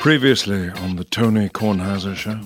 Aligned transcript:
Previously 0.00 0.70
on 0.70 0.96
the 0.96 1.04
Tony 1.04 1.48
Kornheiser 1.50 2.16
Show. 2.16 2.40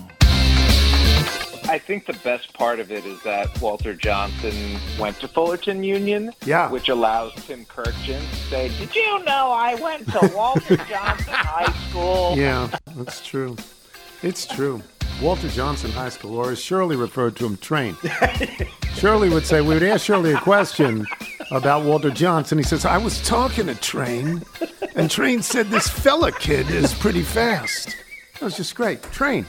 I 1.71 1.79
think 1.79 2.05
the 2.05 2.13
best 2.23 2.53
part 2.53 2.79
of 2.79 2.91
it 2.91 3.05
is 3.05 3.21
that 3.23 3.59
Walter 3.61 3.93
Johnson 3.93 4.53
went 4.99 5.19
to 5.21 5.27
Fullerton 5.27 5.83
Union, 5.83 6.31
Yeah. 6.45 6.69
which 6.69 6.89
allows 6.89 7.33
Tim 7.47 7.65
Kurkjian 7.65 8.19
to 8.29 8.35
say, 8.49 8.69
"Did 8.77 8.93
you 8.93 9.23
know 9.23 9.51
I 9.51 9.75
went 9.75 10.07
to 10.11 10.31
Walter 10.35 10.75
Johnson 10.89 11.33
High 11.33 11.73
School?" 11.89 12.35
Yeah, 12.37 12.67
that's 12.95 13.25
true. 13.25 13.55
It's 14.21 14.45
true. 14.45 14.83
Walter 15.21 15.47
Johnson 15.47 15.91
High 15.91 16.09
School, 16.09 16.35
or 16.37 16.51
as 16.51 16.61
Shirley 16.61 16.97
referred 16.97 17.37
to 17.37 17.45
him, 17.45 17.57
Train. 17.57 17.95
Shirley 18.95 19.29
would 19.29 19.45
say, 19.45 19.61
we 19.61 19.73
would 19.75 19.83
ask 19.83 20.05
Shirley 20.05 20.33
a 20.33 20.37
question 20.39 21.05
about 21.51 21.83
Walter 21.83 22.09
Johnson. 22.11 22.57
He 22.57 22.63
says, 22.63 22.85
I 22.85 22.97
was 22.97 23.21
talking 23.21 23.67
to 23.67 23.75
Train, 23.75 24.43
and 24.95 25.09
Train 25.09 25.41
said 25.41 25.67
this 25.67 25.87
Feller 25.87 26.31
kid 26.31 26.69
is 26.69 26.93
pretty 26.93 27.21
fast. 27.21 27.95
That 28.33 28.41
was 28.41 28.57
just 28.57 28.75
great. 28.75 29.01
Train. 29.03 29.45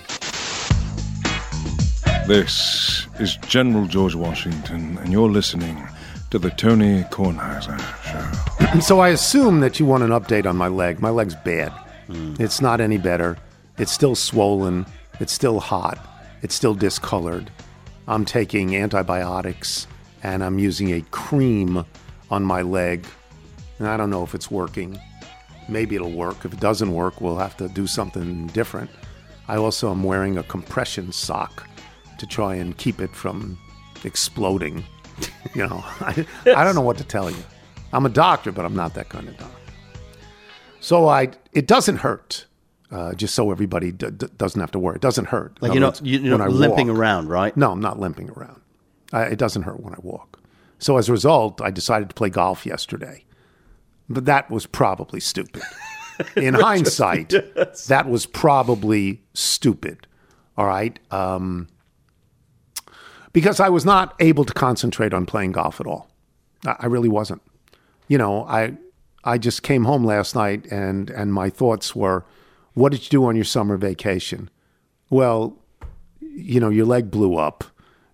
This 2.26 3.06
is 3.20 3.36
General 3.48 3.86
George 3.86 4.14
Washington, 4.14 4.98
and 4.98 5.12
you're 5.12 5.30
listening 5.30 5.86
to 6.30 6.38
the 6.38 6.50
Tony 6.50 7.02
Kornheiser 7.04 7.78
Show. 8.04 8.80
So 8.80 8.98
I 8.98 9.10
assume 9.10 9.60
that 9.60 9.78
you 9.78 9.86
want 9.86 10.02
an 10.02 10.10
update 10.10 10.44
on 10.44 10.56
my 10.56 10.68
leg. 10.68 11.00
My 11.00 11.08
leg's 11.08 11.36
bad. 11.36 11.70
Hmm. 12.08 12.34
It's 12.38 12.60
not 12.60 12.80
any 12.80 12.98
better. 12.98 13.38
It's 13.78 13.92
still 13.92 14.14
swollen. 14.14 14.86
It's 15.20 15.32
still 15.32 15.60
hot. 15.60 15.98
It's 16.42 16.54
still 16.54 16.74
discolored. 16.74 17.50
I'm 18.08 18.24
taking 18.24 18.76
antibiotics 18.76 19.86
and 20.26 20.42
I'm 20.42 20.58
using 20.58 20.92
a 20.92 21.02
cream 21.12 21.84
on 22.32 22.42
my 22.42 22.62
leg. 22.62 23.06
And 23.78 23.86
I 23.86 23.96
don't 23.96 24.10
know 24.10 24.24
if 24.24 24.34
it's 24.34 24.50
working. 24.50 24.98
Maybe 25.68 25.94
it'll 25.94 26.10
work. 26.10 26.44
If 26.44 26.52
it 26.52 26.58
doesn't 26.58 26.92
work, 26.92 27.20
we'll 27.20 27.38
have 27.38 27.56
to 27.58 27.68
do 27.68 27.86
something 27.86 28.48
different. 28.48 28.90
I 29.46 29.56
also 29.56 29.88
am 29.92 30.02
wearing 30.02 30.36
a 30.36 30.42
compression 30.42 31.12
sock 31.12 31.68
to 32.18 32.26
try 32.26 32.56
and 32.56 32.76
keep 32.76 33.00
it 33.00 33.14
from 33.14 33.56
exploding. 34.04 34.84
You 35.54 35.66
know, 35.66 35.82
I, 36.00 36.26
I 36.44 36.62
don't 36.64 36.74
know 36.74 36.82
what 36.82 36.98
to 36.98 37.04
tell 37.04 37.30
you. 37.30 37.42
I'm 37.92 38.04
a 38.04 38.10
doctor, 38.10 38.52
but 38.52 38.66
I'm 38.66 38.74
not 38.76 38.92
that 38.94 39.08
kind 39.08 39.26
of 39.28 39.38
doctor. 39.38 39.72
So 40.80 41.08
I, 41.08 41.30
it 41.52 41.66
doesn't 41.66 41.98
hurt. 41.98 42.44
Uh, 42.90 43.14
just 43.14 43.34
so 43.34 43.50
everybody 43.50 43.92
d- 43.92 44.10
d- 44.10 44.26
doesn't 44.36 44.60
have 44.60 44.72
to 44.72 44.78
worry. 44.78 44.96
It 44.96 45.00
doesn't 45.02 45.26
hurt. 45.28 45.56
Like 45.62 45.72
you're 45.72 45.80
not 45.80 46.04
you're 46.04 46.36
not 46.36 46.50
limping 46.50 46.88
walk- 46.88 46.98
around, 46.98 47.28
right? 47.28 47.56
No, 47.56 47.72
I'm 47.72 47.80
not 47.80 47.98
limping 47.98 48.28
around. 48.30 48.60
I, 49.12 49.22
it 49.24 49.38
doesn't 49.38 49.62
hurt 49.62 49.80
when 49.80 49.94
I 49.94 49.98
walk. 50.02 50.40
So 50.78 50.96
as 50.96 51.08
a 51.08 51.12
result, 51.12 51.60
I 51.60 51.70
decided 51.70 52.08
to 52.10 52.14
play 52.14 52.30
golf 52.30 52.66
yesterday. 52.66 53.24
But 54.08 54.24
that 54.26 54.50
was 54.50 54.66
probably 54.66 55.20
stupid. 55.20 55.62
In 56.36 56.54
hindsight, 56.54 57.30
that 57.88 58.06
was 58.08 58.24
probably 58.26 59.22
stupid. 59.34 60.06
All 60.56 60.66
right. 60.66 60.98
Um, 61.10 61.68
because 63.32 63.60
I 63.60 63.68
was 63.68 63.84
not 63.84 64.14
able 64.18 64.44
to 64.44 64.54
concentrate 64.54 65.12
on 65.12 65.26
playing 65.26 65.52
golf 65.52 65.78
at 65.80 65.86
all. 65.86 66.08
I, 66.64 66.76
I 66.80 66.86
really 66.86 67.08
wasn't. 67.08 67.42
You 68.08 68.16
know, 68.18 68.44
I 68.44 68.76
I 69.24 69.38
just 69.38 69.62
came 69.62 69.84
home 69.84 70.04
last 70.04 70.34
night 70.34 70.64
and 70.70 71.10
and 71.10 71.34
my 71.34 71.50
thoughts 71.50 71.94
were, 71.94 72.24
what 72.74 72.92
did 72.92 73.02
you 73.04 73.10
do 73.10 73.24
on 73.26 73.36
your 73.36 73.44
summer 73.44 73.76
vacation? 73.76 74.48
Well, 75.10 75.58
you 76.20 76.60
know, 76.60 76.70
your 76.70 76.86
leg 76.86 77.10
blew 77.10 77.36
up 77.36 77.64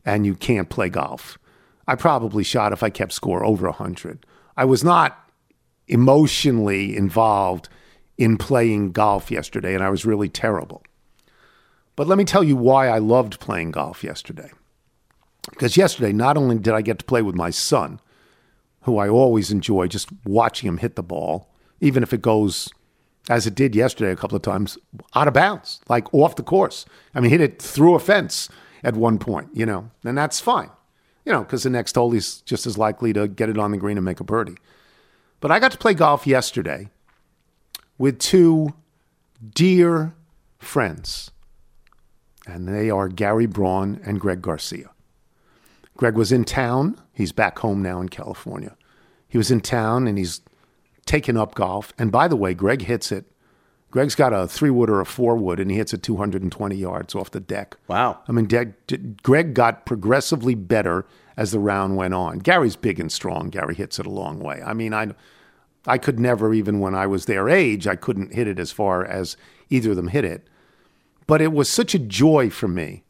and 0.04 0.26
you 0.26 0.34
can't 0.34 0.68
play 0.68 0.88
golf. 0.88 1.38
I 1.86 1.94
probably 1.94 2.44
shot 2.44 2.72
if 2.72 2.82
I 2.82 2.90
kept 2.90 3.12
score 3.12 3.44
over 3.44 3.66
100. 3.66 4.24
I 4.56 4.64
was 4.64 4.84
not 4.84 5.18
emotionally 5.88 6.96
involved 6.96 7.68
in 8.18 8.36
playing 8.36 8.92
golf 8.92 9.30
yesterday 9.30 9.74
and 9.74 9.82
I 9.82 9.90
was 9.90 10.06
really 10.06 10.28
terrible. 10.28 10.82
But 11.96 12.06
let 12.06 12.18
me 12.18 12.24
tell 12.24 12.42
you 12.44 12.56
why 12.56 12.88
I 12.88 12.98
loved 12.98 13.40
playing 13.40 13.72
golf 13.72 14.02
yesterday. 14.02 14.50
Because 15.50 15.76
yesterday, 15.76 16.12
not 16.12 16.36
only 16.36 16.58
did 16.58 16.72
I 16.72 16.82
get 16.82 17.00
to 17.00 17.04
play 17.04 17.20
with 17.20 17.34
my 17.34 17.50
son, 17.50 18.00
who 18.82 18.98
I 18.98 19.08
always 19.08 19.50
enjoy 19.50 19.88
just 19.88 20.08
watching 20.24 20.68
him 20.68 20.78
hit 20.78 20.96
the 20.96 21.02
ball, 21.02 21.48
even 21.80 22.02
if 22.02 22.12
it 22.12 22.22
goes 22.22 22.68
as 23.28 23.46
it 23.46 23.54
did 23.54 23.74
yesterday 23.74 24.10
a 24.10 24.16
couple 24.16 24.36
of 24.36 24.42
times 24.42 24.78
out 25.14 25.28
of 25.28 25.34
bounds, 25.34 25.80
like 25.88 26.12
off 26.14 26.36
the 26.36 26.42
course. 26.42 26.84
I 27.14 27.20
mean, 27.20 27.30
hit 27.30 27.40
it 27.40 27.62
through 27.62 27.94
a 27.94 28.00
fence 28.00 28.48
at 28.82 28.94
one 28.94 29.18
point, 29.18 29.50
you 29.54 29.66
know, 29.66 29.90
and 30.04 30.16
that's 30.16 30.40
fine, 30.40 30.70
you 31.24 31.32
know, 31.32 31.42
because 31.42 31.62
the 31.62 31.70
next 31.70 31.94
hole 31.94 32.10
he's 32.10 32.40
just 32.42 32.66
as 32.66 32.78
likely 32.78 33.12
to 33.12 33.28
get 33.28 33.48
it 33.48 33.58
on 33.58 33.70
the 33.70 33.78
green 33.78 33.96
and 33.96 34.04
make 34.04 34.20
a 34.20 34.24
birdie. 34.24 34.56
But 35.40 35.50
I 35.50 35.58
got 35.58 35.72
to 35.72 35.78
play 35.78 35.94
golf 35.94 36.26
yesterday 36.26 36.88
with 37.98 38.18
two 38.18 38.74
dear 39.54 40.14
friends, 40.58 41.30
and 42.46 42.68
they 42.68 42.90
are 42.90 43.08
Gary 43.08 43.46
Braun 43.46 44.00
and 44.04 44.20
Greg 44.20 44.42
Garcia. 44.42 44.90
Greg 45.96 46.14
was 46.14 46.32
in 46.32 46.44
town. 46.44 47.00
He's 47.12 47.32
back 47.32 47.58
home 47.58 47.82
now 47.82 48.00
in 48.00 48.08
California. 48.08 48.76
He 49.28 49.38
was 49.38 49.50
in 49.50 49.60
town 49.60 50.06
and 50.06 50.18
he's 50.18 50.40
taken 51.06 51.36
up 51.36 51.54
golf. 51.54 51.92
And 51.98 52.10
by 52.10 52.28
the 52.28 52.36
way, 52.36 52.54
Greg 52.54 52.82
hits 52.82 53.12
it. 53.12 53.26
Greg's 53.92 54.14
got 54.14 54.32
a 54.32 54.48
three 54.48 54.70
wood 54.70 54.88
or 54.88 55.00
a 55.00 55.06
four 55.06 55.36
wood, 55.36 55.60
and 55.60 55.70
he 55.70 55.76
hits 55.76 55.92
it 55.92 56.02
220 56.02 56.74
yards 56.74 57.14
off 57.14 57.30
the 57.30 57.40
deck. 57.40 57.76
Wow. 57.88 58.20
I 58.26 58.32
mean, 58.32 58.46
De- 58.46 58.72
De- 58.86 58.96
Greg 58.96 59.52
got 59.52 59.84
progressively 59.84 60.54
better 60.54 61.04
as 61.36 61.52
the 61.52 61.58
round 61.58 61.96
went 61.96 62.14
on. 62.14 62.38
Gary's 62.38 62.74
big 62.74 62.98
and 62.98 63.12
strong. 63.12 63.50
Gary 63.50 63.74
hits 63.74 63.98
it 63.98 64.06
a 64.06 64.10
long 64.10 64.40
way. 64.40 64.62
I 64.62 64.72
mean, 64.72 64.94
I, 64.94 65.08
I 65.86 65.98
could 65.98 66.18
never, 66.18 66.54
even 66.54 66.80
when 66.80 66.94
I 66.94 67.06
was 67.06 67.26
their 67.26 67.50
age, 67.50 67.86
I 67.86 67.96
couldn't 67.96 68.32
hit 68.32 68.48
it 68.48 68.58
as 68.58 68.72
far 68.72 69.04
as 69.04 69.36
either 69.68 69.90
of 69.90 69.96
them 69.96 70.08
hit 70.08 70.24
it. 70.24 70.48
But 71.26 71.42
it 71.42 71.52
was 71.52 71.68
such 71.68 71.94
a 71.94 71.98
joy 71.98 72.48
for 72.48 72.68
me 72.68 73.04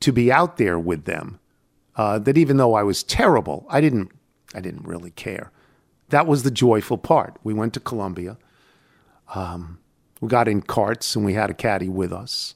to 0.00 0.12
be 0.12 0.30
out 0.30 0.58
there 0.58 0.78
with 0.78 1.06
them 1.06 1.40
uh, 1.96 2.18
that 2.18 2.36
even 2.36 2.58
though 2.58 2.74
I 2.74 2.82
was 2.82 3.02
terrible, 3.02 3.64
I 3.70 3.80
didn't, 3.80 4.12
I 4.54 4.60
didn't 4.60 4.86
really 4.86 5.10
care. 5.10 5.52
That 6.10 6.26
was 6.26 6.42
the 6.42 6.50
joyful 6.50 6.98
part. 6.98 7.38
We 7.42 7.54
went 7.54 7.72
to 7.74 7.80
Columbia. 7.80 8.36
Um, 9.34 9.78
we 10.20 10.28
got 10.28 10.48
in 10.48 10.62
carts 10.62 11.14
and 11.16 11.24
we 11.24 11.34
had 11.34 11.50
a 11.50 11.54
caddy 11.54 11.88
with 11.88 12.12
us, 12.12 12.54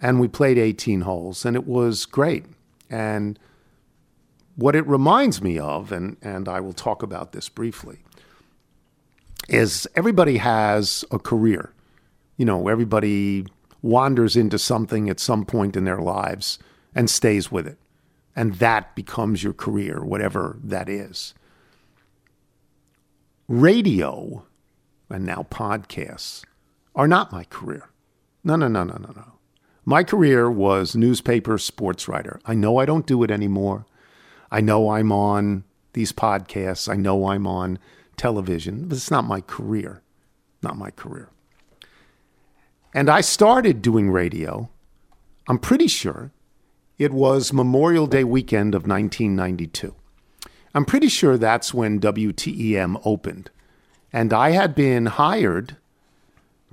and 0.00 0.20
we 0.20 0.28
played 0.28 0.58
18 0.58 1.02
holes, 1.02 1.44
and 1.44 1.56
it 1.56 1.66
was 1.66 2.06
great. 2.06 2.44
And 2.88 3.38
what 4.56 4.76
it 4.76 4.86
reminds 4.86 5.42
me 5.42 5.58
of, 5.58 5.92
and 5.92 6.16
and 6.22 6.48
I 6.48 6.60
will 6.60 6.72
talk 6.72 7.02
about 7.02 7.32
this 7.32 7.48
briefly, 7.48 7.98
is 9.48 9.88
everybody 9.94 10.38
has 10.38 11.04
a 11.10 11.18
career. 11.18 11.72
You 12.36 12.46
know, 12.46 12.68
everybody 12.68 13.46
wanders 13.82 14.36
into 14.36 14.58
something 14.58 15.08
at 15.08 15.20
some 15.20 15.44
point 15.44 15.76
in 15.76 15.84
their 15.84 16.00
lives 16.00 16.58
and 16.94 17.08
stays 17.08 17.50
with 17.50 17.66
it 17.66 17.78
and 18.36 18.54
that 18.54 18.94
becomes 18.94 19.42
your 19.42 19.52
career, 19.52 20.02
whatever 20.02 20.56
that 20.62 20.88
is. 20.88 21.34
Radio 23.48 24.44
and 25.08 25.26
now 25.26 25.46
podcasts 25.50 26.44
are 26.94 27.08
not 27.08 27.32
my 27.32 27.44
career. 27.44 27.88
No, 28.42 28.56
no, 28.56 28.68
no, 28.68 28.84
no, 28.84 28.96
no, 28.96 29.12
no. 29.14 29.32
My 29.84 30.04
career 30.04 30.50
was 30.50 30.94
newspaper 30.94 31.58
sports 31.58 32.08
writer. 32.08 32.40
I 32.44 32.54
know 32.54 32.78
I 32.78 32.84
don't 32.84 33.06
do 33.06 33.22
it 33.22 33.30
anymore. 33.30 33.86
I 34.50 34.60
know 34.60 34.90
I'm 34.90 35.12
on 35.12 35.64
these 35.92 36.12
podcasts. 36.12 36.88
I 36.90 36.96
know 36.96 37.28
I'm 37.28 37.46
on 37.46 37.78
television, 38.16 38.86
but 38.86 38.96
it's 38.96 39.10
not 39.10 39.24
my 39.24 39.40
career. 39.40 40.02
Not 40.62 40.76
my 40.76 40.90
career. 40.90 41.30
And 42.94 43.08
I 43.08 43.20
started 43.20 43.82
doing 43.82 44.10
radio, 44.10 44.68
I'm 45.48 45.58
pretty 45.58 45.86
sure, 45.86 46.32
it 46.98 47.12
was 47.12 47.52
Memorial 47.52 48.06
Day 48.06 48.24
weekend 48.24 48.74
of 48.74 48.86
1992. 48.86 49.94
I'm 50.74 50.84
pretty 50.84 51.08
sure 51.08 51.38
that's 51.38 51.72
when 51.72 52.00
WTEM 52.00 53.00
opened. 53.04 53.50
And 54.12 54.32
I 54.32 54.50
had 54.50 54.74
been 54.74 55.06
hired 55.06 55.76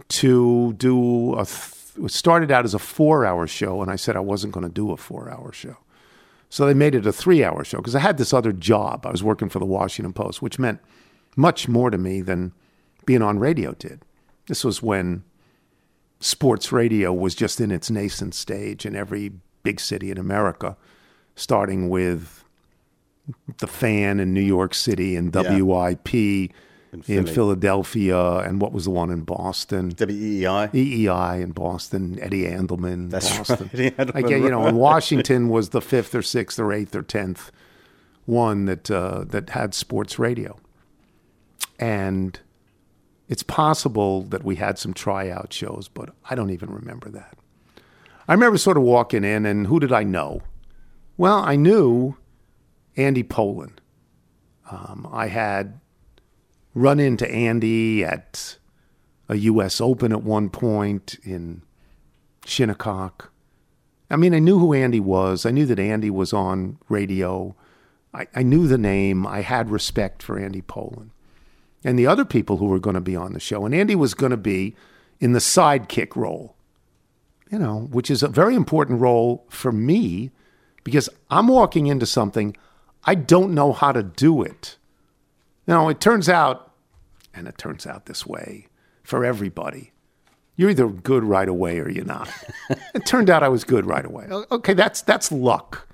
to 0.09 0.73
do 0.73 1.33
a, 1.35 1.45
th- 1.45 2.05
it 2.05 2.11
started 2.11 2.51
out 2.51 2.65
as 2.65 2.73
a 2.73 2.79
four 2.79 3.25
hour 3.25 3.47
show, 3.47 3.81
and 3.81 3.91
I 3.91 3.95
said 3.95 4.15
I 4.15 4.21
wasn't 4.21 4.53
going 4.53 4.65
to 4.65 4.71
do 4.71 4.91
a 4.91 4.97
four 4.97 5.29
hour 5.29 5.51
show. 5.51 5.77
So 6.49 6.65
they 6.65 6.73
made 6.73 6.95
it 6.95 7.05
a 7.05 7.11
three 7.11 7.43
hour 7.43 7.63
show 7.63 7.77
because 7.77 7.95
I 7.95 7.99
had 7.99 8.17
this 8.17 8.33
other 8.33 8.53
job. 8.53 9.05
I 9.05 9.11
was 9.11 9.23
working 9.23 9.49
for 9.49 9.59
the 9.59 9.65
Washington 9.65 10.13
Post, 10.13 10.41
which 10.41 10.59
meant 10.59 10.79
much 11.35 11.67
more 11.67 11.89
to 11.89 11.97
me 11.97 12.21
than 12.21 12.53
being 13.05 13.21
on 13.21 13.39
radio 13.39 13.73
did. 13.73 14.01
This 14.47 14.63
was 14.63 14.81
when 14.81 15.23
sports 16.19 16.71
radio 16.71 17.13
was 17.13 17.35
just 17.35 17.59
in 17.59 17.71
its 17.71 17.91
nascent 17.91 18.33
stage 18.33 18.85
in 18.85 18.95
every 18.95 19.31
big 19.63 19.79
city 19.79 20.09
in 20.09 20.17
America, 20.17 20.77
starting 21.35 21.89
with 21.89 22.43
the 23.59 23.67
fan 23.67 24.19
in 24.19 24.33
New 24.33 24.41
York 24.41 24.73
City 24.73 25.15
and 25.15 25.33
WIP 25.33 26.51
in, 26.93 27.01
Philly. 27.01 27.31
Philadelphia, 27.33 28.37
and 28.39 28.61
what 28.61 28.71
was 28.71 28.85
the 28.85 28.91
one 28.91 29.09
in 29.11 29.21
Boston? 29.21 29.93
WEEI. 29.93 30.71
EEI 30.71 31.41
in 31.41 31.51
Boston, 31.51 32.17
Eddie 32.21 32.43
Andelman 32.43 33.09
That's 33.09 33.37
Boston. 33.37 33.69
right, 33.73 33.97
Andelman, 33.97 34.15
Again, 34.15 34.43
you 34.43 34.49
know, 34.49 34.65
and. 34.65 34.77
Washington 34.77 35.49
was 35.49 35.69
the 35.69 35.81
fifth 35.81 36.15
or 36.15 36.21
sixth 36.21 36.59
or 36.59 36.71
eighth 36.73 36.95
or 36.95 37.03
tenth 37.03 37.51
one 38.25 38.65
that 38.65 38.89
uh, 38.91 39.23
that 39.27 39.51
had 39.51 39.73
sports 39.73 40.19
radio. 40.19 40.57
And 41.79 42.39
It's 43.29 43.43
possible 43.43 44.23
that 44.23 44.43
we 44.43 44.55
had 44.55 44.77
some 44.79 44.93
tryout 44.93 45.51
shows, 45.53 45.87
but 45.87 46.09
I 46.29 46.35
don't 46.35 46.49
even 46.49 46.69
remember 46.69 47.09
that. 47.09 47.37
I 48.27 48.33
remember 48.33 48.57
sort 48.57 48.77
of 48.77 48.83
walking 48.83 49.23
in, 49.23 49.45
and 49.45 49.67
who 49.67 49.79
did 49.79 49.91
I 49.91 50.03
know? 50.03 50.41
Well, 51.17 51.39
I 51.39 51.55
knew 51.55 52.15
Andy 52.95 53.23
Pollin. 53.23 53.79
Um, 54.69 55.07
I 55.11 55.27
had 55.27 55.79
run 56.77 56.99
into 56.99 57.29
Andy 57.29 58.03
at 58.03 58.57
a 59.27 59.35
U.S. 59.35 59.81
Open 59.81 60.11
at 60.11 60.23
one 60.23 60.49
point 60.49 61.17
in 61.23 61.63
Shinnecock. 62.45 63.31
I 64.09 64.15
mean, 64.15 64.33
I 64.33 64.39
knew 64.39 64.59
who 64.59 64.73
Andy 64.73 64.99
was. 64.99 65.45
I 65.45 65.51
knew 65.51 65.65
that 65.65 65.79
Andy 65.79 66.09
was 66.09 66.31
on 66.31 66.77
radio. 66.87 67.55
I, 68.13 68.27
I 68.35 68.43
knew 68.43 68.67
the 68.67 68.77
name. 68.77 69.27
I 69.27 69.41
had 69.41 69.69
respect 69.69 70.23
for 70.23 70.39
Andy 70.39 70.61
Pollin 70.61 71.11
and 71.83 71.97
the 71.97 72.07
other 72.07 72.25
people 72.25 72.57
who 72.57 72.67
were 72.67 72.79
going 72.79 72.93
to 72.93 73.01
be 73.01 73.15
on 73.15 73.33
the 73.33 73.39
show. 73.39 73.65
And 73.65 73.75
Andy 73.75 73.95
was 73.95 74.13
going 74.13 74.31
to 74.31 74.37
be 74.37 74.75
in 75.19 75.33
the 75.33 75.39
sidekick 75.39 76.15
role, 76.15 76.55
you 77.51 77.59
know, 77.59 77.87
which 77.91 78.09
is 78.09 78.23
a 78.23 78.27
very 78.27 78.55
important 78.55 79.01
role 79.01 79.45
for 79.49 79.71
me 79.71 80.31
because 80.83 81.09
I'm 81.29 81.47
walking 81.47 81.87
into 81.87 82.05
something 82.05 82.55
I 83.03 83.15
don't 83.15 83.53
know 83.53 83.73
how 83.73 83.93
to 83.93 84.03
do 84.03 84.41
it. 84.43 84.77
Now, 85.65 85.87
it 85.87 85.99
turns 85.99 86.27
out, 86.27 86.66
and 87.37 87.47
it 87.47 87.57
turns 87.57 87.85
out 87.85 88.05
this 88.07 88.25
way 88.25 88.67
for 89.03 89.23
everybody. 89.23 89.93
You're 90.55 90.71
either 90.71 90.87
good 90.87 91.23
right 91.23 91.47
away 91.47 91.79
or 91.79 91.87
you're 91.87 92.03
not. 92.03 92.29
it 92.95 93.05
turned 93.05 93.29
out 93.29 93.43
I 93.43 93.49
was 93.49 93.63
good 93.63 93.85
right 93.85 94.05
away. 94.05 94.27
Okay, 94.51 94.73
that's 94.73 95.01
that's 95.01 95.31
luck. 95.31 95.87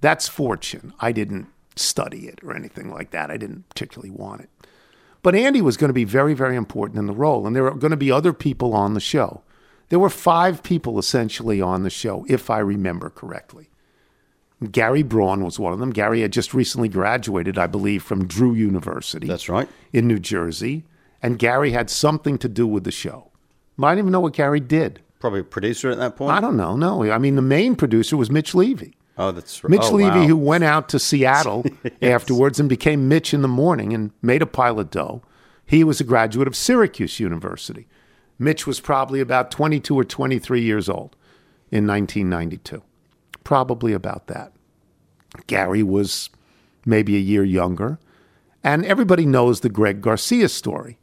That's 0.00 0.28
fortune. 0.28 0.92
I 0.98 1.12
didn't 1.12 1.46
study 1.76 2.26
it 2.26 2.40
or 2.42 2.54
anything 2.54 2.90
like 2.90 3.10
that. 3.12 3.30
I 3.30 3.36
didn't 3.36 3.68
particularly 3.68 4.10
want 4.10 4.42
it. 4.42 4.50
But 5.22 5.34
Andy 5.34 5.60
was 5.60 5.76
going 5.76 5.88
to 5.88 5.94
be 5.94 6.04
very, 6.04 6.34
very 6.34 6.56
important 6.56 6.98
in 6.98 7.06
the 7.06 7.12
role, 7.12 7.46
and 7.46 7.54
there 7.54 7.64
were 7.64 7.74
going 7.74 7.90
to 7.90 7.96
be 7.96 8.10
other 8.10 8.32
people 8.32 8.74
on 8.74 8.94
the 8.94 9.00
show. 9.00 9.42
There 9.88 9.98
were 9.98 10.10
five 10.10 10.62
people 10.62 10.98
essentially 10.98 11.60
on 11.60 11.82
the 11.82 11.90
show, 11.90 12.24
if 12.28 12.50
I 12.50 12.58
remember 12.58 13.10
correctly. 13.10 13.70
Gary 14.72 15.02
Braun 15.02 15.44
was 15.44 15.58
one 15.58 15.72
of 15.72 15.78
them. 15.78 15.90
Gary 15.90 16.22
had 16.22 16.32
just 16.32 16.52
recently 16.52 16.88
graduated, 16.88 17.58
I 17.58 17.66
believe, 17.66 18.02
from 18.02 18.26
Drew 18.26 18.54
University. 18.54 19.26
That's 19.26 19.48
right. 19.48 19.68
In 19.92 20.08
New 20.08 20.18
Jersey. 20.18 20.84
And 21.22 21.38
Gary 21.38 21.72
had 21.72 21.90
something 21.90 22.38
to 22.38 22.48
do 22.48 22.66
with 22.66 22.84
the 22.84 22.90
show. 22.90 23.30
I 23.80 23.92
didn't 23.92 23.98
even 24.00 24.12
know 24.12 24.20
what 24.20 24.32
Gary 24.32 24.60
did. 24.60 25.00
Probably 25.20 25.40
a 25.40 25.44
producer 25.44 25.90
at 25.90 25.98
that 25.98 26.16
point. 26.16 26.32
I 26.32 26.40
don't 26.40 26.56
know. 26.56 26.76
No, 26.76 27.10
I 27.10 27.18
mean 27.18 27.36
the 27.36 27.42
main 27.42 27.76
producer 27.76 28.16
was 28.16 28.30
Mitch 28.30 28.54
Levy. 28.54 28.94
Oh, 29.16 29.32
that's 29.32 29.62
right. 29.62 29.70
Mitch 29.70 29.84
oh, 29.84 29.94
Levy, 29.96 30.20
wow. 30.20 30.26
who 30.26 30.36
went 30.36 30.64
out 30.64 30.88
to 30.90 30.98
Seattle 30.98 31.64
yes. 31.82 31.92
afterwards 32.02 32.60
and 32.60 32.68
became 32.68 33.08
Mitch 33.08 33.34
in 33.34 33.42
the 33.42 33.48
morning 33.48 33.92
and 33.92 34.12
made 34.22 34.42
a 34.42 34.46
pile 34.46 34.78
of 34.78 34.90
dough. 34.90 35.22
He 35.66 35.82
was 35.82 36.00
a 36.00 36.04
graduate 36.04 36.46
of 36.46 36.56
Syracuse 36.56 37.18
University. 37.18 37.88
Mitch 38.38 38.66
was 38.66 38.78
probably 38.78 39.20
about 39.20 39.50
22 39.50 39.98
or 39.98 40.04
23 40.04 40.62
years 40.62 40.88
old 40.88 41.16
in 41.70 41.86
1992. 41.86 42.82
Probably 43.48 43.94
about 43.94 44.26
that. 44.26 44.52
Gary 45.46 45.82
was 45.82 46.28
maybe 46.84 47.16
a 47.16 47.18
year 47.18 47.42
younger. 47.42 47.98
And 48.62 48.84
everybody 48.84 49.24
knows 49.24 49.60
the 49.60 49.70
Greg 49.70 50.02
Garcia 50.02 50.50
story 50.50 50.98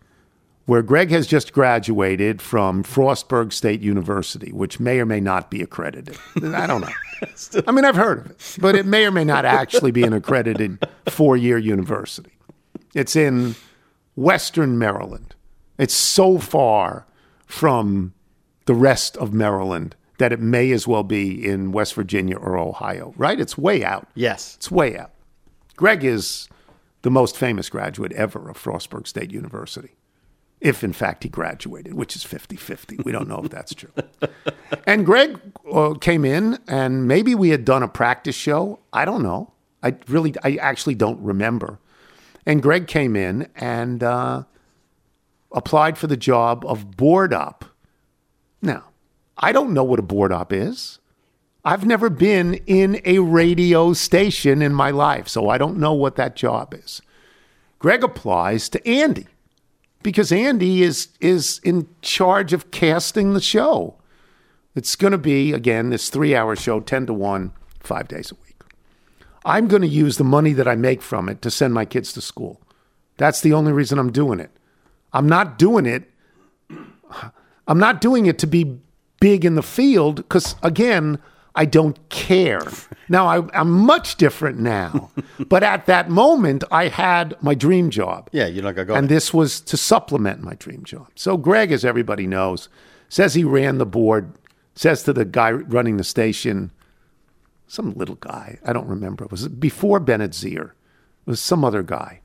where 0.68 0.84
Greg 0.84 1.10
has 1.10 1.26
just 1.26 1.54
graduated 1.54 2.44
from 2.44 2.84
Frostburg 2.84 3.52
State 3.52 3.82
University, 3.82 4.52
which 4.52 4.80
may 4.80 5.00
or 5.00 5.08
may 5.08 5.20
not 5.20 5.50
be 5.50 5.64
accredited. 5.64 6.20
I 6.44 6.68
don't 6.68 6.82
know. 6.82 7.62
I 7.66 7.72
mean, 7.72 7.84
I've 7.84 7.96
heard 7.96 8.20
of 8.20 8.30
it, 8.30 8.58
but 8.60 8.76
it 8.76 8.86
may 8.86 9.08
or 9.08 9.12
may 9.12 9.24
not 9.24 9.44
actually 9.44 9.90
be 9.90 10.04
an 10.04 10.14
accredited 10.14 10.88
four 11.08 11.36
year 11.36 11.58
university. 11.58 12.38
It's 12.94 13.16
in 13.16 13.56
Western 14.16 14.78
Maryland. 14.78 15.34
It's 15.80 15.96
so 15.96 16.38
far 16.38 17.08
from 17.48 18.14
the 18.68 18.76
rest 18.76 19.18
of 19.18 19.34
Maryland 19.34 19.96
that 20.18 20.32
it 20.32 20.40
may 20.40 20.72
as 20.72 20.88
well 20.88 21.04
be 21.04 21.46
in 21.46 21.72
West 21.72 21.94
Virginia 21.94 22.38
or 22.38 22.58
Ohio, 22.58 23.14
right? 23.18 23.40
It's 23.40 23.58
way 23.58 23.84
out. 23.84 24.08
Yes. 24.16 24.56
It's 24.56 24.72
way 24.72 24.98
out. 24.98 25.12
Greg 25.76 26.04
is 26.04 26.48
the 27.02 27.12
most 27.12 27.38
famous 27.38 27.70
graduate 27.70 28.14
ever 28.14 28.50
of 28.50 28.58
Frostburg 28.58 29.08
State 29.08 29.32
University 29.32 29.96
if 30.62 30.84
in 30.84 30.94
fact 30.94 31.24
he 31.24 31.30
graduated, 31.30 31.94
which 31.94 32.16
is 32.16 32.24
50 32.24 32.56
50. 32.56 32.98
We 33.04 33.12
don't 33.12 33.28
know 33.28 33.42
if 33.44 33.52
that's 33.52 33.74
true. 33.74 33.92
And 34.88 35.06
Greg 35.06 35.40
uh, 35.72 35.94
came 35.94 36.26
in, 36.26 36.58
and 36.68 37.08
maybe 37.08 37.36
we 37.36 37.50
had 37.50 37.66
done 37.66 37.84
a 37.84 37.88
practice 37.88 38.36
show. 38.36 38.80
I 38.92 39.06
don't 39.06 39.22
know. 39.22 39.54
I 39.84 39.96
really, 40.08 40.34
I 40.44 40.56
actually 40.56 40.96
don't 40.96 41.20
remember. 41.22 41.80
And 42.48 42.62
Greg 42.62 42.88
came 42.88 43.16
in 43.16 43.48
and 43.56 44.04
uh, 44.04 44.44
applied 45.52 45.98
for 45.98 46.08
the 46.08 46.18
job 46.18 46.66
of 46.66 46.98
board 46.98 47.34
op. 47.34 47.66
Now, 48.62 48.86
I 49.38 49.52
don't 49.52 49.74
know 49.74 49.84
what 49.84 50.00
a 50.00 50.04
board 50.04 50.32
op 50.32 50.54
is. 50.54 51.00
I've 51.64 51.86
never 51.86 52.10
been 52.10 52.56
in 52.68 53.02
a 53.06 53.20
radio 53.20 53.94
station 53.94 54.62
in 54.62 54.74
my 54.74 54.92
life, 54.92 55.28
so 55.28 55.50
I 55.50 55.58
don't 55.58 55.78
know 55.78 55.94
what 55.94 56.16
that 56.16 56.36
job 56.36 56.74
is. 56.74 57.02
Greg 57.80 58.04
applies 58.04 58.70
to 58.70 58.88
Andy 58.88 59.28
because 60.04 60.32
Andy 60.32 60.84
is 60.84 61.10
is 61.20 61.60
in 61.64 61.88
charge 62.02 62.54
of 62.54 62.72
casting 62.72 63.34
the 63.34 63.42
show. 63.42 63.96
It's 64.76 64.96
going 64.96 65.12
to 65.12 65.18
be 65.18 65.54
again 65.54 65.90
this 65.90 66.10
3-hour 66.10 66.56
show 66.56 66.80
10 66.80 67.08
to 67.08 67.14
1 67.14 67.52
5 67.80 68.08
days 68.08 68.32
a 68.32 68.36
week. 68.36 68.62
I'm 69.44 69.68
going 69.68 69.82
to 69.82 69.88
use 69.88 70.18
the 70.18 70.24
money 70.24 70.54
that 70.54 70.68
I 70.68 70.76
make 70.76 71.02
from 71.02 71.30
it 71.30 71.42
to 71.42 71.52
send 71.52 71.74
my 71.74 71.86
kids 71.86 72.14
to 72.14 72.22
school. 72.22 72.62
That's 73.18 73.42
the 73.42 73.54
only 73.54 73.72
reason 73.72 74.00
I'm 74.00 74.12
doing 74.12 74.40
it. 74.40 74.52
I'm 75.14 75.28
not 75.28 75.58
doing 75.58 75.86
it 75.86 76.12
I'm 77.68 77.80
not 77.80 78.02
doing 78.02 78.26
it 78.26 78.40
to 78.40 78.48
be 78.48 78.80
big 79.20 79.46
in 79.46 79.56
the 79.56 79.64
field 79.64 80.28
cuz 80.30 80.56
again, 80.62 81.20
I 81.56 81.66
don't 81.66 81.98
care. 82.10 82.62
Now, 83.08 83.28
I, 83.28 83.60
am 83.62 83.70
much 83.70 84.16
different 84.16 84.58
now. 84.58 85.12
but 85.48 85.62
at 85.62 85.86
that 85.86 86.10
moment, 86.10 86.64
I 86.72 86.88
had 86.88 87.36
my 87.40 87.54
dream 87.54 87.92
job. 87.92 88.30
Yeah, 88.32 88.48
you're 88.48 88.64
like, 88.64 88.80
I 88.80 88.84
go. 88.84 88.96
And 88.96 89.10
this 89.10 89.32
was 89.32 89.62
to 89.62 89.78
supplement 89.78 90.42
my 90.42 90.56
dream 90.56 90.84
job. 90.84 91.10
So, 91.14 91.38
Greg, 91.38 91.72
as 91.72 91.86
everybody 91.86 92.26
knows, 92.26 92.68
says 93.08 93.36
he 93.36 93.44
ran 93.44 93.78
the 93.78 93.86
board, 93.86 94.34
says 94.74 95.04
to 95.04 95.14
the 95.14 95.24
guy 95.24 95.52
running 95.52 95.98
the 95.98 96.04
station, 96.04 96.72
some 97.68 97.94
little 97.94 98.16
guy, 98.16 98.58
I 98.66 98.74
don't 98.74 98.88
remember. 98.88 99.26
It 99.26 99.32
was 99.32 99.48
before 99.48 100.00
Bennett 100.00 100.32
Zier. 100.32 100.72
It 100.72 101.30
was 101.30 101.40
some 101.40 101.64
other 101.64 101.84
guy. 101.84 102.22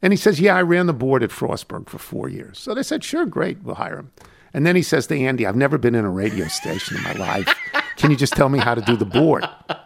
And 0.00 0.12
he 0.12 0.16
says, 0.16 0.40
Yeah, 0.40 0.56
I 0.56 0.62
ran 0.62 0.86
the 0.86 0.92
board 0.92 1.22
at 1.22 1.30
Frostburg 1.30 1.88
for 1.88 1.98
four 1.98 2.28
years. 2.28 2.58
So 2.58 2.74
they 2.74 2.82
said, 2.82 3.04
Sure, 3.04 3.26
great, 3.26 3.62
we'll 3.62 3.76
hire 3.76 3.98
him. 3.98 4.12
And 4.54 4.66
then 4.66 4.76
he 4.76 4.82
says 4.82 5.06
to 5.08 5.18
Andy, 5.18 5.46
I've 5.46 5.56
never 5.56 5.78
been 5.78 5.94
in 5.94 6.04
a 6.04 6.10
radio 6.10 6.48
station 6.48 6.96
in 6.96 7.02
my 7.02 7.12
life. 7.12 7.54
Can 7.96 8.10
you 8.10 8.16
just 8.16 8.32
tell 8.34 8.48
me 8.48 8.58
how 8.58 8.74
to 8.74 8.80
do 8.82 8.96
the 8.96 9.04
board? 9.06 9.44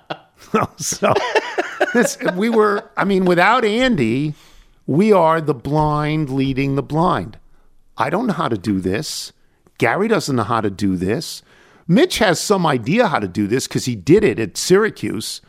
Oh, 0.55 0.69
so 0.77 1.15
this, 1.95 2.19
we 2.37 2.51
were, 2.51 2.91
I 2.99 3.05
mean, 3.05 3.25
without 3.25 3.65
Andy, 3.65 4.35
we 4.87 5.11
are 5.11 5.41
the 5.41 5.55
blind 5.55 6.29
leading 6.29 6.75
the 6.75 6.83
blind. 6.83 7.39
I 7.97 8.11
don't 8.11 8.27
know 8.27 8.35
how 8.35 8.49
to 8.49 8.59
do 8.59 8.79
this. 8.79 9.33
Gary 9.79 10.09
doesn't 10.09 10.37
know 10.37 10.43
how 10.43 10.61
to 10.61 10.69
do 10.69 10.97
this. 10.97 11.41
Mitch 11.89 12.19
has 12.19 12.39
some 12.39 12.67
idea 12.67 13.07
how 13.09 13.19
to 13.19 13.29
do 13.29 13.47
this 13.47 13.67
because 13.67 13.87
he 13.87 13.95
did 13.97 14.25
it 14.25 14.39
at 14.39 14.59
Syracuse, 14.59 15.41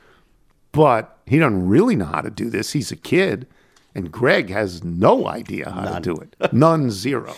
but 0.71 1.17
he 1.25 1.37
doesn't 1.37 1.67
really 1.67 1.97
know 1.97 2.05
how 2.05 2.21
to 2.21 2.29
do 2.29 2.49
this. 2.49 2.71
He's 2.71 2.91
a 2.91 2.95
kid. 2.95 3.45
And 3.93 4.09
Greg 4.09 4.49
has 4.51 4.85
no 4.85 5.27
idea 5.27 5.69
how 5.69 5.81
None. 5.81 6.01
to 6.01 6.13
do 6.13 6.21
it. 6.21 6.53
None, 6.53 6.89
zero. 6.91 7.35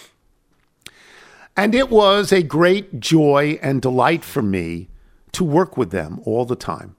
And 1.58 1.74
it 1.74 1.90
was 1.90 2.32
a 2.32 2.44
great 2.44 3.00
joy 3.00 3.58
and 3.62 3.82
delight 3.82 4.24
for 4.24 4.42
me 4.42 4.90
to 5.32 5.44
work 5.44 5.78
with 5.78 5.92
them 5.92 6.20
all 6.26 6.46
the 6.46 6.56
time. 6.56 6.96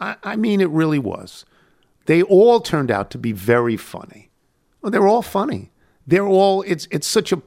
I, 0.00 0.16
I 0.22 0.36
mean, 0.36 0.60
it 0.60 0.68
really 0.70 0.98
was. 0.98 1.44
They 2.06 2.22
all 2.22 2.60
turned 2.60 2.90
out 2.90 3.10
to 3.10 3.18
be 3.18 3.32
very 3.32 3.76
funny. 3.76 4.30
Well, 4.80 4.90
they're 4.90 5.08
all 5.08 5.22
funny. 5.22 5.70
They're 6.06 6.26
all. 6.26 6.62
It's 6.62 6.86
it's 6.90 7.06
such 7.06 7.32
a. 7.32 7.40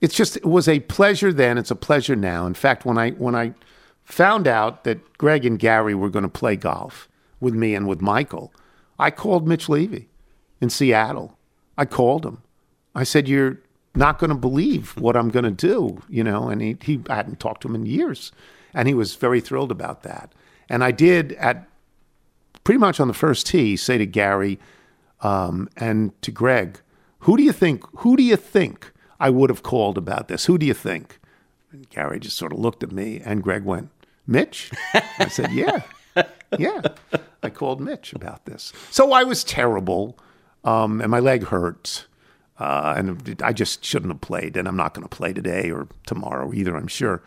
It's 0.00 0.14
just 0.14 0.36
it 0.36 0.44
was 0.44 0.68
a 0.68 0.80
pleasure 0.80 1.32
then. 1.32 1.56
It's 1.56 1.70
a 1.70 1.76
pleasure 1.76 2.16
now. 2.16 2.46
In 2.46 2.54
fact, 2.54 2.84
when 2.84 2.98
I 2.98 3.12
when 3.12 3.34
I 3.34 3.54
found 4.04 4.46
out 4.46 4.84
that 4.84 5.16
Greg 5.16 5.46
and 5.46 5.58
Gary 5.58 5.94
were 5.94 6.10
going 6.10 6.24
to 6.24 6.28
play 6.28 6.56
golf 6.56 7.08
with 7.40 7.54
me 7.54 7.74
and 7.74 7.88
with 7.88 8.02
Michael, 8.02 8.52
I 8.98 9.10
called 9.10 9.48
Mitch 9.48 9.68
Levy 9.68 10.08
in 10.60 10.68
Seattle. 10.68 11.38
I 11.78 11.86
called 11.86 12.26
him. 12.26 12.42
I 12.94 13.04
said, 13.04 13.26
"You're 13.28 13.60
not 13.98 14.18
going 14.18 14.30
to 14.30 14.36
believe 14.36 14.96
what 14.96 15.16
I'm 15.16 15.28
going 15.28 15.44
to 15.44 15.50
do," 15.50 16.02
you 16.08 16.24
know. 16.24 16.48
And 16.48 16.60
he, 16.60 16.76
he 16.80 17.00
I 17.10 17.16
hadn't 17.16 17.40
talked 17.40 17.62
to 17.62 17.68
him 17.68 17.74
in 17.74 17.86
years, 17.86 18.32
and 18.72 18.88
he 18.88 18.94
was 18.94 19.16
very 19.16 19.40
thrilled 19.40 19.70
about 19.70 20.02
that. 20.04 20.32
And 20.68 20.84
I 20.84 20.90
did 20.90 21.32
at 21.34 21.68
pretty 22.64 22.78
much 22.78 23.00
on 23.00 23.08
the 23.08 23.14
first 23.14 23.46
tee 23.46 23.76
say 23.76 23.98
to 23.98 24.06
Gary 24.06 24.58
um, 25.20 25.68
and 25.76 26.20
to 26.22 26.30
Greg, 26.30 26.80
"Who 27.20 27.36
do 27.36 27.42
you 27.42 27.52
think? 27.52 27.84
Who 27.98 28.16
do 28.16 28.22
you 28.22 28.36
think 28.36 28.92
I 29.20 29.30
would 29.30 29.50
have 29.50 29.62
called 29.62 29.98
about 29.98 30.28
this? 30.28 30.46
Who 30.46 30.58
do 30.58 30.66
you 30.66 30.74
think?" 30.74 31.18
And 31.72 31.88
Gary 31.90 32.18
just 32.18 32.36
sort 32.36 32.52
of 32.52 32.58
looked 32.58 32.82
at 32.82 32.92
me, 32.92 33.20
and 33.24 33.42
Greg 33.42 33.64
went, 33.64 33.90
"Mitch." 34.26 34.70
I 35.18 35.28
said, 35.28 35.52
"Yeah, 35.52 35.82
yeah." 36.58 36.82
I 37.42 37.50
called 37.50 37.80
Mitch 37.80 38.12
about 38.12 38.46
this. 38.46 38.72
So 38.90 39.12
I 39.12 39.22
was 39.22 39.44
terrible, 39.44 40.18
um, 40.64 41.00
and 41.00 41.10
my 41.10 41.20
leg 41.20 41.44
hurt. 41.44 42.07
Uh, 42.58 42.94
and 42.96 43.40
I 43.42 43.52
just 43.52 43.84
shouldn't 43.84 44.12
have 44.12 44.20
played, 44.20 44.56
and 44.56 44.66
I'm 44.66 44.76
not 44.76 44.94
going 44.94 45.06
to 45.06 45.16
play 45.16 45.32
today 45.32 45.70
or 45.70 45.88
tomorrow 46.06 46.52
either. 46.52 46.76
I'm 46.76 46.88
sure, 46.88 47.22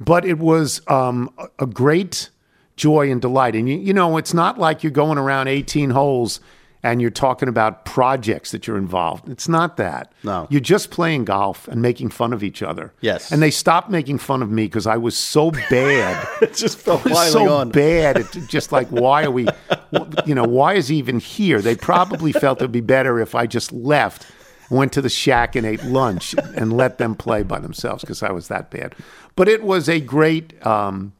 but 0.00 0.24
it 0.24 0.38
was 0.38 0.80
um, 0.88 1.30
a, 1.58 1.66
great 1.66 2.30
joy 2.76 3.10
and 3.10 3.20
delight. 3.20 3.54
And 3.54 3.68
you, 3.68 3.78
you 3.78 3.92
know, 3.92 4.16
it's 4.16 4.34
not 4.34 4.58
like 4.58 4.82
you're 4.82 4.90
going 4.90 5.18
around 5.18 5.48
18 5.48 5.90
holes 5.90 6.40
and 6.84 7.00
you're 7.00 7.10
talking 7.10 7.48
about 7.48 7.86
projects 7.86 8.50
that 8.50 8.66
you're 8.66 8.76
involved. 8.76 9.26
It's 9.30 9.48
not 9.48 9.78
that. 9.78 10.12
No. 10.22 10.46
You're 10.50 10.60
just 10.60 10.90
playing 10.90 11.24
golf 11.24 11.66
and 11.66 11.80
making 11.80 12.10
fun 12.10 12.34
of 12.34 12.42
each 12.44 12.62
other. 12.62 12.92
Yes. 13.00 13.32
And 13.32 13.40
they 13.40 13.50
stopped 13.50 13.90
making 13.90 14.18
fun 14.18 14.42
of 14.42 14.50
me 14.50 14.64
because 14.64 14.86
I 14.86 14.98
was 14.98 15.16
so 15.16 15.50
bad. 15.50 16.28
It 16.42 16.54
just 16.54 16.76
felt 16.76 17.02
so 17.02 17.48
on. 17.48 17.70
bad. 17.70 18.18
It 18.18 18.26
just 18.48 18.70
like, 18.70 18.88
why 18.88 19.24
are 19.24 19.30
we, 19.30 19.48
you 20.26 20.34
know, 20.34 20.44
why 20.44 20.74
is 20.74 20.88
he 20.88 20.96
even 20.96 21.20
here? 21.20 21.62
They 21.62 21.74
probably 21.74 22.32
felt 22.32 22.58
it'd 22.58 22.70
be 22.70 22.82
better 22.82 23.18
if 23.18 23.34
I 23.34 23.46
just 23.46 23.72
left, 23.72 24.26
went 24.74 24.92
to 24.92 25.02
the 25.02 25.08
shack 25.08 25.56
and 25.56 25.66
ate 25.66 25.82
lunch 25.84 26.34
and 26.56 26.72
let 26.72 26.98
them 26.98 27.14
play 27.14 27.42
by 27.42 27.58
themselves 27.58 28.02
because 28.02 28.22
I 28.22 28.32
was 28.32 28.48
that 28.48 28.70
bad. 28.70 28.94
But 29.36 29.48
it 29.48 29.62
was 29.62 29.88
a 29.88 30.00
great, 30.00 30.64
um, 30.66 31.12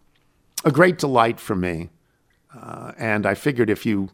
a 0.65 0.71
great 0.71 0.99
delight 0.99 1.41
for 1.41 1.57
me. 1.57 1.91
Uh, 2.55 2.93
and 2.99 3.27
I 3.27 3.35
figured 3.35 3.71
if 3.71 3.85
you 3.85 4.11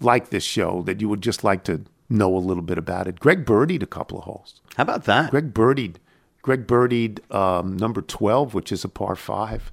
like 0.00 0.30
this 0.30 0.44
show, 0.44 0.82
that 0.82 1.00
you 1.00 1.08
would 1.08 1.22
just 1.22 1.42
like 1.42 1.64
to 1.64 1.82
know 2.08 2.36
a 2.36 2.38
little 2.38 2.62
bit 2.62 2.78
about 2.78 3.06
it. 3.08 3.20
Greg 3.20 3.44
birdied 3.44 3.82
a 3.82 3.86
couple 3.86 4.18
of 4.18 4.24
holes. 4.24 4.60
How 4.76 4.82
about 4.84 5.04
that? 5.04 5.30
Greg 5.30 5.52
birdied, 5.52 5.96
Greg 6.42 6.66
birdied 6.66 7.18
um, 7.34 7.76
number 7.76 8.00
twelve, 8.00 8.54
which 8.54 8.70
is 8.70 8.84
a 8.84 8.88
par 8.88 9.16
five. 9.16 9.72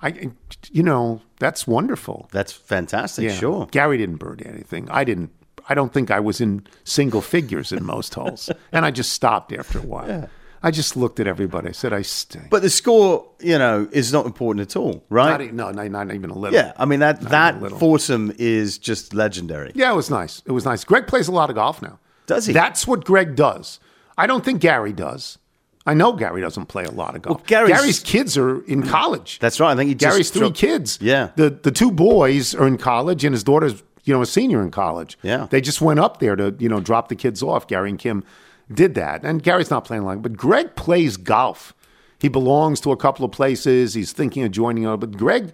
I, 0.00 0.32
you 0.72 0.82
know, 0.82 1.20
that's 1.38 1.66
wonderful. 1.66 2.28
That's 2.32 2.52
fantastic. 2.52 3.30
Sure. 3.30 3.68
Gary 3.70 3.98
didn't 3.98 4.16
birdie 4.16 4.46
anything. 4.46 4.88
I 4.90 5.04
didn't. 5.04 5.30
I 5.68 5.74
don't 5.74 5.92
think 5.92 6.10
I 6.10 6.20
was 6.20 6.40
in 6.40 6.66
single 6.84 7.20
figures 7.20 7.72
in 7.72 7.84
most 7.84 8.14
holes, 8.14 8.50
and 8.72 8.84
I 8.84 8.90
just 8.90 9.12
stopped 9.12 9.52
after 9.52 9.78
a 9.78 9.82
while. 9.82 10.28
I 10.64 10.70
just 10.70 10.96
looked 10.96 11.18
at 11.18 11.26
everybody. 11.26 11.70
I 11.70 11.72
said, 11.72 11.92
"I 11.92 12.02
stink." 12.02 12.48
But 12.50 12.62
the 12.62 12.70
score, 12.70 13.26
you 13.40 13.58
know, 13.58 13.88
is 13.90 14.12
not 14.12 14.26
important 14.26 14.60
at 14.68 14.76
all, 14.76 15.02
right? 15.10 15.52
not, 15.52 15.74
no, 15.74 15.82
not, 15.88 16.06
not 16.06 16.14
even 16.14 16.30
a 16.30 16.38
little. 16.38 16.54
yeah, 16.54 16.72
I 16.76 16.84
mean 16.84 17.00
that 17.00 17.20
Not 17.22 17.60
that 17.60 17.70
foursome 17.80 18.32
is 18.38 18.78
just 18.78 19.12
legendary. 19.12 19.72
Yeah, 19.74 19.92
it 19.92 19.96
was 19.96 20.08
nice. 20.08 20.40
It 20.46 20.52
was 20.52 20.64
nice. 20.64 20.84
Greg 20.84 21.06
plays 21.08 21.26
a 21.26 21.32
lot 21.32 21.50
of 21.50 21.56
golf 21.56 21.82
now. 21.82 21.98
Does 22.26 22.46
he? 22.46 22.52
That's 22.52 22.86
what 22.86 23.04
Greg 23.04 23.34
does. 23.34 23.80
I 24.16 24.26
don't 24.28 24.44
think 24.44 24.60
Gary 24.60 24.92
does. 24.92 25.38
I 25.84 25.94
know 25.94 26.12
Gary 26.12 26.40
doesn't 26.40 26.66
play 26.66 26.84
a 26.84 26.92
lot 26.92 27.16
of 27.16 27.22
golf. 27.22 27.38
Well, 27.38 27.44
Gary's- 27.46 27.98
kids 27.98 28.38
are 28.38 28.62
in 28.66 28.84
college. 28.84 29.40
That's 29.40 29.58
right. 29.58 29.72
I 29.72 29.74
think 29.74 29.88
he 29.88 29.96
just 29.96 30.12
Gary's 30.12 30.30
three 30.30 30.40
dropped- 30.42 30.56
kids. 30.58 30.98
Yeah. 31.02 31.30
The 31.34 31.50
the 31.50 31.72
two 31.72 31.90
boys 31.90 32.54
are 32.54 32.68
in 32.68 32.78
college, 32.78 33.24
and 33.24 33.34
his 33.34 33.42
daughter's 33.42 33.82
you 34.04 34.12
know 34.14 34.22
a 34.22 34.26
senior 34.26 34.62
in 34.62 34.70
college. 34.70 35.18
Yeah. 35.22 35.46
They 35.50 35.60
just 35.60 35.80
went 35.80 36.00
up 36.00 36.18
there 36.20 36.36
to 36.36 36.54
you 36.58 36.68
know 36.68 36.80
drop 36.80 37.08
the 37.08 37.16
kids 37.16 37.42
off. 37.42 37.66
Gary 37.66 37.90
and 37.90 37.98
Kim 37.98 38.24
did 38.72 38.94
that, 38.94 39.24
and 39.24 39.42
Gary's 39.42 39.70
not 39.70 39.84
playing 39.84 40.04
long, 40.04 40.20
but 40.22 40.36
Greg 40.36 40.74
plays 40.76 41.16
golf. 41.16 41.74
He 42.18 42.28
belongs 42.28 42.80
to 42.82 42.92
a 42.92 42.96
couple 42.96 43.24
of 43.24 43.32
places. 43.32 43.94
He's 43.94 44.12
thinking 44.12 44.44
of 44.44 44.50
joining 44.52 44.86
up, 44.86 45.00
but 45.00 45.16
Greg. 45.16 45.52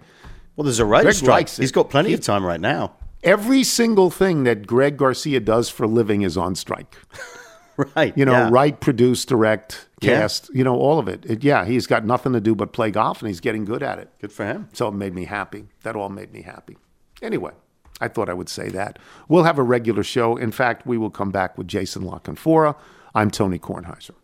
Well, 0.55 0.65
there's 0.65 0.79
a 0.79 0.85
right 0.85 1.03
Greg 1.03 1.15
strike. 1.15 1.49
He's 1.49 1.71
got 1.71 1.89
plenty 1.89 2.09
He- 2.09 2.15
of 2.15 2.21
time 2.21 2.45
right 2.45 2.59
now. 2.61 2.93
Every 3.23 3.63
single 3.65 4.09
thing 4.09 4.43
that 4.45 4.65
Greg 4.65 4.95
Garcia 4.97 5.39
does 5.41 5.67
for 5.69 5.83
a 5.83 5.87
living 5.87 6.21
is 6.21 6.37
on 6.37 6.55
strike. 6.55 6.95
Right. 7.95 8.17
You 8.17 8.25
know, 8.25 8.33
yeah. 8.33 8.49
write, 8.51 8.81
produce, 8.81 9.23
direct, 9.23 9.87
Yeah. 10.01 10.19
cast, 10.19 10.53
you 10.53 10.65
know, 10.65 10.75
all 10.75 10.99
of 10.99 11.07
it. 11.07 11.25
it. 11.25 11.45
Yeah, 11.45 11.63
he's 11.63 11.87
got 11.87 12.03
nothing 12.05 12.33
to 12.33 12.41
do 12.41 12.53
but 12.53 12.73
play 12.73 12.91
golf 12.91 13.21
and 13.21 13.29
he's 13.29 13.39
getting 13.39 13.63
good 13.63 13.81
at 13.81 13.99
it. 13.99 14.09
Good 14.19 14.33
for 14.33 14.45
him. 14.45 14.67
So 14.73 14.89
it 14.89 14.95
made 14.95 15.13
me 15.13 15.23
happy. 15.23 15.63
That 15.83 15.95
all 15.95 16.09
made 16.09 16.33
me 16.33 16.41
happy. 16.41 16.75
Anyway, 17.21 17.53
I 18.01 18.07
thought 18.07 18.29
I 18.29 18.33
would 18.33 18.49
say 18.49 18.69
that. 18.69 18.99
We'll 19.27 19.43
have 19.43 19.59
a 19.59 19.63
regular 19.63 20.03
show. 20.03 20.37
In 20.37 20.51
fact, 20.51 20.85
we 20.85 20.97
will 20.97 21.09
come 21.09 21.31
back 21.31 21.57
with 21.57 21.67
Jason 21.67 22.03
La 22.03 22.19
Canfora. 22.19 22.75
I'm 23.13 23.31
Tony 23.31 23.59
Kornheiser. 23.59 24.15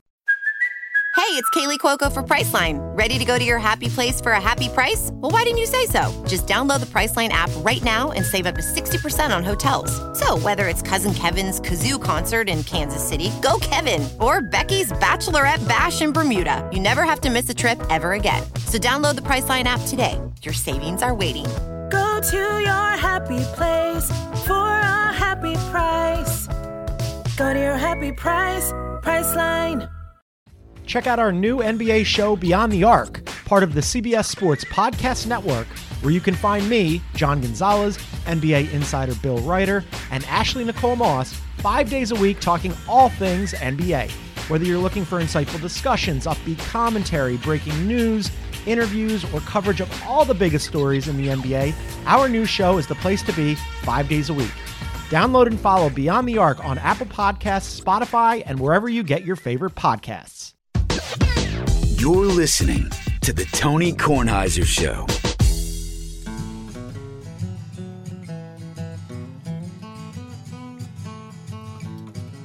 Hey, 1.15 1.32
it's 1.41 1.50
Kaley 1.51 1.79
Cuoco 1.79 2.12
for 2.12 2.22
Priceline. 2.22 2.77
Ready 2.96 3.17
to 3.17 3.24
go 3.24 3.39
to 3.39 3.44
your 3.44 3.58
happy 3.58 3.88
place 3.88 4.20
for 4.20 4.34
a 4.34 4.41
happy 4.41 4.67
price? 4.67 5.10
Well, 5.13 5.32
why 5.32 5.44
didn't 5.44 5.60
you 5.60 5.65
say 5.65 5.86
so? 5.86 6.24
Just 6.27 6.46
download 6.46 6.82
the 6.82 6.86
Priceline 6.88 7.29
app 7.29 7.50
right 7.60 7.82
now 7.84 8.12
and 8.12 8.25
save 8.25 8.46
up 8.46 8.55
to 8.55 8.62
60% 8.62 9.36
on 9.36 9.41
hotels. 9.41 9.91
So, 10.20 10.38
whether 10.38 10.67
it's 10.67 10.82
Cousin 10.82 11.13
Kevin's 11.13 11.62
Kazoo 11.62 12.01
concert 12.03 12.50
in 12.50 12.63
Kansas 12.63 13.01
City, 13.01 13.32
go 13.41 13.58
Kevin, 13.62 14.08
or 14.20 14.41
Becky's 14.41 14.91
Bachelorette 14.91 15.65
Bash 15.67 16.01
in 16.01 16.12
Bermuda, 16.12 16.70
you 16.72 16.82
never 16.82 17.03
have 17.03 17.22
to 17.22 17.29
miss 17.29 17.50
a 17.50 17.55
trip 17.55 17.82
ever 17.89 18.12
again. 18.12 18.44
So, 18.67 18.77
download 18.77 19.15
the 19.15 19.22
Priceline 19.22 19.63
app 19.63 19.82
today. 19.88 20.20
Your 20.44 20.53
savings 20.53 21.01
are 21.01 21.15
waiting. 21.15 21.46
To 22.32 22.38
your 22.38 22.98
happy 22.98 23.38
place 23.53 24.10
for 24.48 24.53
a 24.55 25.13
happy 25.13 25.53
price. 25.70 26.48
Go 27.38 27.53
to 27.53 27.60
your 27.60 27.77
happy 27.77 28.12
price, 28.13 28.72
Priceline. 29.03 29.88
Check 30.88 31.05
out 31.05 31.20
our 31.20 31.32
new 31.32 31.58
NBA 31.58 32.05
show, 32.08 32.36
Beyond 32.36 32.72
the 32.72 32.84
Arc, 32.84 33.24
part 33.46 33.62
of 33.62 33.75
the 33.75 33.82
CBS 33.82 34.25
Sports 34.25 34.65
Podcast 34.65 35.27
Network, 35.27 35.67
where 36.01 36.12
you 36.12 36.20
can 36.20 36.34
find 36.34 36.67
me, 36.67 37.00
John 37.13 37.41
Gonzalez, 37.41 38.00
NBA 38.25 38.74
insider 38.74 39.13
Bill 39.22 39.38
Reiter, 39.39 39.84
and 40.10 40.25
Ashley 40.25 40.63
Nicole 40.63 40.96
Moss 40.96 41.32
five 41.58 41.91
days 41.91 42.10
a 42.10 42.15
week 42.15 42.39
talking 42.39 42.74
all 42.88 43.10
things 43.10 43.53
NBA. 43.53 44.10
Whether 44.50 44.65
you're 44.65 44.79
looking 44.79 45.05
for 45.05 45.20
insightful 45.20 45.62
discussions, 45.62 46.25
upbeat 46.25 46.60
commentary, 46.60 47.38
breaking 47.38 47.88
news, 47.88 48.32
interviews, 48.67 49.24
or 49.34 49.39
coverage 49.41 49.81
of 49.81 50.03
all 50.03 50.25
the 50.25 50.34
biggest 50.34 50.67
stories 50.67 51.07
in 51.07 51.17
the 51.17 51.27
NBA, 51.27 51.74
our 52.05 52.27
new 52.29 52.45
show 52.45 52.77
is 52.77 52.88
the 52.88 52.95
place 52.95 53.22
to 53.24 53.34
be 53.34 53.55
five 53.84 54.07
days 54.07 54.29
a 54.29 54.34
week. 54.34 54.51
Download 55.10 55.48
and 55.48 55.60
follow 55.60 55.89
Beyond 55.89 56.27
the 56.27 56.38
Arc 56.38 56.63
on 56.65 56.77
Apple 56.79 57.05
Podcasts, 57.05 57.79
Spotify, 57.79 58.41
and 58.45 58.60
wherever 58.60 58.89
you 58.89 59.03
get 59.03 59.24
your 59.24 59.36
favorite 59.36 59.75
podcasts. 59.75 60.53
You're 62.00 62.25
listening 62.25 62.89
to 63.22 63.34
The 63.34 63.45
Tony 63.45 63.93
Kornheiser 63.93 64.65
Show. 64.65 65.07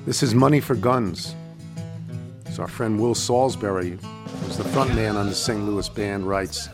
This 0.07 0.23
is 0.23 0.35
Money 0.35 0.61
for 0.61 0.75
Guns. 0.75 1.35
It's 2.47 2.59
our 2.59 2.67
friend 2.67 2.99
Will 2.99 3.15
Salisbury, 3.15 3.99
who's 4.43 4.57
the 4.57 4.65
front 4.65 4.95
man 4.95 5.17
on 5.17 5.27
the 5.29 5.35
St. 5.35 5.65
Louis 5.65 5.89
band, 5.89 6.27
writes 6.27 6.69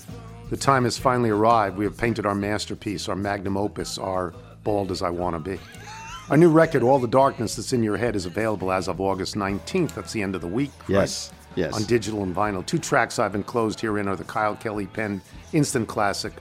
The 0.51 0.57
time 0.57 0.85
has 0.85 0.99
finally 0.99 1.31
arrived. 1.31 1.77
We 1.77 1.85
have 1.85 1.97
painted 1.97 2.27
our 2.27 2.35
masterpiece, 2.35 3.09
our 3.09 3.17
magnum 3.17 3.57
opus, 3.57 3.99
our 3.99 4.35
Bald 4.65 4.91
as 4.91 5.03
I 5.03 5.11
Want 5.11 5.37
to 5.37 5.41
Be. 5.41 5.61
Our 6.31 6.37
new 6.37 6.51
record, 6.51 6.83
All 6.83 6.99
the 6.99 7.07
Darkness 7.07 7.55
That's 7.57 7.73
in 7.73 7.83
Your 7.83 7.97
Head, 7.97 8.17
is 8.17 8.27
available 8.27 8.73
as 8.73 8.89
of 8.89 9.01
August 9.01 9.35
19th. 9.37 9.95
That's 9.95 10.13
the 10.13 10.23
end 10.23 10.35
of 10.35 10.41
the 10.41 10.49
week. 10.49 10.73
Yes, 10.89 11.33
right? 11.33 11.57
yes. 11.57 11.75
On 11.75 11.85
digital 11.85 12.23
and 12.23 12.35
vinyl. 12.35 12.67
Two 12.67 12.79
tracks 12.79 13.19
I've 13.19 13.35
enclosed 13.35 13.81
herein 13.81 14.09
are 14.09 14.17
the 14.17 14.25
Kyle 14.25 14.57
Kelly 14.57 14.87
penned 14.87 15.21
instant 15.53 15.87
classic, 15.87 16.33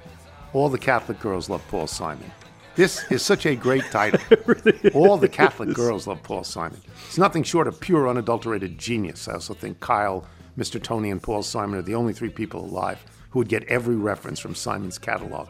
All 0.54 0.70
the 0.70 0.80
Catholic 0.80 1.20
Girls 1.20 1.50
Love 1.50 1.62
Paul 1.70 1.88
Simon. 1.88 2.32
This 2.76 3.10
is 3.10 3.22
such 3.22 3.46
a 3.46 3.56
great 3.56 3.86
title. 3.86 4.20
All 4.94 5.16
the 5.16 5.30
Catholic 5.30 5.74
girls 5.74 6.08
love 6.08 6.22
Paul 6.24 6.44
Simon. 6.44 6.82
It's 7.08 7.18
nothing 7.18 7.44
short 7.44 7.68
of 7.68 7.80
pure, 7.80 8.10
unadulterated 8.10 8.78
genius. 8.78 9.30
I 9.30 9.34
also 9.34 9.54
think 9.54 9.80
Kyle, 9.80 10.26
Mr. 10.58 10.82
Tony, 10.82 11.10
and 11.12 11.22
Paul 11.22 11.44
Simon 11.44 11.80
are 11.80 11.84
the 11.84 11.96
only 11.96 12.14
three 12.14 12.30
people 12.30 12.64
alive 12.66 13.04
who 13.32 13.40
would 13.40 13.50
get 13.50 13.64
every 13.66 13.96
reference 13.96 14.40
from 14.40 14.56
Simon's 14.56 14.98
catalog 14.98 15.50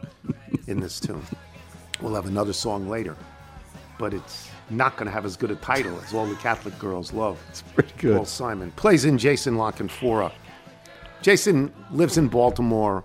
in 0.66 0.80
this 0.80 0.98
tune. 0.98 1.22
We'll 2.00 2.14
have 2.14 2.26
another 2.26 2.52
song 2.52 2.88
later, 2.88 3.16
but 3.98 4.12
it's 4.12 4.50
not 4.68 4.96
going 4.96 5.06
to 5.06 5.12
have 5.12 5.24
as 5.24 5.36
good 5.36 5.50
a 5.52 5.56
title 5.56 5.98
as 6.04 6.12
All 6.12 6.26
the 6.26 6.34
Catholic 6.36 6.76
Girls 6.78 7.12
Love. 7.12 7.38
It's 7.48 7.62
pretty 7.62 7.92
good. 7.98 8.16
Paul 8.16 8.24
Simon 8.26 8.72
plays 8.72 9.04
in 9.04 9.16
Jason 9.16 9.56
La 9.56 9.70
Canfora. 9.70 10.32
Jason 11.22 11.72
lives 11.92 12.18
in 12.18 12.28
Baltimore. 12.28 13.04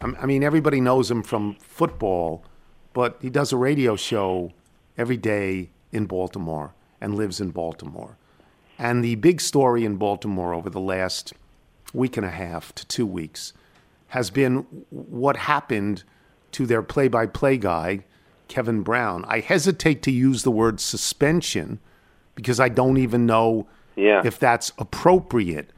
I'm- 0.00 0.16
I 0.20 0.26
mean, 0.26 0.42
everybody 0.44 0.80
knows 0.80 1.10
him 1.10 1.22
from 1.22 1.56
football, 1.56 2.44
but 2.92 3.18
he 3.20 3.28
does 3.28 3.52
a 3.52 3.56
radio 3.56 3.96
show 3.96 4.52
every 4.96 5.16
day 5.16 5.70
in 5.92 6.06
Baltimore 6.06 6.72
and 7.00 7.14
lives 7.16 7.40
in 7.40 7.50
Baltimore. 7.50 8.16
And 8.78 9.04
the 9.04 9.16
big 9.16 9.40
story 9.40 9.84
in 9.84 9.96
Baltimore 9.96 10.54
over 10.54 10.70
the 10.70 10.80
last 10.80 11.34
week 11.92 12.16
and 12.16 12.26
a 12.26 12.30
half 12.30 12.74
to 12.74 12.86
two 12.86 13.06
weeks 13.06 13.52
has 14.08 14.30
been 14.30 14.66
what 14.90 15.36
happened 15.36 16.02
to 16.52 16.66
their 16.66 16.82
play 16.82 17.08
by 17.08 17.26
play 17.26 17.56
guy, 17.56 18.04
Kevin 18.48 18.82
Brown. 18.82 19.24
I 19.28 19.40
hesitate 19.40 20.02
to 20.02 20.10
use 20.10 20.42
the 20.42 20.50
word 20.50 20.80
suspension 20.80 21.78
because 22.34 22.58
I 22.58 22.68
don't 22.68 22.96
even 22.96 23.26
know 23.26 23.66
Yeah. 23.96 24.22
if 24.24 24.38
that's 24.38 24.72
appropriate. 24.78 25.70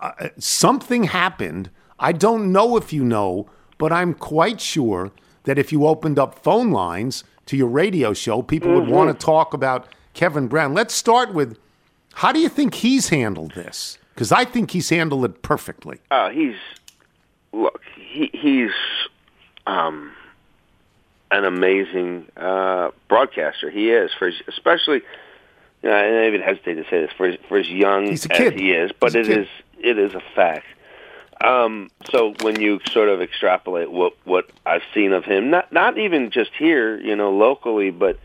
Uh, 0.00 0.28
something 0.38 1.04
happened. 1.04 1.70
I 1.98 2.12
don't 2.12 2.52
know 2.52 2.76
if 2.76 2.92
you 2.92 3.04
know, 3.04 3.48
but 3.78 3.92
I'm 3.92 4.14
quite 4.14 4.60
sure 4.60 5.10
that 5.44 5.58
if 5.58 5.72
you 5.72 5.86
opened 5.86 6.18
up 6.18 6.38
phone 6.38 6.70
lines 6.70 7.24
to 7.46 7.56
your 7.56 7.68
radio 7.68 8.12
show, 8.12 8.42
people 8.42 8.72
would 8.74 8.88
want 8.88 9.18
to 9.18 9.26
talk 9.26 9.52
about 9.54 9.88
Kevin 10.14 10.46
Brown. 10.48 10.72
Let's 10.74 10.94
start 10.94 11.34
with 11.34 11.58
how 12.14 12.32
do 12.32 12.38
you 12.38 12.48
think 12.48 12.74
he's 12.74 13.08
handled 13.08 13.52
this? 13.54 13.98
Because 14.14 14.30
I 14.30 14.44
think 14.44 14.70
he's 14.70 14.90
handled 14.90 15.24
it 15.24 15.42
perfectly. 15.42 15.98
Uh, 16.10 16.30
he's 16.30 16.56
look. 17.52 17.80
He, 17.96 18.30
he's 18.32 18.70
um, 19.66 20.12
an 21.30 21.44
amazing 21.44 22.26
uh, 22.36 22.90
broadcaster. 23.08 23.70
He 23.70 23.90
is, 23.90 24.12
for 24.16 24.30
especially 24.46 25.02
you 25.84 25.90
know, 25.90 25.96
I 25.96 26.26
even 26.26 26.40
hesitate 26.40 26.74
to 26.76 26.84
say 26.84 27.02
this 27.02 27.10
for 27.16 27.26
as, 27.26 27.38
for 27.46 27.58
as 27.58 27.68
young 27.68 28.08
as 28.08 28.24
he 28.24 28.72
is, 28.72 28.90
but 28.98 29.14
it 29.14 29.28
a 29.28 29.40
is 29.42 29.48
kid. 29.76 29.84
it 29.84 29.98
is 29.98 30.14
a 30.14 30.22
fact. 30.34 30.66
Um, 31.44 31.90
so 32.10 32.32
when 32.40 32.58
you 32.58 32.80
sort 32.90 33.10
of 33.10 33.20
extrapolate 33.20 33.90
what 33.90 34.14
what 34.24 34.50
I've 34.64 34.82
seen 34.94 35.12
of 35.12 35.24
him, 35.24 35.50
not 35.50 35.70
not 35.72 35.98
even 35.98 36.30
just 36.30 36.52
here, 36.58 36.98
you 36.98 37.14
know, 37.14 37.32
locally, 37.32 37.90
but 37.90 38.18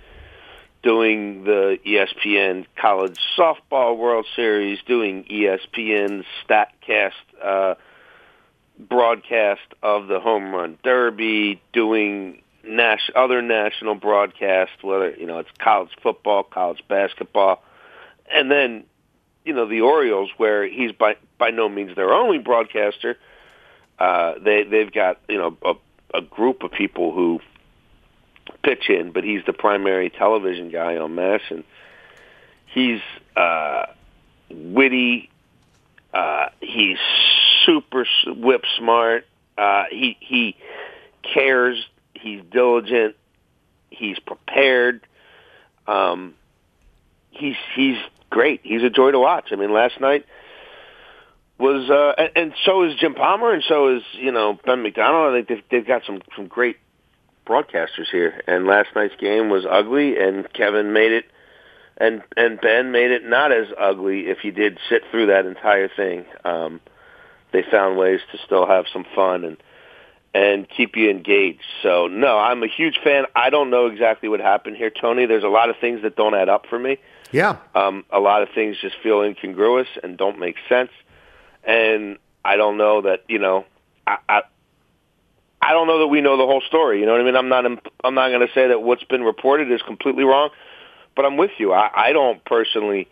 doing 0.81 1.43
the 1.43 1.77
ESPN 1.85 2.65
College 2.75 3.17
Softball 3.37 3.97
World 3.97 4.25
Series, 4.35 4.79
doing 4.85 5.25
ESPN 5.25 6.23
Statcast 6.47 7.11
uh, 7.43 7.75
broadcast 8.77 9.61
of 9.83 10.07
the 10.07 10.19
Home 10.19 10.53
Run 10.53 10.77
Derby, 10.83 11.61
doing 11.73 12.41
nas- 12.63 13.11
other 13.15 13.41
national 13.41 13.95
broadcasts, 13.95 14.81
whether 14.81 15.11
you 15.11 15.25
know 15.25 15.39
it's 15.39 15.49
college 15.59 15.91
football, 16.01 16.43
college 16.43 16.83
basketball, 16.87 17.61
and 18.31 18.49
then 18.49 18.85
you 19.43 19.53
know 19.53 19.67
the 19.67 19.81
Orioles, 19.81 20.29
where 20.37 20.65
he's 20.65 20.93
by 20.93 21.17
by 21.37 21.49
no 21.51 21.67
means 21.67 21.95
their 21.95 22.13
only 22.13 22.37
broadcaster. 22.37 23.17
Uh, 23.97 24.35
they 24.39 24.63
they've 24.63 24.91
got 24.91 25.19
you 25.27 25.37
know 25.37 25.57
a, 25.63 25.73
a 26.17 26.21
group 26.21 26.63
of 26.63 26.71
people 26.71 27.11
who 27.11 27.41
pitch 28.63 28.89
in, 28.89 29.11
but 29.11 29.23
he's 29.23 29.43
the 29.45 29.53
primary 29.53 30.09
television 30.09 30.69
guy 30.69 30.97
on 30.97 31.15
MASN, 31.15 31.51
and 31.51 31.63
he's 32.67 33.01
uh, 33.35 33.87
witty. 34.49 35.29
Uh, 36.13 36.47
he's 36.59 36.97
super 37.65 38.05
whip 38.27 38.63
smart. 38.77 39.25
Uh, 39.57 39.83
he 39.91 40.17
he 40.19 40.55
cares. 41.21 41.85
He's 42.13 42.41
diligent. 42.51 43.15
He's 43.89 44.19
prepared. 44.19 45.01
Um, 45.87 46.35
he's 47.31 47.55
he's 47.75 47.97
great. 48.29 48.61
He's 48.63 48.83
a 48.83 48.89
joy 48.89 49.11
to 49.11 49.19
watch. 49.19 49.49
I 49.51 49.55
mean, 49.55 49.73
last 49.73 49.99
night 49.99 50.25
was 51.59 51.89
uh, 51.89 52.13
and, 52.17 52.31
and 52.35 52.53
so 52.65 52.83
is 52.83 52.95
Jim 52.95 53.13
Palmer, 53.13 53.53
and 53.53 53.63
so 53.67 53.97
is 53.97 54.03
you 54.13 54.31
know 54.31 54.57
Ben 54.65 54.81
McDonald. 54.81 55.33
I 55.33 55.37
think 55.37 55.47
they've, 55.49 55.63
they've 55.69 55.87
got 55.87 56.03
some 56.05 56.21
some 56.35 56.47
great 56.47 56.77
broadcasters 57.49 58.09
here. 58.11 58.41
And 58.47 58.67
last 58.67 58.89
night's 58.95 59.15
game 59.19 59.49
was 59.49 59.65
ugly, 59.69 60.17
and 60.17 60.51
Kevin 60.53 60.93
made 60.93 61.11
it, 61.11 61.25
and 61.97 62.21
and 62.37 62.61
Ben 62.61 62.91
made 62.91 63.11
it 63.11 63.25
not 63.25 63.51
as 63.51 63.67
ugly 63.77 64.27
if 64.27 64.43
you 64.43 64.51
did 64.51 64.77
sit 64.87 65.03
through 65.11 65.27
that 65.27 65.45
entire 65.45 65.89
thing. 65.89 66.25
Um, 66.45 66.79
they 67.51 67.63
found 67.63 67.97
ways 67.97 68.19
to 68.31 68.37
still 68.45 68.67
have 68.67 68.85
some 68.93 69.05
fun 69.15 69.43
and 69.43 69.57
and 70.33 70.67
keep 70.69 70.95
you 70.95 71.09
engaged. 71.09 71.63
So 71.81 72.07
no, 72.07 72.37
I'm 72.37 72.63
a 72.63 72.67
huge 72.67 72.99
fan. 73.03 73.25
I 73.35 73.49
don't 73.49 73.71
know 73.71 73.87
exactly 73.87 74.29
what 74.29 74.39
happened 74.39 74.77
here, 74.77 74.91
Tony. 74.91 75.25
There's 75.25 75.43
a 75.43 75.49
lot 75.49 75.69
of 75.69 75.77
things 75.81 76.03
that 76.03 76.15
don't 76.15 76.35
add 76.35 76.49
up 76.49 76.67
for 76.69 76.77
me. 76.77 76.97
Yeah. 77.31 77.57
Um, 77.75 78.05
a 78.11 78.19
lot 78.19 78.43
of 78.43 78.49
things 78.53 78.77
just 78.79 78.95
feel 79.01 79.21
incongruous 79.21 79.87
and 80.03 80.17
don't 80.17 80.39
make 80.39 80.55
sense. 80.67 80.91
And 81.63 82.17
I 82.45 82.55
don't 82.55 82.77
know 82.77 83.01
that 83.01 83.23
you 83.27 83.39
know. 83.39 83.65
I, 84.07 84.17
I 84.27 84.41
I 85.61 85.73
don't 85.73 85.87
know 85.87 85.99
that 85.99 86.07
we 86.07 86.21
know 86.21 86.37
the 86.37 86.45
whole 86.45 86.61
story. 86.67 86.99
You 86.99 87.05
know 87.05 87.13
what 87.13 87.21
I 87.21 87.23
mean? 87.25 87.35
I'm 87.35 87.49
not. 87.49 87.65
I'm 87.65 88.15
not 88.15 88.29
going 88.29 88.45
to 88.45 88.53
say 88.53 88.67
that 88.69 88.81
what's 88.81 89.03
been 89.03 89.23
reported 89.23 89.71
is 89.71 89.81
completely 89.81 90.23
wrong, 90.23 90.49
but 91.15 91.25
I'm 91.25 91.37
with 91.37 91.51
you. 91.57 91.73
I, 91.73 91.89
I 92.09 92.13
don't 92.13 92.43
personally 92.45 93.09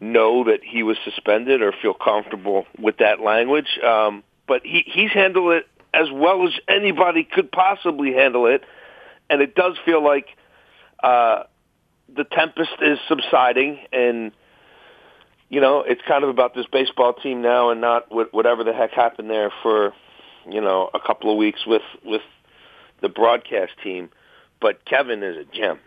know 0.00 0.44
that 0.44 0.60
he 0.62 0.82
was 0.82 0.96
suspended 1.04 1.62
or 1.62 1.72
feel 1.72 1.94
comfortable 1.94 2.66
with 2.78 2.98
that 2.98 3.20
language. 3.20 3.78
Um, 3.84 4.22
but 4.46 4.62
he 4.64 4.84
he's 4.86 5.10
handled 5.10 5.52
it 5.52 5.66
as 5.92 6.08
well 6.12 6.46
as 6.46 6.52
anybody 6.68 7.24
could 7.24 7.50
possibly 7.50 8.12
handle 8.12 8.46
it, 8.46 8.62
and 9.28 9.40
it 9.40 9.54
does 9.54 9.74
feel 9.84 10.04
like 10.04 10.26
uh, 11.02 11.44
the 12.14 12.24
tempest 12.24 12.72
is 12.80 12.98
subsiding 13.08 13.78
and 13.92 14.32
you 15.48 15.60
know, 15.60 15.82
it's 15.82 16.00
kind 16.06 16.24
of 16.24 16.30
about 16.30 16.54
this 16.54 16.66
baseball 16.70 17.14
team 17.14 17.42
now 17.42 17.70
and 17.70 17.80
not 17.80 18.06
whatever 18.10 18.64
the 18.64 18.72
heck 18.72 18.92
happened 18.92 19.30
there 19.30 19.52
for, 19.62 19.92
you 20.48 20.60
know, 20.60 20.90
a 20.94 21.00
couple 21.00 21.30
of 21.30 21.36
weeks 21.36 21.66
with 21.66 21.82
with 22.04 22.22
the 23.00 23.08
broadcast 23.08 23.72
team. 23.82 24.08
But 24.60 24.84
Kevin 24.84 25.22
is 25.22 25.36
a 25.36 25.44
gem. 25.44 25.78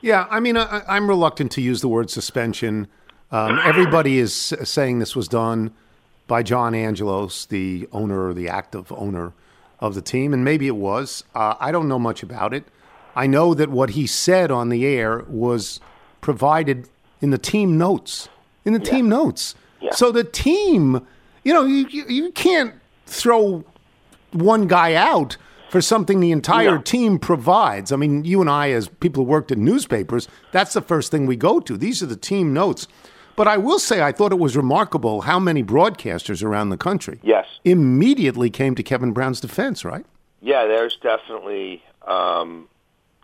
Yeah, 0.00 0.26
I 0.30 0.40
mean, 0.40 0.56
I, 0.56 0.82
I'm 0.88 1.08
reluctant 1.08 1.52
to 1.52 1.60
use 1.60 1.80
the 1.80 1.88
word 1.88 2.10
suspension. 2.10 2.88
Um, 3.30 3.58
everybody 3.64 4.18
is 4.18 4.34
saying 4.34 5.00
this 5.00 5.16
was 5.16 5.28
done 5.28 5.72
by 6.26 6.42
John 6.42 6.74
Angelos, 6.74 7.46
the 7.46 7.88
owner 7.92 8.32
the 8.32 8.48
active 8.48 8.92
owner 8.92 9.32
of 9.80 9.94
the 9.94 10.02
team, 10.02 10.32
and 10.32 10.44
maybe 10.44 10.66
it 10.66 10.76
was. 10.76 11.24
Uh, 11.34 11.54
I 11.60 11.72
don't 11.72 11.88
know 11.88 11.98
much 11.98 12.22
about 12.22 12.54
it. 12.54 12.64
I 13.14 13.26
know 13.26 13.54
that 13.54 13.70
what 13.70 13.90
he 13.90 14.06
said 14.06 14.50
on 14.50 14.68
the 14.68 14.86
air 14.86 15.24
was 15.28 15.80
provided 16.20 16.88
in 17.20 17.30
the 17.30 17.38
team 17.38 17.78
notes. 17.78 18.28
In 18.64 18.72
the 18.72 18.78
team 18.78 19.08
notes. 19.08 19.54
So 19.92 20.10
the 20.10 20.24
team, 20.24 21.06
you 21.44 21.54
know, 21.54 21.64
you, 21.64 21.86
you, 21.88 22.04
you 22.08 22.32
can't 22.32 22.74
throw 23.06 23.64
one 24.42 24.66
guy 24.66 24.94
out 24.94 25.36
for 25.70 25.80
something 25.80 26.20
the 26.20 26.30
entire 26.30 26.76
No. 26.76 26.80
team 26.82 27.18
provides. 27.18 27.90
I 27.92 27.96
mean, 27.96 28.24
you 28.24 28.40
and 28.40 28.48
I, 28.48 28.70
as 28.70 28.88
people 28.88 29.24
who 29.24 29.30
worked 29.30 29.50
in 29.50 29.64
newspapers, 29.64 30.28
that's 30.52 30.72
the 30.74 30.80
first 30.80 31.10
thing 31.10 31.26
we 31.26 31.36
go 31.36 31.58
to. 31.60 31.76
These 31.76 32.02
are 32.02 32.06
the 32.06 32.16
team 32.16 32.52
notes. 32.52 32.86
But 33.34 33.48
I 33.48 33.58
will 33.58 33.78
say, 33.78 34.00
I 34.00 34.12
thought 34.12 34.32
it 34.32 34.38
was 34.38 34.56
remarkable 34.56 35.22
how 35.22 35.38
many 35.38 35.62
broadcasters 35.62 36.42
around 36.42 36.70
the 36.70 36.76
country 36.78 37.18
Yes. 37.22 37.46
immediately 37.64 38.48
came 38.48 38.74
to 38.76 38.82
Kevin 38.82 39.12
Brown's 39.12 39.40
defense, 39.40 39.84
right? 39.84 40.06
Yeah, 40.40 40.66
there's 40.66 40.96
definitely 41.02 41.82
um, 42.06 42.68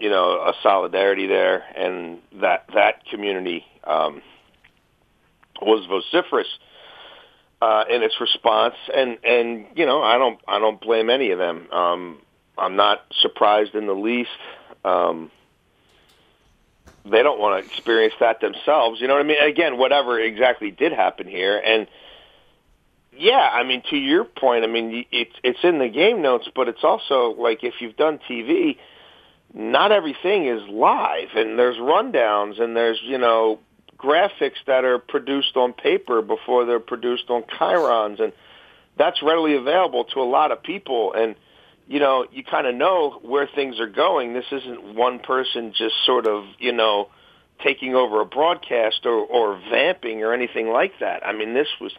you 0.01 0.11
know 0.11 0.33
a 0.43 0.53
solidarity 0.63 1.27
there, 1.29 1.63
and 1.77 2.19
that 2.41 2.65
that 2.75 3.07
community 3.07 3.65
um, 3.85 4.21
was 5.63 5.87
vociferous 5.87 6.59
uh, 7.63 7.85
in 7.89 8.03
its 8.03 8.21
response, 8.21 8.75
and 8.93 9.19
and 9.23 9.67
you 9.77 9.87
know 9.87 10.03
I 10.03 10.19
don't 10.19 10.41
I 10.49 10.59
don't 10.59 10.81
blame 10.81 11.09
any 11.09 11.31
of 11.31 11.39
them. 11.39 11.71
Um, 11.71 12.19
I'm 12.59 12.75
not 12.75 13.05
surprised 13.21 13.77
in 13.77 13.87
the 13.87 13.95
least. 13.95 14.31
Um, 14.85 15.31
they 17.05 17.23
don't 17.23 17.39
want 17.39 17.63
to 17.63 17.71
experience 17.71 18.15
that 18.19 18.41
themselves. 18.41 19.01
You 19.01 19.07
know 19.07 19.15
what 19.15 19.25
I 19.25 19.29
mean? 19.29 19.41
Again, 19.41 19.79
whatever 19.79 20.19
exactly 20.19 20.73
did 20.73 20.93
happen 20.93 21.29
here, 21.29 21.57
and 21.57 21.87
yeah, 23.17 23.49
I 23.53 23.63
mean 23.63 23.85
to 23.91 23.97
your 23.97 24.25
point, 24.25 24.65
I 24.65 24.67
mean 24.67 25.05
it's 25.13 25.37
it's 25.45 25.63
in 25.63 25.79
the 25.79 25.89
game 25.89 26.21
notes, 26.21 26.49
but 26.53 26.67
it's 26.67 26.83
also 26.83 27.31
like 27.39 27.63
if 27.63 27.75
you've 27.81 27.97
done 27.97 28.19
TV, 28.29 28.77
not 29.55 29.93
everything 29.93 30.49
is 30.49 30.63
live, 30.69 31.29
and 31.37 31.57
there's 31.57 31.77
rundowns, 31.77 32.61
and 32.61 32.77
there's 32.77 33.01
you 33.05 33.19
know 33.19 33.61
graphics 34.03 34.59
that 34.67 34.85
are 34.85 34.99
produced 34.99 35.57
on 35.57 35.73
paper 35.73 36.23
before 36.23 36.65
they're 36.65 36.81
produced 36.81 37.31
on 37.31 37.43
chyrons, 37.43 38.21
and 38.21 38.33
that's 38.99 39.23
readily 39.23 39.57
available 39.57 40.05
to 40.05 40.21
a 40.21 40.25
lot 40.25 40.53
of 40.53 40.63
people, 40.63 41.13
and 41.15 41.35
you 41.87 42.01
know 42.01 42.27
you 42.33 42.45
kind 42.45 42.67
of 42.67 42.75
know 42.75 43.21
where 43.23 43.49
things 43.55 43.81
are 43.81 43.89
going. 43.89 44.35
This 44.35 44.51
isn't 44.51 44.95
one 44.95 45.19
person 45.21 45.73
just 45.77 45.95
sort 46.05 46.27
of 46.27 46.45
you 46.59 46.73
know 46.73 47.09
taking 47.63 47.95
over 47.95 48.21
a 48.21 48.27
broadcast 48.27 49.01
or, 49.05 49.13
or 49.13 49.61
vamping 49.71 50.23
or 50.23 50.33
anything 50.33 50.69
like 50.69 50.93
that. 51.01 51.25
I 51.25 51.33
mean, 51.33 51.55
this 51.55 51.69
was 51.81 51.93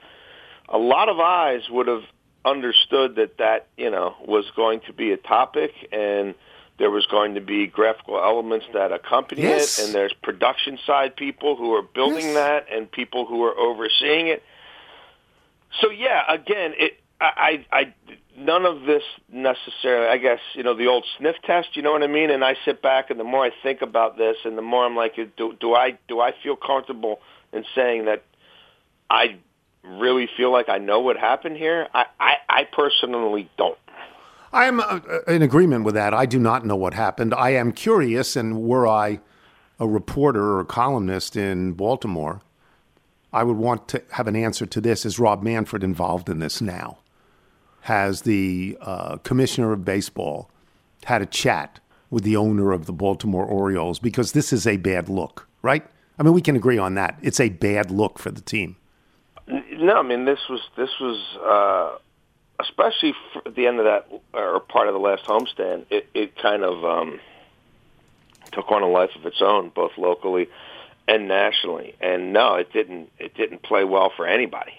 a 0.68 0.78
lot 0.78 1.10
of 1.10 1.20
eyes 1.20 1.62
would 1.70 1.88
have 1.88 2.04
understood 2.46 3.16
that 3.16 3.38
that 3.38 3.68
you 3.78 3.90
know 3.90 4.16
was 4.26 4.46
going 4.56 4.82
to 4.88 4.94
be 4.94 5.12
a 5.12 5.18
topic 5.18 5.72
and 5.92 6.36
there 6.80 6.90
was 6.90 7.06
going 7.06 7.36
to 7.36 7.42
be 7.42 7.68
graphical 7.68 8.18
elements 8.18 8.66
that 8.74 8.92
accompany 8.92 9.44
Yes. 9.44 9.78
it 9.80 9.86
and 9.86 9.96
there's 9.96 10.14
production 10.24 10.78
side 10.86 11.16
people 11.16 11.56
who 11.56 11.74
are 11.76 11.82
building 11.84 12.26
Yes. 12.26 12.34
that 12.36 12.66
and 12.72 12.92
people 12.92 13.26
who 13.26 13.44
are 13.44 13.58
overseeing 13.58 14.28
it 14.28 14.44
so 15.82 15.90
yeah 15.90 16.24
again 16.30 16.74
it 16.78 17.00
I, 17.22 17.66
I 17.72 17.80
I 17.80 17.94
none 18.38 18.66
of 18.66 18.82
this 18.84 19.04
necessarily 19.32 20.08
I 20.08 20.18
guess 20.18 20.40
you 20.56 20.64
know 20.64 20.74
the 20.74 20.88
old 20.88 21.06
sniff 21.18 21.36
test 21.44 21.70
you 21.76 21.82
know 21.82 21.92
what 21.92 22.04
I 22.04 22.08
mean 22.08 22.30
and 22.32 22.44
I 22.44 22.56
sit 22.66 22.82
back 22.82 23.10
and 23.10 23.20
the 23.20 23.24
more 23.24 23.46
I 23.46 23.52
think 23.62 23.82
about 23.82 24.18
this 24.18 24.38
and 24.44 24.58
the 24.58 24.62
more 24.62 24.86
I'm 24.86 24.96
like 24.96 25.16
do 25.38 25.56
do 25.60 25.74
I 25.76 25.98
do 26.08 26.20
I 26.20 26.34
feel 26.44 26.56
comfortable 26.56 27.20
in 27.54 27.64
saying 27.76 28.06
that 28.06 28.24
I 29.10 29.38
really 29.84 30.28
feel 30.38 30.52
like 30.52 30.70
I 30.70 30.80
know 30.80 31.02
what 31.02 31.18
happened 31.18 31.58
here 31.58 31.88
I 31.94 32.06
I, 32.20 32.34
I 32.50 32.64
personally 32.66 33.50
don't 33.58 33.78
I 34.54 34.66
am 34.66 34.80
uh, 34.80 35.00
in 35.28 35.42
agreement 35.42 35.84
with 35.84 35.96
that. 35.96 36.14
I 36.14 36.26
do 36.26 36.40
not 36.40 36.66
know 36.66 36.76
what 36.76 36.94
happened. 36.94 37.34
I 37.34 37.50
am 37.50 37.72
curious, 37.72 38.36
and 38.36 38.62
were 38.62 38.88
I 38.88 39.20
a 39.80 39.88
reporter 39.88 40.44
or 40.44 40.60
a 40.60 40.66
columnist 40.66 41.36
in 41.36 41.74
Baltimore, 41.74 42.42
I 43.34 43.44
would 43.44 43.58
want 43.58 43.88
to 43.90 44.04
have 44.12 44.28
an 44.28 44.36
answer 44.36 44.66
to 44.68 44.80
this. 44.80 45.06
Is 45.06 45.18
Rob 45.18 45.42
Manfred 45.42 45.84
involved 45.84 46.30
in 46.30 46.40
this 46.40 46.62
now? 46.62 47.00
Has 47.82 48.22
the 48.22 48.78
uh, 48.80 49.18
commissioner 49.18 49.74
of 49.74 49.84
baseball 49.84 50.50
had 51.06 51.22
a 51.22 51.26
chat 51.26 51.80
with 52.10 52.24
the 52.24 52.38
owner 52.38 52.72
of 52.72 52.86
the 52.86 52.94
Baltimore 52.94 53.46
Orioles? 53.46 53.98
Because 53.98 54.32
this 54.34 54.54
is 54.54 54.68
a 54.68 54.78
bad 54.78 55.10
look, 55.10 55.48
right? 55.64 55.86
I 56.20 56.24
mean, 56.24 56.34
we 56.34 56.42
can 56.42 56.56
agree 56.56 56.78
on 56.78 56.94
that. 56.94 57.18
It's 57.24 57.40
a 57.40 57.50
bad 57.50 57.90
look 57.90 58.20
for 58.20 58.30
the 58.30 58.42
team. 58.42 58.78
No, 59.48 59.96
I 59.96 60.04
mean 60.04 60.24
this 60.24 60.40
was 60.50 60.62
this 60.78 60.92
was 61.02 61.38
uh, 61.44 61.98
especially 62.60 63.14
at 63.46 63.56
the 63.56 63.68
end 63.68 63.80
of 63.80 63.86
that 63.86 64.08
or 64.34 64.60
part 64.60 64.88
of 64.88 64.94
the 64.94 65.00
last 65.00 65.24
homestand. 65.26 65.86
It 65.90 66.08
it 66.14 66.36
kind 66.38 66.64
of 66.64 66.84
um, 66.86 67.20
took 68.52 68.72
on 68.72 68.82
a 68.84 68.88
life 68.88 69.12
of 69.16 69.26
its 69.26 69.42
own, 69.42 69.70
both 69.70 69.92
locally 69.98 70.50
and 71.08 71.28
nationally. 71.28 71.96
And 72.02 72.34
no, 72.34 72.56
it 72.56 72.72
didn't. 72.72 73.12
It 73.20 73.36
didn't 73.36 73.64
play 73.64 73.84
well 73.84 74.12
for 74.16 74.26
anybody. 74.28 74.74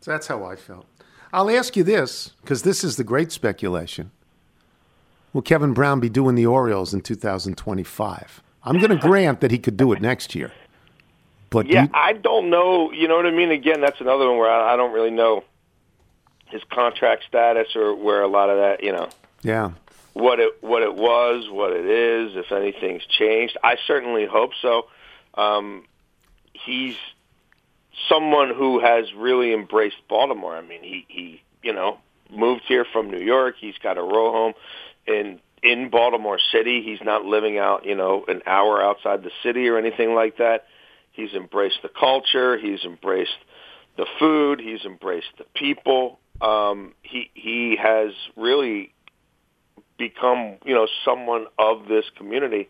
So 0.00 0.10
that's 0.12 0.26
how 0.28 0.44
I 0.44 0.56
felt. 0.56 0.86
I'll 1.32 1.50
ask 1.50 1.76
you 1.76 1.84
this 1.84 2.32
because 2.40 2.62
this 2.62 2.82
is 2.82 2.96
the 2.96 3.04
great 3.04 3.30
speculation. 3.32 4.10
Will 5.32 5.42
Kevin 5.42 5.74
Brown 5.74 6.00
be 6.00 6.08
doing 6.08 6.34
the 6.34 6.46
Orioles 6.46 6.92
in 6.92 7.02
2025? 7.02 8.42
I'm 8.64 8.78
going 8.78 8.90
to 8.90 8.96
grant 8.96 9.40
that 9.40 9.52
he 9.52 9.58
could 9.58 9.76
do 9.76 9.92
it 9.92 10.02
next 10.02 10.34
year. 10.34 10.52
But 11.50 11.66
Yeah, 11.68 11.84
you- 11.84 11.90
I 11.94 12.14
don't 12.14 12.50
know. 12.50 12.90
You 12.90 13.06
know 13.06 13.16
what 13.16 13.26
I 13.26 13.30
mean? 13.30 13.50
Again, 13.52 13.80
that's 13.80 14.00
another 14.00 14.28
one 14.28 14.38
where 14.38 14.50
I, 14.50 14.74
I 14.74 14.76
don't 14.76 14.92
really 14.92 15.10
know 15.12 15.44
his 16.50 16.62
contract 16.70 17.24
status 17.28 17.68
or 17.74 17.94
where 17.94 18.22
a 18.22 18.28
lot 18.28 18.50
of 18.50 18.58
that. 18.58 18.82
You 18.82 18.92
know. 18.92 19.08
yeah, 19.42 19.70
what 20.12 20.40
it 20.40 20.62
what 20.62 20.82
it 20.82 20.94
was, 20.94 21.48
what 21.50 21.72
it 21.72 21.86
is, 21.86 22.36
if 22.36 22.52
anything's 22.52 23.04
changed. 23.06 23.56
I 23.62 23.76
certainly 23.86 24.26
hope 24.26 24.52
so. 24.60 24.86
Um, 25.34 25.84
he's 26.52 26.96
someone 28.08 28.54
who 28.54 28.80
has 28.80 29.12
really 29.14 29.52
embraced 29.52 29.96
Baltimore. 30.08 30.56
I 30.56 30.62
mean, 30.62 30.82
he 30.82 31.06
he 31.08 31.42
you 31.62 31.72
know 31.72 31.98
moved 32.30 32.62
here 32.66 32.84
from 32.92 33.10
New 33.10 33.20
York. 33.20 33.56
He's 33.58 33.78
got 33.78 33.98
a 33.98 34.02
row 34.02 34.32
home 34.32 34.52
in 35.06 35.40
in 35.62 35.90
Baltimore 35.90 36.38
City. 36.52 36.82
He's 36.82 37.02
not 37.02 37.24
living 37.24 37.58
out 37.58 37.86
you 37.86 37.94
know 37.94 38.24
an 38.26 38.42
hour 38.46 38.82
outside 38.82 39.22
the 39.22 39.32
city 39.42 39.68
or 39.68 39.78
anything 39.78 40.14
like 40.14 40.38
that. 40.38 40.66
He's 41.12 41.32
embraced 41.32 41.82
the 41.82 41.88
culture. 41.88 42.56
He's 42.56 42.84
embraced 42.84 43.36
the 43.96 44.06
food. 44.18 44.60
He's 44.60 44.84
embraced 44.84 45.32
the 45.38 45.44
people. 45.54 46.18
Um, 46.40 46.94
he 47.02 47.30
he 47.34 47.76
has 47.76 48.12
really 48.36 48.92
become 49.98 50.56
you 50.64 50.74
know 50.74 50.88
someone 51.04 51.46
of 51.58 51.86
this 51.86 52.04
community, 52.16 52.68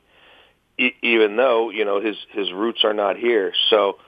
e- 0.78 0.94
even 1.02 1.36
though 1.36 1.70
you 1.70 1.84
know 1.84 2.00
his 2.00 2.16
his 2.30 2.52
roots 2.52 2.84
are 2.84 2.94
not 2.94 3.16
here. 3.16 3.52
So, 3.70 3.98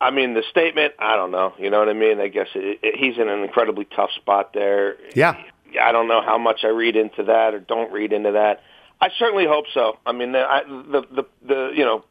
I 0.00 0.10
mean, 0.10 0.34
the 0.34 0.44
statement, 0.50 0.94
I 0.98 1.16
don't 1.16 1.32
know. 1.32 1.52
You 1.58 1.70
know 1.70 1.80
what 1.80 1.88
I 1.88 1.94
mean? 1.94 2.20
I 2.20 2.28
guess 2.28 2.48
it, 2.54 2.78
it, 2.82 2.94
he's 2.96 3.18
in 3.18 3.28
an 3.28 3.40
incredibly 3.40 3.84
tough 3.84 4.10
spot 4.12 4.52
there. 4.54 4.96
yeah. 5.14 5.36
I 5.80 5.92
don't 5.92 6.08
know 6.08 6.20
how 6.20 6.36
much 6.36 6.64
I 6.64 6.68
read 6.68 6.96
into 6.96 7.22
that 7.24 7.54
or 7.54 7.60
don't 7.60 7.92
read 7.92 8.12
into 8.12 8.32
that. 8.32 8.62
I 9.00 9.10
certainly 9.18 9.46
hope 9.46 9.66
so. 9.72 9.98
I 10.04 10.12
mean, 10.12 10.32
the 10.32 10.40
I, 10.40 10.62
the, 10.64 11.02
the 11.10 11.26
the 11.46 11.70
you 11.74 11.84
know, 11.84 12.04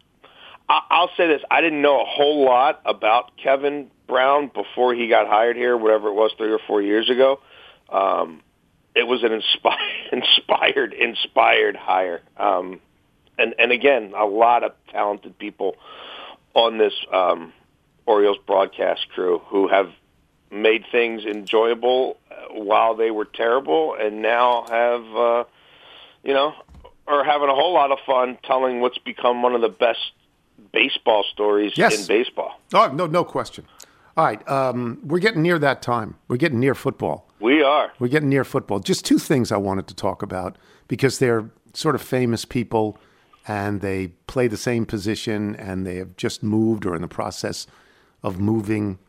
I, 0.68 0.82
I'll 0.90 1.12
say 1.18 1.28
this: 1.28 1.42
I 1.52 1.62
didn't 1.62 1.82
know 1.82 2.02
a 2.02 2.06
whole 2.06 2.46
lot 2.46 2.82
about 2.86 3.32
Kevin 3.38 3.92
Brown 4.10 4.52
before 4.54 4.94
he 4.94 5.08
got 5.08 5.28
hired 5.28 5.56
here, 5.56 5.78
whatever 5.78 6.10
it 6.10 6.14
was, 6.14 6.32
three 6.38 6.52
or 6.52 6.60
four 6.68 6.82
years 6.82 7.10
ago. 7.10 7.40
Um, 7.88 8.42
it 8.96 9.08
was 9.08 9.24
an 9.24 9.32
inspired, 9.32 9.80
inspired, 10.12 10.94
inspired 10.94 11.76
hire. 11.78 12.22
Um, 12.36 12.82
and 13.38 13.56
and 13.58 13.72
again, 13.72 14.14
a 14.18 14.26
lot 14.26 14.64
of 14.64 14.74
talented 14.92 15.38
people 15.38 15.76
on 16.54 16.78
this 16.78 16.94
um, 17.14 17.54
Orioles 18.06 18.40
broadcast 18.46 19.08
crew 19.14 19.40
who 19.46 19.70
have 19.70 19.92
made 20.52 20.84
things 20.92 21.24
enjoyable 21.24 22.18
uh, 22.32 22.36
while 22.56 22.96
they 22.96 23.12
were 23.12 23.26
terrible, 23.26 23.96
and 23.98 24.22
now 24.22 24.66
have 24.68 25.16
uh, 25.16 25.44
you 26.24 26.34
know 26.34 26.54
are 27.08 27.24
having 27.24 27.50
a 27.50 27.56
whole 27.56 27.74
lot 27.74 27.92
of 27.92 28.00
fun 28.06 28.38
telling 28.44 28.82
what's 28.82 28.98
become 28.98 29.42
one 29.42 29.56
of 29.56 29.62
the 29.62 29.70
best 29.70 30.00
baseball 30.74 31.24
stories 31.32 31.74
Yes. 31.76 32.02
in 32.02 32.06
baseball. 32.08 32.60
Oh, 32.74 32.92
no, 32.94 33.08
no 33.08 33.24
question. 33.24 33.66
All 34.20 34.26
right, 34.26 34.50
um, 34.50 35.00
we're 35.02 35.20
getting 35.20 35.42
near 35.42 35.58
that 35.60 35.82
time. 35.82 36.16
We're 36.28 36.36
getting 36.36 36.60
near 36.60 36.76
football. 36.76 37.30
We 37.40 37.64
are. 37.64 37.94
We're 38.00 38.10
getting 38.10 38.28
near 38.28 38.44
football. 38.44 38.82
Just 38.82 39.06
two 39.06 39.18
things 39.18 39.50
I 39.50 39.56
wanted 39.56 39.88
to 39.88 39.96
talk 39.96 40.22
about 40.22 40.58
because 40.90 41.20
they're 41.20 41.50
sort 41.74 41.96
of 41.96 42.02
famous 42.02 42.44
people 42.44 42.98
and 43.48 43.80
they 43.80 44.10
play 44.28 44.50
the 44.50 44.58
same 44.58 44.86
position 44.86 45.56
and 45.56 45.88
they 45.88 45.96
have 45.96 46.18
just 46.18 46.44
moved 46.44 46.86
or 46.86 46.98
in 46.98 47.02
the 47.02 47.08
process 47.08 47.66
of 48.22 48.42
moving. 48.42 49.00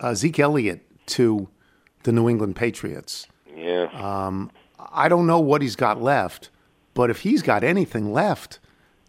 Uh, 0.00 0.14
Zeke 0.14 0.40
Elliott 0.40 0.80
to 1.08 1.50
the 2.04 2.12
New 2.12 2.26
England 2.26 2.56
Patriots. 2.56 3.26
Yeah. 3.54 3.90
Um, 3.92 4.50
I 4.78 5.10
don't 5.10 5.26
know 5.26 5.40
what 5.40 5.60
he's 5.60 5.76
got 5.76 6.00
left, 6.00 6.48
but 6.94 7.10
if 7.10 7.20
he's 7.20 7.42
got 7.42 7.62
anything 7.62 8.14
left, 8.14 8.60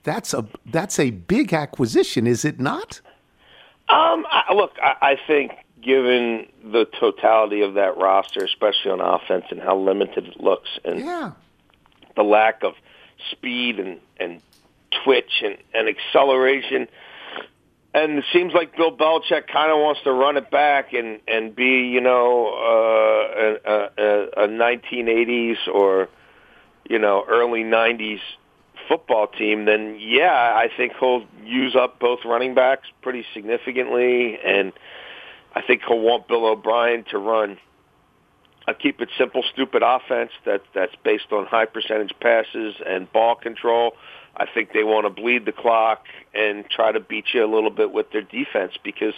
that's 0.04 0.34
a 0.34 0.46
that's 0.66 1.00
a 1.00 1.12
big 1.12 1.54
acquisition, 1.54 2.28
is 2.28 2.44
it 2.44 2.60
not? 2.60 3.00
Um, 3.90 4.26
I, 4.30 4.54
look, 4.54 4.72
I, 4.82 4.96
I 5.02 5.18
think 5.28 5.52
given 5.82 6.48
the 6.64 6.86
totality 7.00 7.62
of 7.62 7.74
that 7.76 7.98
roster, 7.98 8.44
especially 8.46 8.92
on 8.92 9.02
offense, 9.02 9.46
and 9.52 9.60
how 9.62 9.78
limited 9.78 10.26
it 10.28 10.40
looks, 10.42 10.70
and 10.86 11.00
Yeah. 11.02 11.32
the 12.16 12.24
lack 12.24 12.64
of 12.64 12.74
speed 13.32 13.80
and 13.80 14.00
and 14.18 14.42
twitch 15.04 15.42
and, 15.44 15.58
and 15.74 15.90
acceleration, 15.90 16.88
and 17.94 18.20
it 18.20 18.26
seems 18.32 18.54
like 18.54 18.76
Bill 18.78 18.96
Belichick 18.96 19.48
kind 19.48 19.72
of 19.72 19.78
wants 19.80 20.02
to 20.04 20.12
run 20.12 20.38
it 20.38 20.50
back 20.50 20.94
and 20.94 21.20
and 21.28 21.56
be 21.56 21.90
you 21.90 22.02
know 22.02 22.48
uh, 22.48 23.70
a, 23.70 24.02
a, 24.02 24.46
a 24.46 24.48
1980s 24.48 25.68
or 25.72 26.08
you 26.90 27.00
know 27.00 27.26
early 27.28 27.64
90s 27.64 28.20
football 28.88 29.28
team, 29.28 29.66
then 29.66 29.98
yeah, 30.00 30.54
I 30.56 30.70
think 30.76 30.94
he'll 31.00 31.26
use 31.44 31.76
up 31.76 32.00
both 32.00 32.20
running 32.26 32.54
backs 32.54 32.88
pretty 33.02 33.26
significantly, 33.34 34.38
and 34.44 34.74
I 35.56 35.62
think 35.62 35.82
he'll 35.88 36.00
want 36.00 36.28
Bill 36.28 36.46
O'Brien 36.46 37.04
to 37.12 37.18
run 37.18 37.58
a 38.68 38.74
keep 38.74 39.02
it 39.02 39.10
simple, 39.18 39.44
stupid 39.52 39.84
offense 39.84 40.32
that 40.46 40.62
that's 40.74 40.96
based 41.04 41.32
on 41.32 41.46
high 41.46 41.66
percentage 41.66 42.14
passes 42.22 42.76
and 42.86 43.12
ball 43.12 43.36
control. 43.36 43.94
I 44.36 44.46
think 44.52 44.74
they 44.74 44.84
want 44.84 45.06
to 45.06 45.10
bleed 45.10 45.46
the 45.46 45.52
clock 45.52 46.06
and 46.34 46.68
try 46.70 46.92
to 46.92 47.00
beat 47.00 47.26
you 47.34 47.46
a 47.46 47.52
little 47.54 47.70
bit 47.70 47.92
with 47.92 48.12
their 48.12 48.24
defense 48.24 48.74
because, 48.84 49.14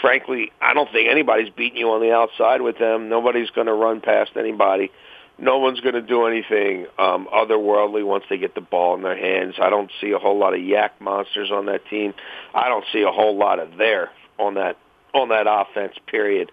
frankly, 0.00 0.52
I 0.62 0.72
don't 0.72 0.90
think 0.90 1.10
anybody's 1.10 1.50
beating 1.50 1.78
you 1.78 1.90
on 1.90 2.00
the 2.00 2.12
outside 2.12 2.62
with 2.62 2.78
them. 2.78 3.10
Nobody's 3.10 3.50
going 3.50 3.66
to 3.66 3.74
run 3.74 4.00
past 4.00 4.32
anybody. 4.36 4.90
No 5.36 5.58
one's 5.58 5.80
going 5.80 5.94
to 5.94 6.02
do 6.02 6.26
anything 6.26 6.86
um, 6.98 7.28
otherworldly 7.34 8.06
once 8.06 8.24
they 8.30 8.38
get 8.38 8.54
the 8.54 8.60
ball 8.60 8.94
in 8.94 9.02
their 9.02 9.16
hands. 9.16 9.54
I 9.60 9.68
don't 9.68 9.90
see 10.00 10.12
a 10.12 10.18
whole 10.18 10.38
lot 10.38 10.54
of 10.54 10.60
YAC 10.60 10.90
monsters 11.00 11.50
on 11.50 11.66
that 11.66 11.86
team. 11.90 12.14
I 12.54 12.68
don't 12.68 12.84
see 12.92 13.02
a 13.02 13.10
whole 13.10 13.36
lot 13.36 13.58
of 13.58 13.76
there 13.76 14.10
on 14.38 14.54
that 14.54 14.76
on 15.12 15.30
that 15.30 15.46
offense. 15.48 15.94
Period. 16.06 16.52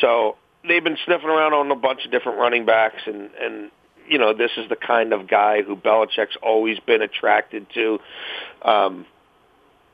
So 0.00 0.36
they've 0.66 0.82
been 0.82 0.98
sniffing 1.04 1.28
around 1.28 1.52
on 1.52 1.70
a 1.70 1.76
bunch 1.76 2.04
of 2.04 2.10
different 2.10 2.38
running 2.38 2.64
backs, 2.64 3.02
and 3.06 3.30
and 3.40 3.70
you 4.08 4.18
know 4.18 4.32
this 4.32 4.52
is 4.56 4.68
the 4.68 4.76
kind 4.76 5.12
of 5.12 5.28
guy 5.28 5.62
who 5.62 5.76
Belichick's 5.76 6.36
always 6.42 6.78
been 6.80 7.02
attracted 7.02 7.66
to. 7.74 7.98
Um, 8.62 9.06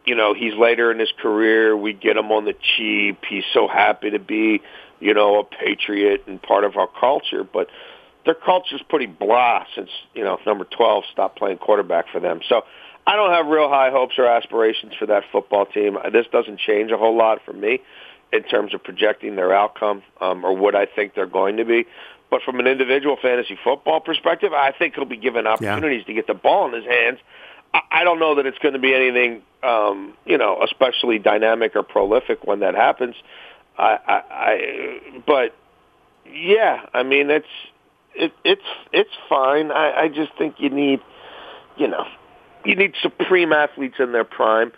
you 0.05 0.15
know, 0.15 0.35
he's 0.35 0.55
later 0.55 0.91
in 0.91 0.99
his 0.99 1.13
career. 1.21 1.77
We 1.77 1.93
get 1.93 2.17
him 2.17 2.33
on 2.33 2.45
the 2.45 2.55
cheap. 2.77 3.23
He's 3.29 3.45
so 3.53 3.69
happy 3.69 4.11
to 4.11 4.19
be, 4.19 4.63
you 4.99 5.15
know, 5.15 5.41
a 5.41 5.45
patriot 5.45 6.25
and 6.27 6.41
part 6.41 6.65
of 6.65 6.77
our 6.77 6.89
culture. 6.89 7.45
But 7.45 7.69
their 8.25 8.35
culture's 8.35 8.83
pretty 8.89 9.07
blah 9.07 9.65
since 9.75 9.91
you 10.15 10.25
know 10.25 10.39
number 10.47 10.65
twelve 10.65 11.05
stopped 11.13 11.39
playing 11.39 11.59
quarterback 11.59 12.07
for 12.13 12.21
them. 12.21 12.41
So 12.49 12.63
I 13.07 13.17
don't 13.17 13.33
have 13.33 13.47
real 13.47 13.69
high 13.69 13.91
hopes 13.91 14.15
or 14.19 14.27
aspirations 14.27 14.93
for 14.99 15.07
that 15.07 15.25
football 15.33 15.67
team. 15.67 15.99
This 16.13 16.27
doesn't 16.31 16.59
change 16.61 16.91
a 16.91 16.97
whole 16.97 17.17
lot 17.17 17.41
for 17.45 17.53
me 17.53 17.81
in 18.33 18.43
terms 18.45 18.75
of 18.75 18.85
projecting 18.85 19.37
their 19.37 19.53
outcome 19.53 20.03
um, 20.21 20.45
or 20.45 20.57
what 20.57 20.75
I 20.75 20.87
think 20.87 21.15
they're 21.15 21.27
going 21.27 21.57
to 21.57 21.65
be. 21.65 21.87
But 22.31 22.43
from 22.43 22.61
an 22.61 22.67
individual 22.67 23.17
fantasy 23.21 23.59
football 23.65 24.01
perspective, 24.01 24.53
I 24.53 24.73
think 24.73 24.95
he'll 24.95 25.05
be 25.05 25.17
given 25.17 25.47
opportunities 25.47 26.05
to 26.05 26.15
get 26.15 26.29
the 26.29 26.35
ball 26.35 26.69
in 26.69 26.75
his 26.75 26.85
hands. 26.85 27.19
I 27.75 27.81
I 27.91 28.05
don't 28.05 28.21
know 28.21 28.37
that 28.37 28.47
it's 28.47 28.59
going 28.59 28.75
to 28.75 28.81
be 28.81 28.95
anything, 28.95 29.43
um, 29.63 30.15
you 30.25 30.39
know, 30.39 30.63
especially 30.63 31.19
dynamic 31.19 31.75
or 31.75 31.83
prolific 31.83 32.45
when 32.45 32.61
that 32.61 32.75
happens. 32.75 33.17
I, 33.77 33.99
I, 34.07 34.23
I 34.31 35.23
but 35.27 35.57
yeah, 36.33 36.87
I 36.95 37.03
mean, 37.03 37.31
it's 37.31 37.47
it, 38.15 38.33
it's 38.45 38.63
it's 38.93 39.11
fine. 39.29 39.71
I, 39.71 40.03
I 40.03 40.09
just 40.09 40.37
think 40.37 40.57
you 40.59 40.71
need, 40.71 41.01
you 41.77 41.89
know, 41.89 42.05
you 42.65 42.75
need 42.77 42.95
supreme 43.03 43.53
athletes 43.53 43.97
in 43.99 44.13
their 44.13 44.25
prime 44.25 44.73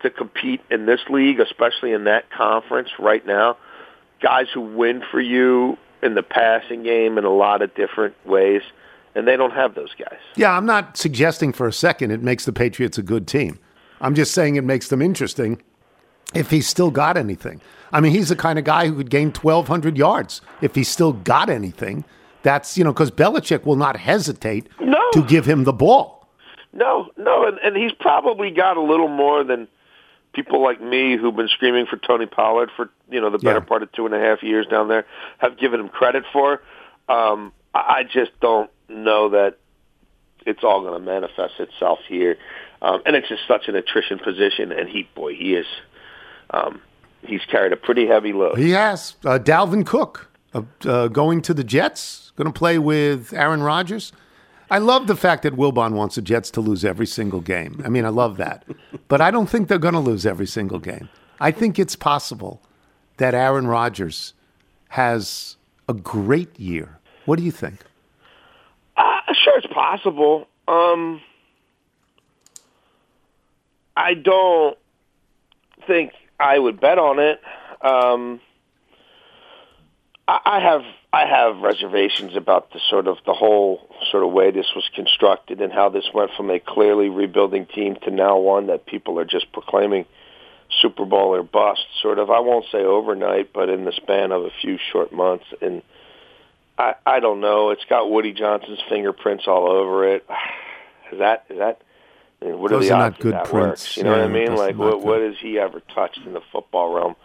to 0.00 0.10
compete 0.10 0.60
in 0.70 0.86
this 0.86 1.00
league, 1.08 1.40
especially 1.40 1.92
in 1.92 2.04
that 2.04 2.30
conference 2.30 2.88
right 2.98 3.26
now. 3.26 3.56
Guys 4.20 4.46
who 4.52 4.60
win 4.60 5.02
for 5.10 5.20
you 5.20 5.76
in 6.02 6.14
the 6.14 6.22
passing 6.22 6.82
game 6.82 7.18
in 7.18 7.24
a 7.24 7.32
lot 7.32 7.62
of 7.62 7.74
different 7.74 8.14
ways, 8.26 8.62
and 9.14 9.26
they 9.26 9.36
don't 9.36 9.52
have 9.52 9.74
those 9.74 9.94
guys. 9.98 10.18
Yeah, 10.36 10.56
I'm 10.56 10.66
not 10.66 10.96
suggesting 10.96 11.52
for 11.52 11.66
a 11.66 11.72
second 11.72 12.10
it 12.10 12.22
makes 12.22 12.44
the 12.44 12.52
Patriots 12.52 12.98
a 12.98 13.02
good 13.02 13.26
team. 13.26 13.58
I'm 14.00 14.14
just 14.14 14.32
saying 14.32 14.56
it 14.56 14.64
makes 14.64 14.88
them 14.88 15.02
interesting 15.02 15.60
if 16.34 16.50
he's 16.50 16.68
still 16.68 16.90
got 16.90 17.16
anything. 17.16 17.60
I 17.92 18.00
mean, 18.00 18.12
he's 18.12 18.28
the 18.28 18.36
kind 18.36 18.58
of 18.58 18.64
guy 18.64 18.86
who 18.86 18.96
could 18.96 19.10
gain 19.10 19.32
1,200 19.32 19.96
yards 19.96 20.40
if 20.60 20.74
he's 20.74 20.88
still 20.88 21.12
got 21.12 21.48
anything. 21.48 22.04
That's, 22.42 22.78
you 22.78 22.84
know, 22.84 22.92
because 22.92 23.10
Belichick 23.10 23.64
will 23.64 23.76
not 23.76 23.96
hesitate 23.96 24.68
No. 24.80 24.98
to 25.12 25.22
give 25.22 25.44
him 25.46 25.64
the 25.64 25.72
ball. 25.72 26.28
No, 26.72 27.10
no, 27.16 27.46
and, 27.46 27.58
and 27.58 27.76
he's 27.76 27.92
probably 27.92 28.50
got 28.50 28.76
a 28.76 28.80
little 28.82 29.08
more 29.08 29.42
than 29.42 29.66
people 30.34 30.62
like 30.62 30.80
me 30.80 31.16
who've 31.16 31.34
been 31.34 31.48
screaming 31.48 31.86
for 31.86 31.96
Tony 31.96 32.26
Pollard 32.26 32.70
for 32.76 32.90
you 33.10 33.20
know 33.20 33.30
the 33.30 33.38
better 33.38 33.58
Yeah. 33.60 33.64
part 33.64 33.82
of 33.82 33.90
two 33.92 34.04
and 34.06 34.14
a 34.14 34.20
half 34.20 34.42
years 34.42 34.66
down 34.66 34.86
there 34.88 35.06
have 35.38 35.56
given 35.58 35.80
him 35.80 35.88
credit 35.88 36.24
for. 36.32 36.62
Um, 37.08 37.52
I 37.74 38.04
just 38.04 38.30
don't 38.40 38.70
know 38.88 39.30
that 39.30 39.56
it's 40.46 40.62
all 40.62 40.82
going 40.82 41.00
to 41.00 41.04
manifest 41.04 41.54
itself 41.58 41.98
here, 42.06 42.36
um, 42.82 43.02
and 43.06 43.16
it's 43.16 43.28
just 43.28 43.42
such 43.48 43.66
an 43.68 43.74
attrition 43.74 44.18
position. 44.18 44.70
And 44.70 44.88
he, 44.88 45.08
boy, 45.14 45.34
he 45.34 45.54
is. 45.54 45.66
Um, 46.50 46.80
he's 47.26 47.44
carried 47.50 47.72
a 47.72 47.76
pretty 47.76 48.06
heavy 48.06 48.32
load. 48.32 48.58
He 48.58 48.70
has 48.70 49.16
uh, 49.24 49.38
Dalvin 49.42 49.84
Cook 49.84 50.30
uh, 50.54 50.62
uh, 50.84 51.08
going 51.08 51.42
to 51.42 51.54
the 51.54 51.64
Jets, 51.64 52.32
going 52.36 52.50
to 52.50 52.58
play 52.58 52.78
with 52.78 53.32
Aaron 53.32 53.62
Rodgers. 53.62 54.12
I 54.70 54.78
love 54.78 55.06
the 55.06 55.16
fact 55.16 55.42
that 55.44 55.54
Wilbon 55.54 55.92
wants 55.92 56.16
the 56.16 56.22
Jets 56.22 56.50
to 56.52 56.60
lose 56.60 56.84
every 56.84 57.06
single 57.06 57.40
game. 57.40 57.80
I 57.84 57.88
mean, 57.88 58.04
I 58.04 58.10
love 58.10 58.36
that, 58.36 58.64
but 59.08 59.20
I 59.20 59.30
don't 59.30 59.48
think 59.48 59.68
they're 59.68 59.78
going 59.78 59.94
to 59.94 60.00
lose 60.00 60.26
every 60.26 60.46
single 60.46 60.78
game. 60.78 61.08
I 61.40 61.50
think 61.50 61.78
it's 61.78 61.96
possible 61.96 62.60
that 63.16 63.34
Aaron 63.34 63.66
Rodgers 63.66 64.34
has 64.88 65.56
a 65.88 65.94
great 65.94 66.58
year. 66.58 66.98
What 67.24 67.38
do 67.38 67.44
you 67.44 67.50
think? 67.50 67.80
Uh, 68.96 69.20
sure, 69.32 69.58
it's 69.58 69.66
possible. 69.72 70.48
Um, 70.66 71.20
I 73.96 74.14
don't 74.14 74.76
think 75.86 76.12
I 76.38 76.58
would 76.58 76.80
bet 76.80 76.98
on 76.98 77.18
it. 77.18 77.40
Um, 77.80 78.40
I, 80.28 80.40
I 80.44 80.60
have 80.60 80.82
I 81.12 81.24
have 81.26 81.58
reservations 81.62 82.36
about 82.36 82.72
the 82.72 82.80
sort 82.90 83.08
of 83.08 83.16
the 83.24 83.32
whole 83.32 83.88
sort 84.10 84.22
of 84.22 84.30
way 84.30 84.50
this 84.50 84.66
was 84.76 84.88
constructed 84.94 85.60
and 85.62 85.72
how 85.72 85.88
this 85.88 86.04
went 86.12 86.30
from 86.36 86.50
a 86.50 86.60
clearly 86.60 87.08
rebuilding 87.08 87.66
team 87.66 87.96
to 88.02 88.10
now 88.10 88.38
one 88.38 88.66
that 88.66 88.84
people 88.86 89.18
are 89.18 89.24
just 89.24 89.50
proclaiming 89.52 90.04
Super 90.82 91.06
Bowl 91.06 91.34
or 91.34 91.42
bust. 91.42 91.86
Sort 92.02 92.18
of, 92.18 92.30
I 92.30 92.40
won't 92.40 92.66
say 92.70 92.84
overnight, 92.84 93.54
but 93.54 93.70
in 93.70 93.86
the 93.86 93.92
span 93.92 94.30
of 94.32 94.44
a 94.44 94.50
few 94.60 94.78
short 94.92 95.12
months. 95.12 95.46
And 95.62 95.82
I 96.76 96.94
I 97.06 97.20
don't 97.20 97.40
know. 97.40 97.70
It's 97.70 97.86
got 97.86 98.10
Woody 98.10 98.34
Johnson's 98.34 98.80
fingerprints 98.88 99.44
all 99.48 99.68
over 99.68 100.14
it. 100.14 100.28
Is 101.10 101.20
that 101.20 101.46
is 101.48 101.56
that? 101.56 101.80
I 102.42 102.44
mean, 102.44 102.58
what 102.58 102.70
Those 102.70 102.84
are 102.84 102.88
the 102.88 102.94
are 102.94 103.10
not 103.10 103.18
good 103.18 103.32
that 103.32 103.46
prints. 103.46 103.66
works? 103.66 103.96
You 103.96 104.02
know 104.04 104.10
what 104.10 104.20
I 104.20 104.28
mean? 104.28 104.54
Like, 104.54 104.76
what 104.76 105.00
what 105.00 105.22
has 105.22 105.36
he 105.40 105.58
ever 105.58 105.80
touched 105.94 106.20
in 106.26 106.34
the 106.34 106.42
football 106.52 106.92
realm 106.92 107.16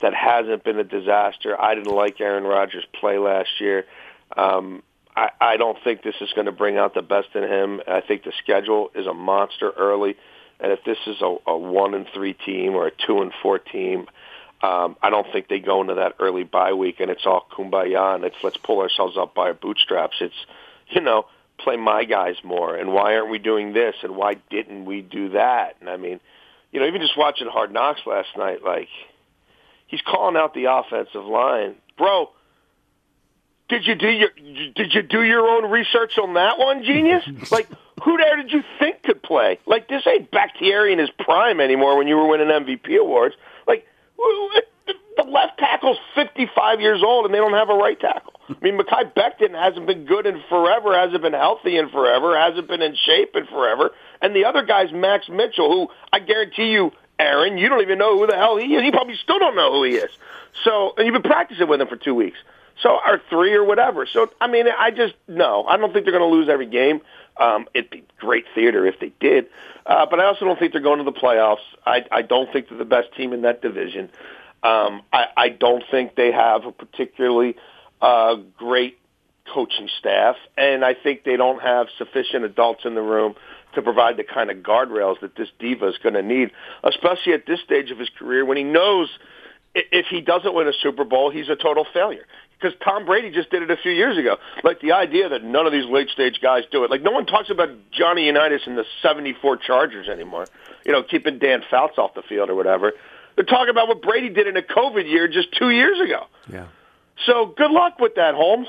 that 0.00 0.14
hasn't 0.14 0.64
been 0.64 0.78
a 0.78 0.84
disaster? 0.84 1.60
I 1.60 1.74
didn't 1.74 1.94
like 1.94 2.20
Aaron 2.20 2.44
Rodgers' 2.44 2.84
play 3.00 3.18
last 3.18 3.60
year. 3.60 3.84
Um, 4.36 4.82
I, 5.16 5.30
I 5.40 5.56
don't 5.56 5.78
think 5.82 6.02
this 6.02 6.14
is 6.20 6.30
going 6.34 6.46
to 6.46 6.52
bring 6.52 6.76
out 6.78 6.94
the 6.94 7.02
best 7.02 7.28
in 7.34 7.42
him. 7.42 7.80
I 7.86 8.00
think 8.00 8.24
the 8.24 8.32
schedule 8.42 8.90
is 8.94 9.06
a 9.06 9.14
monster 9.14 9.70
early, 9.76 10.16
and 10.60 10.72
if 10.72 10.84
this 10.84 10.98
is 11.06 11.16
a, 11.20 11.36
a 11.46 11.56
one 11.56 11.94
and 11.94 12.06
three 12.14 12.34
team 12.34 12.74
or 12.74 12.86
a 12.86 12.90
two 12.90 13.20
and 13.20 13.32
four 13.42 13.58
team, 13.58 14.06
um, 14.60 14.96
I 15.02 15.10
don't 15.10 15.26
think 15.32 15.48
they 15.48 15.60
go 15.60 15.80
into 15.80 15.94
that 15.94 16.14
early 16.18 16.44
bye 16.44 16.72
week 16.72 16.98
and 16.98 17.10
it's 17.10 17.24
all 17.26 17.46
kumbaya 17.50 18.16
and 18.16 18.24
it's 18.24 18.36
let's 18.42 18.56
pull 18.56 18.80
ourselves 18.80 19.16
up 19.16 19.34
by 19.34 19.42
our 19.42 19.54
bootstraps. 19.54 20.16
It's 20.20 20.34
you 20.88 21.00
know 21.00 21.26
play 21.58 21.76
my 21.76 22.04
guys 22.04 22.36
more 22.44 22.76
and 22.76 22.92
why 22.92 23.14
aren't 23.14 23.30
we 23.30 23.38
doing 23.38 23.72
this 23.72 23.94
and 24.02 24.16
why 24.16 24.34
didn't 24.50 24.84
we 24.84 25.00
do 25.00 25.30
that? 25.30 25.76
And 25.80 25.88
I 25.88 25.96
mean, 25.96 26.20
you 26.72 26.80
know, 26.80 26.86
even 26.86 27.00
just 27.00 27.16
watching 27.16 27.48
Hard 27.48 27.72
Knocks 27.72 28.00
last 28.06 28.28
night, 28.36 28.64
like 28.64 28.88
he's 29.88 30.00
calling 30.02 30.36
out 30.36 30.54
the 30.54 30.66
offensive 30.66 31.24
line, 31.24 31.74
bro. 31.96 32.30
Did 33.68 33.86
you 33.86 33.96
do 33.96 34.08
your 34.08 34.30
did 34.74 34.94
you 34.94 35.02
do 35.02 35.22
your 35.22 35.46
own 35.46 35.70
research 35.70 36.16
on 36.16 36.34
that 36.34 36.58
one, 36.58 36.84
genius? 36.84 37.22
like 37.50 37.68
who 38.02 38.16
there 38.16 38.36
did 38.36 38.52
you 38.52 38.62
think 38.78 39.02
could 39.02 39.22
play? 39.22 39.58
Like 39.66 39.88
this 39.88 40.06
ain't 40.06 40.30
Bakhtiari 40.30 40.92
in 40.92 40.98
his 40.98 41.10
prime 41.18 41.60
anymore 41.60 41.98
when 41.98 42.08
you 42.08 42.16
were 42.16 42.28
winning 42.28 42.48
MVP 42.48 42.98
awards. 42.98 43.34
Like 43.66 43.86
the 45.18 45.24
left 45.24 45.58
tackle's 45.58 45.98
55 46.14 46.80
years 46.80 47.02
old 47.04 47.26
and 47.26 47.34
they 47.34 47.38
don't 47.38 47.52
have 47.52 47.68
a 47.68 47.74
right 47.74 47.98
tackle. 47.98 48.34
I 48.48 48.54
mean, 48.62 48.78
Mekhi 48.78 49.12
Becton 49.12 49.52
hasn't 49.52 49.86
been 49.86 50.06
good 50.06 50.26
in 50.26 50.40
forever, 50.48 50.98
hasn't 50.98 51.20
been 51.20 51.34
healthy 51.34 51.76
in 51.76 51.90
forever, 51.90 52.38
hasn't 52.38 52.68
been 52.68 52.80
in 52.80 52.96
shape 53.04 53.34
in 53.34 53.46
forever. 53.46 53.90
And 54.22 54.34
the 54.34 54.46
other 54.46 54.64
guy's 54.64 54.92
Max 54.92 55.28
Mitchell, 55.28 55.70
who 55.70 55.88
I 56.12 56.20
guarantee 56.20 56.70
you, 56.70 56.92
Aaron, 57.18 57.58
you 57.58 57.68
don't 57.68 57.82
even 57.82 57.98
know 57.98 58.18
who 58.18 58.26
the 58.26 58.36
hell 58.36 58.56
he 58.56 58.74
is. 58.74 58.84
You 58.84 58.92
probably 58.92 59.16
still 59.16 59.38
don't 59.38 59.56
know 59.56 59.72
who 59.72 59.84
he 59.84 59.94
is. 59.94 60.10
So, 60.64 60.94
and 60.96 61.06
you've 61.06 61.20
been 61.20 61.28
practicing 61.28 61.68
with 61.68 61.80
him 61.80 61.88
for 61.88 61.96
two 61.96 62.14
weeks. 62.14 62.38
So, 62.82 62.90
or 62.90 63.20
three 63.28 63.54
or 63.54 63.64
whatever. 63.64 64.06
So, 64.06 64.30
I 64.40 64.46
mean, 64.46 64.66
I 64.68 64.90
just, 64.92 65.14
no, 65.26 65.64
I 65.64 65.76
don't 65.76 65.92
think 65.92 66.04
they're 66.04 66.16
going 66.16 66.30
to 66.30 66.36
lose 66.36 66.48
every 66.48 66.66
game. 66.66 67.00
Um, 67.36 67.66
it'd 67.74 67.90
be 67.90 68.04
great 68.18 68.44
theater 68.54 68.86
if 68.86 69.00
they 69.00 69.12
did. 69.20 69.46
Uh, 69.84 70.06
but 70.06 70.20
I 70.20 70.26
also 70.26 70.44
don't 70.44 70.58
think 70.58 70.72
they're 70.72 70.80
going 70.80 70.98
to 70.98 71.04
the 71.04 71.12
playoffs. 71.12 71.64
I, 71.84 72.04
I 72.10 72.22
don't 72.22 72.52
think 72.52 72.68
they're 72.68 72.78
the 72.78 72.84
best 72.84 73.14
team 73.16 73.32
in 73.32 73.42
that 73.42 73.62
division. 73.62 74.10
Um, 74.62 75.02
I, 75.12 75.26
I 75.36 75.48
don't 75.48 75.82
think 75.90 76.14
they 76.14 76.30
have 76.32 76.66
a 76.66 76.72
particularly 76.72 77.56
uh, 78.00 78.36
great 78.56 78.98
coaching 79.52 79.88
staff, 79.98 80.36
and 80.56 80.84
I 80.84 80.94
think 80.94 81.24
they 81.24 81.36
don't 81.36 81.62
have 81.62 81.88
sufficient 81.96 82.44
adults 82.44 82.84
in 82.84 82.94
the 82.94 83.02
room 83.02 83.34
to 83.74 83.82
provide 83.82 84.16
the 84.16 84.24
kind 84.24 84.50
of 84.50 84.58
guardrails 84.58 85.20
that 85.20 85.36
this 85.36 85.48
diva 85.58 85.88
is 85.88 85.98
going 85.98 86.14
to 86.14 86.22
need, 86.22 86.50
especially 86.84 87.32
at 87.32 87.46
this 87.46 87.60
stage 87.60 87.90
of 87.90 87.98
his 87.98 88.08
career 88.18 88.44
when 88.44 88.56
he 88.56 88.64
knows 88.64 89.08
if 89.74 90.06
he 90.06 90.20
doesn't 90.20 90.54
win 90.54 90.66
a 90.66 90.72
Super 90.72 91.04
Bowl, 91.04 91.30
he's 91.30 91.48
a 91.48 91.54
total 91.56 91.86
failure. 91.92 92.26
Because 92.58 92.76
Tom 92.82 93.04
Brady 93.06 93.30
just 93.30 93.50
did 93.50 93.62
it 93.62 93.70
a 93.70 93.76
few 93.76 93.92
years 93.92 94.18
ago. 94.18 94.38
Like 94.64 94.80
the 94.80 94.92
idea 94.92 95.28
that 95.28 95.44
none 95.44 95.66
of 95.66 95.72
these 95.72 95.84
late 95.84 96.08
stage 96.08 96.40
guys 96.42 96.64
do 96.72 96.82
it. 96.82 96.90
Like 96.90 97.02
no 97.02 97.12
one 97.12 97.26
talks 97.26 97.50
about 97.50 97.68
Johnny 97.92 98.26
Unitas 98.26 98.62
and 98.66 98.76
the 98.76 98.84
74 99.02 99.58
Chargers 99.58 100.08
anymore. 100.08 100.46
You 100.84 100.90
know, 100.92 101.02
keeping 101.04 101.38
Dan 101.38 101.62
Fouts 101.70 101.98
off 101.98 102.14
the 102.14 102.22
field 102.22 102.50
or 102.50 102.56
whatever. 102.56 102.92
They're 103.36 103.44
talking 103.44 103.68
about 103.70 103.86
what 103.86 104.02
Brady 104.02 104.30
did 104.30 104.48
in 104.48 104.56
a 104.56 104.62
COVID 104.62 105.08
year 105.08 105.28
just 105.28 105.52
two 105.56 105.70
years 105.70 106.00
ago. 106.00 106.24
Yeah. 106.52 106.66
So 107.26 107.46
good 107.56 107.70
luck 107.70 108.00
with 108.00 108.16
that, 108.16 108.34
Holmes. 108.34 108.66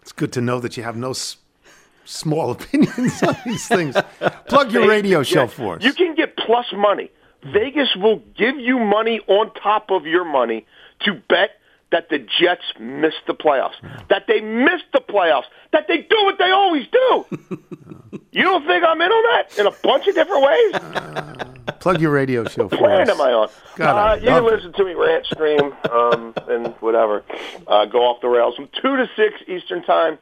It's 0.00 0.12
good 0.12 0.32
to 0.32 0.40
know 0.40 0.60
that 0.60 0.76
you 0.78 0.82
have 0.82 0.96
no 0.96 1.10
s- 1.10 1.36
small 2.10 2.50
opinions 2.56 3.22
on 3.22 3.36
these 3.44 3.66
things. 3.66 3.96
Plug 4.48 4.72
your 4.72 4.88
radio 4.88 5.22
show 5.22 5.46
for 5.46 5.76
us. 5.76 5.84
You 5.84 5.92
can 5.92 6.14
get 6.14 6.36
plus 6.36 6.66
money. 6.72 7.10
Vegas 7.42 7.96
will 7.96 8.22
give 8.36 8.58
you 8.58 8.78
money 8.78 9.20
on 9.26 9.52
top 9.54 9.90
of 9.90 10.06
your 10.06 10.24
money 10.24 10.66
to 11.00 11.14
bet 11.28 11.50
that 11.90 12.08
the 12.08 12.18
Jets 12.18 12.62
miss 12.78 13.14
the 13.26 13.34
playoffs, 13.34 13.74
that 14.08 14.26
they 14.28 14.40
miss 14.40 14.80
the 14.92 15.00
playoffs, 15.00 15.46
that 15.72 15.86
they 15.88 15.98
do 15.98 16.16
what 16.24 16.38
they 16.38 16.50
always 16.50 16.86
do. 16.86 17.24
you 18.32 18.42
don't 18.42 18.64
think 18.66 18.84
I'm 18.84 19.00
in 19.00 19.10
on 19.10 19.44
that 19.46 19.58
in 19.58 19.66
a 19.66 19.72
bunch 19.82 20.06
of 20.06 20.14
different 20.14 20.42
ways? 20.42 21.76
Plug 21.80 22.00
your 22.00 22.12
radio 22.12 22.44
show 22.44 22.68
for 22.68 22.76
planet 22.76 23.08
us. 23.08 23.14
am 23.14 23.20
I 23.20 23.32
on? 23.32 23.48
God, 23.76 24.18
uh, 24.18 24.20
you 24.20 24.28
can 24.28 24.44
listen 24.44 24.72
to 24.74 24.84
me 24.84 24.94
rant, 24.94 25.26
stream, 25.26 25.72
um, 25.90 26.34
and 26.48 26.68
whatever. 26.80 27.24
Uh, 27.66 27.86
go 27.86 28.00
off 28.00 28.20
the 28.20 28.28
rails 28.28 28.54
from 28.54 28.68
two 28.80 28.96
to 28.96 29.08
six 29.16 29.34
Eastern 29.48 29.82
time 29.82 30.18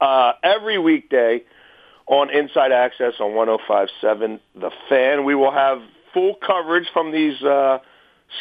uh, 0.00 0.32
every 0.42 0.78
weekday 0.78 1.42
on 2.06 2.30
Inside 2.30 2.72
Access 2.72 3.14
on 3.20 3.30
105.7 3.32 4.40
The 4.54 4.70
Fan. 4.88 5.24
We 5.24 5.34
will 5.34 5.52
have 5.52 5.80
full 6.12 6.34
coverage 6.34 6.86
from 6.92 7.12
these 7.12 7.42
uh, 7.42 7.78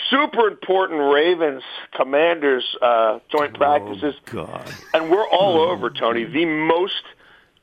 super 0.10 0.48
important 0.48 1.00
Ravens 1.13 1.63
Commanders 1.96 2.63
uh, 2.82 3.20
joint 3.32 3.56
practices. 3.56 4.16
God. 4.26 4.72
And 4.94 5.10
we're 5.10 5.28
all 5.28 5.60
over, 5.60 5.89
Tony. 5.89 6.26
The 6.26 6.46
most 6.46 7.04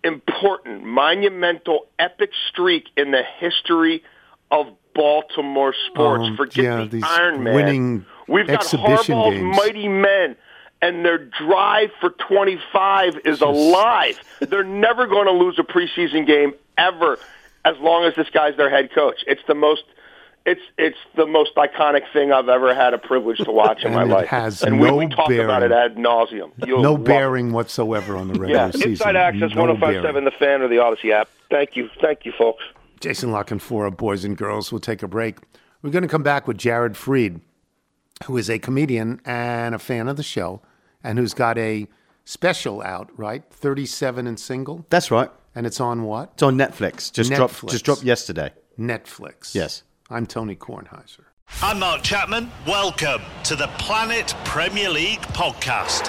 important, 0.02 0.84
monumental, 0.84 1.86
epic 1.98 2.30
streak 2.48 2.84
in 2.96 3.10
the 3.10 3.22
history 3.38 4.02
of 4.50 4.66
Baltimore 4.94 5.74
sports. 5.88 6.24
Um, 6.24 6.36
Forget 6.36 6.64
yeah, 6.64 6.84
the 6.86 7.02
Iron 7.04 7.44
Man. 7.44 7.54
winning 7.54 8.06
We've 8.30 8.46
got 8.46 8.62
Harbaugh's 8.62 9.06
games. 9.06 9.56
mighty 9.56 9.88
men, 9.88 10.36
and 10.82 11.04
their 11.04 11.18
drive 11.18 11.90
for 12.00 12.10
25 12.10 13.20
is 13.24 13.40
alive. 13.40 14.18
They're 14.40 14.64
never 14.64 15.06
going 15.06 15.26
to 15.26 15.32
lose 15.32 15.58
a 15.58 15.62
preseason 15.62 16.26
game 16.26 16.52
ever, 16.78 17.18
as 17.64 17.76
long 17.78 18.04
as 18.04 18.14
this 18.16 18.28
guy's 18.30 18.56
their 18.56 18.70
head 18.70 18.90
coach. 18.94 19.22
It's 19.26 19.42
the 19.46 19.54
most. 19.54 19.82
It's 20.46 20.62
it's 20.78 20.96
the 21.16 21.26
most 21.26 21.54
iconic 21.56 22.10
thing 22.14 22.32
I've 22.32 22.48
ever 22.48 22.74
had 22.74 22.94
a 22.94 22.98
privilege 22.98 23.36
to 23.38 23.52
watch 23.52 23.80
in 23.84 23.88
And 23.88 23.94
my 23.94 24.02
it 24.04 24.06
life. 24.08 24.28
has 24.28 24.62
and 24.62 24.80
no 24.80 24.96
we, 24.96 25.04
we 25.06 25.14
talk 25.14 25.30
about 25.30 25.62
it 25.62 25.70
ad 25.70 25.96
nauseum. 25.96 26.50
You'll 26.66 26.80
no 26.80 26.92
love 26.92 27.02
it. 27.02 27.04
bearing 27.04 27.52
whatsoever 27.52 28.16
on 28.16 28.28
the 28.28 28.40
regular 28.40 28.62
Yeah, 28.64 28.70
season. 28.70 28.90
Inside 28.92 29.16
Access, 29.16 29.54
No 29.54 29.64
1057. 29.66 30.24
The 30.24 30.30
Fan 30.30 30.62
or 30.62 30.68
the 30.68 30.76
Audacy 30.76 31.12
app. 31.12 31.28
Thank 31.50 31.76
you. 31.76 31.90
Thank 32.00 32.24
you, 32.24 32.32
folks. 32.38 32.64
Jason 33.00 33.32
La 33.32 33.42
Canfora, 33.44 33.94
boys 33.94 34.24
and 34.24 34.34
girls. 34.34 34.72
We'll 34.72 34.80
take 34.80 35.02
a 35.02 35.08
break. 35.08 35.36
We're 35.82 35.90
going 35.90 36.02
to 36.04 36.08
come 36.08 36.22
back 36.22 36.48
with 36.48 36.56
Jared 36.56 36.96
Fried, 36.96 37.42
who 38.24 38.38
is 38.38 38.48
a 38.48 38.58
comedian 38.58 39.20
and 39.26 39.74
a 39.74 39.78
fan 39.78 40.08
of 40.08 40.16
the 40.16 40.22
show, 40.22 40.62
and 41.02 41.18
who's 41.18 41.34
got 41.34 41.58
a 41.58 41.86
special 42.24 42.82
out, 42.82 43.10
right? 43.18 43.44
37 43.50 44.26
and 44.26 44.38
single. 44.38 44.86
That's 44.90 45.10
right. 45.10 45.30
And 45.54 45.66
it's 45.66 45.80
on 45.80 46.04
what? 46.04 46.30
It's 46.34 46.42
on 46.42 46.56
Netflix. 46.56 47.12
Just 47.12 47.32
dropped. 47.32 47.66
Just 47.68 47.84
dropped 47.84 48.02
yesterday. 48.02 48.52
Netflix. 48.78 49.54
Yes. 49.54 49.82
I'm 50.08 50.26
Tony 50.26 50.56
Kornheiser. 50.56 51.24
I'm 51.62 51.80
Mark 51.80 52.02
Chapman. 52.02 52.50
Welcome 52.66 53.22
to 53.44 53.56
the 53.56 53.66
Planet 53.78 54.34
Premier 54.44 54.88
League 54.88 55.20
podcast. 55.20 56.08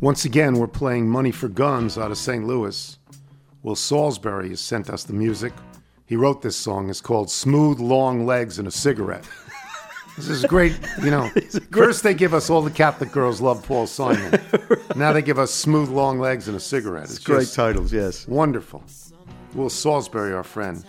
Once 0.00 0.24
again, 0.26 0.58
we're 0.58 0.66
playing 0.66 1.08
Money 1.08 1.30
for 1.30 1.48
Guns 1.48 1.96
out 1.96 2.10
of 2.10 2.18
St. 2.18 2.46
Louis. 2.46 2.98
Will 3.62 3.74
Salisbury 3.74 4.50
has 4.50 4.60
sent 4.60 4.90
us 4.90 5.04
the 5.04 5.14
music. 5.14 5.52
He 6.04 6.16
wrote 6.16 6.42
this 6.42 6.56
song. 6.56 6.90
It's 6.90 7.00
called 7.00 7.30
Smooth 7.30 7.80
Long 7.80 8.26
Legs 8.26 8.58
and 8.58 8.68
a 8.68 8.70
Cigarette. 8.70 9.26
This 10.16 10.28
is 10.28 10.44
great. 10.44 10.78
You 11.02 11.10
know, 11.10 11.28
first 11.72 12.02
they 12.02 12.14
give 12.14 12.32
us 12.34 12.48
all 12.48 12.62
the 12.62 12.70
Catholic 12.70 13.10
girls 13.10 13.40
love 13.40 13.64
Paul 13.66 13.86
Simon. 13.86 14.40
Now 14.96 15.12
they 15.12 15.20
give 15.20 15.38
us 15.38 15.52
Smooth 15.52 15.90
Long 15.90 16.18
Legs 16.18 16.48
and 16.48 16.56
a 16.56 16.60
Cigarette. 16.60 17.04
It's 17.04 17.18
Great 17.18 17.52
titles, 17.52 17.92
yes. 17.92 18.26
Wonderful. 18.26 18.82
Will 19.54 19.68
Salisbury, 19.68 20.32
our 20.32 20.42
friend. 20.42 20.82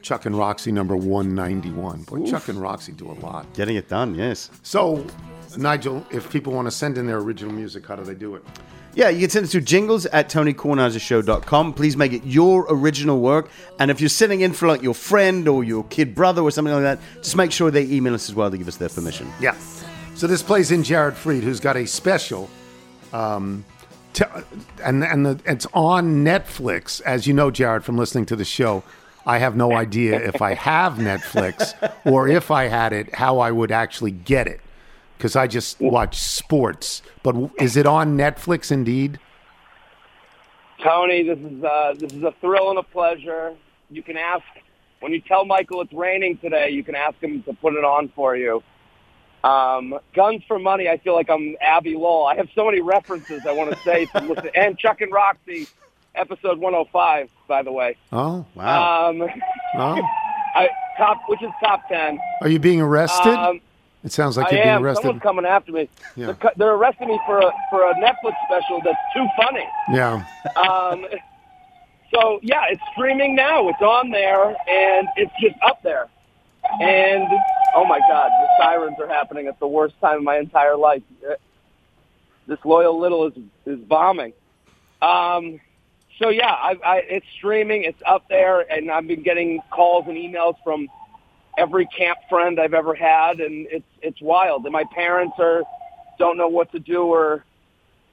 Chuck 0.00 0.24
and 0.24 0.34
Roxy, 0.34 0.72
number 0.72 0.96
191. 0.96 2.04
Boy, 2.04 2.24
Chuck 2.24 2.48
and 2.48 2.58
Roxy 2.58 2.92
do 2.92 3.10
a 3.10 3.12
lot. 3.20 3.52
Getting 3.52 3.76
it 3.76 3.86
done, 3.90 4.14
yes. 4.14 4.50
So, 4.62 5.06
Nigel, 5.56 6.06
if 6.10 6.30
people 6.30 6.52
want 6.52 6.66
to 6.66 6.70
send 6.70 6.98
in 6.98 7.06
their 7.06 7.18
original 7.18 7.52
music, 7.52 7.86
how 7.86 7.96
do 7.96 8.04
they 8.04 8.14
do 8.14 8.34
it? 8.34 8.44
Yeah, 8.94 9.08
you 9.08 9.20
can 9.20 9.30
send 9.30 9.46
it 9.46 9.50
to 9.50 9.60
jingles 9.60 10.06
at 10.06 10.28
tonykornheisershow.com. 10.28 11.74
Please 11.74 11.96
make 11.96 12.12
it 12.12 12.24
your 12.24 12.66
original 12.68 13.20
work. 13.20 13.48
And 13.78 13.90
if 13.90 14.00
you're 14.00 14.08
sitting 14.08 14.40
in 14.40 14.52
for 14.52 14.66
like 14.66 14.82
your 14.82 14.94
friend 14.94 15.46
or 15.46 15.62
your 15.62 15.84
kid 15.84 16.14
brother 16.14 16.42
or 16.42 16.50
something 16.50 16.74
like 16.74 16.82
that, 16.82 16.98
just 17.22 17.36
make 17.36 17.52
sure 17.52 17.70
they 17.70 17.84
email 17.84 18.14
us 18.14 18.28
as 18.28 18.34
well 18.34 18.50
to 18.50 18.58
give 18.58 18.66
us 18.66 18.76
their 18.78 18.88
permission. 18.88 19.30
Yeah. 19.40 19.56
So 20.16 20.26
this 20.26 20.42
plays 20.42 20.72
in 20.72 20.82
Jared 20.82 21.14
Fried, 21.14 21.44
who's 21.44 21.60
got 21.60 21.76
a 21.76 21.86
special, 21.86 22.50
um, 23.12 23.64
t- 24.12 24.24
and 24.84 25.04
and 25.04 25.24
the, 25.24 25.40
it's 25.46 25.66
on 25.72 26.24
Netflix. 26.24 27.00
As 27.02 27.26
you 27.26 27.32
know, 27.32 27.50
Jared, 27.50 27.84
from 27.84 27.96
listening 27.96 28.26
to 28.26 28.36
the 28.36 28.44
show, 28.44 28.82
I 29.24 29.38
have 29.38 29.56
no 29.56 29.72
idea 29.72 30.20
if 30.20 30.42
I 30.42 30.54
have 30.54 30.94
Netflix 30.94 31.74
or 32.04 32.28
if 32.28 32.50
I 32.50 32.64
had 32.64 32.92
it, 32.92 33.14
how 33.14 33.38
I 33.38 33.50
would 33.50 33.70
actually 33.70 34.10
get 34.10 34.46
it, 34.46 34.60
because 35.20 35.36
I 35.36 35.46
just 35.46 35.78
watch 35.80 36.18
sports. 36.18 37.02
But 37.22 37.36
is 37.60 37.76
it 37.76 37.84
on 37.84 38.16
Netflix 38.16 38.72
indeed? 38.72 39.20
Tony, 40.82 41.22
this 41.22 41.38
is 41.38 41.62
uh, 41.62 41.94
this 41.98 42.10
is 42.14 42.22
a 42.22 42.32
thrill 42.40 42.70
and 42.70 42.78
a 42.78 42.82
pleasure. 42.82 43.54
You 43.90 44.02
can 44.02 44.16
ask 44.16 44.42
when 45.00 45.12
you 45.12 45.20
tell 45.20 45.44
Michael 45.44 45.82
it's 45.82 45.92
raining 45.92 46.38
today. 46.38 46.70
You 46.70 46.82
can 46.82 46.94
ask 46.94 47.18
him 47.22 47.42
to 47.42 47.52
put 47.52 47.74
it 47.74 47.84
on 47.84 48.08
for 48.16 48.34
you. 48.34 48.62
Um, 49.44 49.98
Guns 50.14 50.42
for 50.48 50.58
Money. 50.58 50.88
I 50.88 50.96
feel 50.96 51.14
like 51.14 51.28
I'm 51.28 51.54
Abbe 51.60 51.94
Lowell. 51.94 52.24
I 52.26 52.36
have 52.36 52.48
so 52.54 52.64
many 52.64 52.80
references 52.80 53.42
I 53.46 53.52
want 53.52 53.70
to 53.72 53.78
say. 53.80 54.06
And 54.54 54.78
Chuck 54.78 55.02
and 55.02 55.12
Roxy, 55.12 55.66
episode 56.14 56.58
105, 56.58 57.28
by 57.46 57.62
the 57.62 57.72
way. 57.72 57.96
Oh 58.10 58.46
wow. 58.54 59.10
Um, 59.10 59.28
Oh. 59.76 60.00
I, 60.54 60.68
top, 60.96 61.18
which 61.28 61.42
is 61.42 61.50
top 61.62 61.86
ten. 61.88 62.18
Are 62.40 62.48
you 62.48 62.58
being 62.58 62.80
arrested? 62.80 63.34
Um, 63.34 63.60
it 64.04 64.12
sounds 64.12 64.36
like 64.36 64.52
I 64.52 64.56
you're 64.56 64.64
being 64.64 64.76
arrested. 64.84 65.02
Someone's 65.02 65.22
coming 65.22 65.44
after 65.46 65.72
me. 65.72 65.88
Yeah. 66.16 66.32
They're, 66.32 66.52
they're 66.56 66.74
arresting 66.74 67.08
me 67.08 67.20
for 67.26 67.38
a 67.38 67.50
for 67.70 67.90
a 67.90 67.94
Netflix 67.94 68.34
special 68.46 68.80
that's 68.84 68.98
too 69.14 69.26
funny. 69.36 69.66
Yeah. 69.92 70.24
Um, 70.56 71.06
so 72.14 72.40
yeah, 72.42 72.64
it's 72.70 72.82
streaming 72.92 73.34
now. 73.34 73.68
It's 73.68 73.82
on 73.82 74.10
there, 74.10 74.48
and 74.68 75.08
it's 75.16 75.32
just 75.40 75.56
up 75.66 75.82
there. 75.82 76.08
And 76.80 77.28
oh 77.74 77.84
my 77.84 78.00
God, 78.08 78.30
the 78.40 78.48
sirens 78.62 78.96
are 79.00 79.08
happening 79.08 79.46
at 79.46 79.58
the 79.60 79.66
worst 79.68 79.94
time 80.00 80.18
of 80.18 80.22
my 80.22 80.38
entire 80.38 80.76
life. 80.76 81.02
Uh, 81.28 81.34
This 82.46 82.58
loyal 82.64 82.98
little 82.98 83.26
is 83.28 83.34
is 83.64 83.78
bombing. 83.78 84.32
Um, 85.00 85.60
so 86.18 86.28
yeah, 86.28 86.50
I, 86.52 86.76
I, 86.84 86.96
it's 87.08 87.26
streaming. 87.38 87.84
It's 87.84 88.02
up 88.04 88.24
there, 88.28 88.60
and 88.70 88.90
I've 88.90 89.06
been 89.06 89.22
getting 89.22 89.60
calls 89.70 90.06
and 90.08 90.16
emails 90.16 90.56
from 90.64 90.88
every 91.60 91.86
camp 91.86 92.18
friend 92.28 92.58
I've 92.58 92.74
ever 92.74 92.94
had, 92.94 93.40
and 93.40 93.66
it's 93.70 93.84
it's 94.02 94.20
wild. 94.20 94.64
And 94.64 94.72
my 94.72 94.84
parents 94.94 95.34
are 95.38 95.62
don't 96.18 96.36
know 96.36 96.48
what 96.48 96.72
to 96.72 96.78
do 96.78 97.02
or 97.04 97.44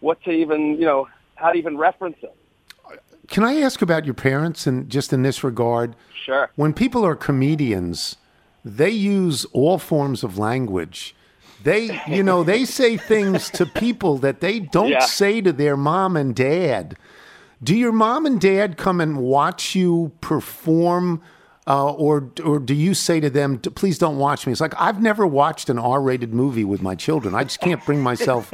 what 0.01 0.21
to 0.23 0.31
even 0.31 0.61
you 0.79 0.85
know 0.85 1.07
how 1.35 1.51
to 1.51 1.57
even 1.57 1.77
reference 1.77 2.17
it. 2.21 2.35
Can 3.27 3.43
I 3.43 3.55
ask 3.59 3.81
about 3.81 4.05
your 4.05 4.13
parents 4.13 4.65
and 4.67 4.89
just 4.89 5.11
in 5.11 5.21
this 5.23 5.43
regard? 5.43 5.95
Sure. 6.25 6.49
When 6.55 6.73
people 6.73 7.05
are 7.05 7.15
comedians, 7.15 8.15
they 8.63 8.89
use 8.89 9.45
all 9.53 9.77
forms 9.77 10.23
of 10.23 10.37
language. 10.37 11.13
They, 11.63 11.99
you 12.07 12.23
know, 12.23 12.43
they 12.43 12.63
say 12.79 12.95
things 12.95 13.49
to 13.51 13.65
people 13.65 14.17
that 14.19 14.39
they 14.39 14.59
don't 14.59 14.89
Yeah. 14.91 14.99
say 15.01 15.41
to 15.41 15.51
their 15.51 15.75
mom 15.75 16.15
and 16.15 16.33
dad. 16.35 16.95
Do 17.61 17.75
your 17.75 17.91
mom 17.91 18.25
and 18.25 18.39
dad 18.39 18.77
come 18.77 19.01
and 19.01 19.17
watch 19.17 19.75
you 19.75 20.11
perform, 20.21 21.21
uh, 21.67 21.91
or 21.91 22.31
or 22.43 22.59
do 22.59 22.73
you 22.73 22.93
say 22.93 23.19
to 23.19 23.29
them, 23.29 23.59
"Please 23.59 23.97
don't 23.97 24.17
watch 24.17 24.45
me"? 24.47 24.51
It's 24.51 24.61
like 24.61 24.73
I've 24.79 25.01
never 25.01 25.27
watched 25.27 25.69
an 25.69 25.77
R-rated 25.77 26.33
movie 26.33 26.63
with 26.63 26.81
my 26.81 26.95
children. 26.95 27.35
I 27.35 27.43
just 27.43 27.59
can't 27.59 27.83
bring 27.85 28.01
myself 28.01 28.53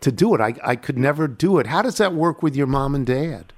to 0.00 0.12
do 0.12 0.34
it. 0.34 0.40
I 0.40 0.54
I 0.62 0.76
could 0.76 0.98
never 0.98 1.26
do 1.28 1.58
it. 1.58 1.66
How 1.66 1.82
does 1.82 1.96
that 1.98 2.12
work 2.14 2.42
with 2.42 2.54
your 2.54 2.66
mom 2.66 2.94
and 2.94 3.06
dad? 3.06 3.52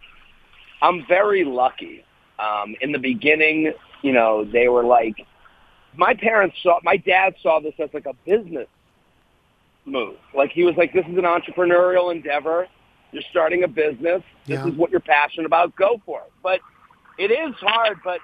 I'm 0.83 1.05
very 1.07 1.45
lucky. 1.45 2.05
Um, 2.39 2.75
in 2.81 2.93
the 2.93 2.99
beginning, 2.99 3.73
you 4.03 4.13
know, 4.13 4.45
they 4.45 4.69
were 4.69 4.85
like, 4.85 5.25
my 5.97 6.15
parents 6.15 6.57
saw, 6.63 6.79
my 6.83 6.97
dad 6.97 7.35
saw 7.43 7.61
this 7.61 7.75
as 7.79 7.89
like 7.95 8.07
a 8.07 8.13
business 8.27 8.67
move. 9.87 10.17
Like 10.35 10.51
he 10.51 10.65
was 10.65 10.77
like, 10.77 10.93
this 10.93 11.07
is 11.07 11.17
an 11.17 11.25
entrepreneurial 11.25 12.13
endeavor. 12.13 12.67
You're 13.13 13.23
starting 13.31 13.63
a 13.65 13.69
business. 13.69 14.23
This 14.47 14.57
Yeah. 14.59 14.67
is 14.67 14.75
what 14.75 14.91
you're 14.91 15.01
passionate 15.01 15.47
about. 15.47 15.75
Go 15.77 16.01
for 16.05 16.21
it. 16.23 16.33
But 16.43 16.61
it 17.19 17.31
is 17.31 17.55
hard. 17.61 17.99
But 18.03 18.19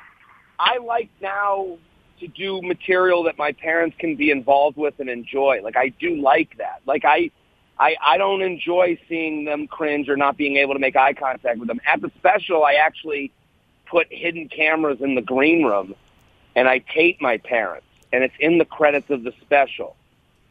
I 0.60 0.76
like 0.78 1.08
now 1.22 1.78
to 2.20 2.28
do 2.28 2.60
material 2.60 3.22
that 3.24 3.38
my 3.38 3.52
parents 3.52 3.96
can 3.98 4.14
be 4.14 4.30
involved 4.30 4.76
with 4.76 5.00
and 5.00 5.08
enjoy. 5.08 5.60
Like 5.62 5.76
I 5.76 5.88
do 5.88 6.20
like 6.20 6.58
that. 6.58 6.82
Like 6.86 7.04
I, 7.06 7.30
I, 7.78 7.96
I 8.04 8.18
don't 8.18 8.42
enjoy 8.42 8.98
seeing 9.08 9.46
them 9.46 9.66
cringe 9.66 10.08
or 10.10 10.16
not 10.16 10.36
being 10.36 10.56
able 10.58 10.74
to 10.74 10.78
make 10.78 10.96
eye 10.96 11.14
contact 11.14 11.58
with 11.58 11.66
them. 11.66 11.80
At 11.86 12.02
the 12.02 12.10
special, 12.18 12.62
I 12.62 12.74
actually 12.74 13.32
put 13.86 14.06
hidden 14.10 14.48
cameras 14.48 15.00
in 15.00 15.14
the 15.14 15.22
green 15.22 15.64
room 15.64 15.94
and 16.54 16.68
I 16.68 16.78
tape 16.78 17.22
my 17.22 17.38
parents 17.38 17.86
and 18.12 18.22
it's 18.22 18.34
in 18.38 18.58
the 18.58 18.66
credits 18.66 19.08
of 19.08 19.22
the 19.22 19.32
special. 19.40 19.96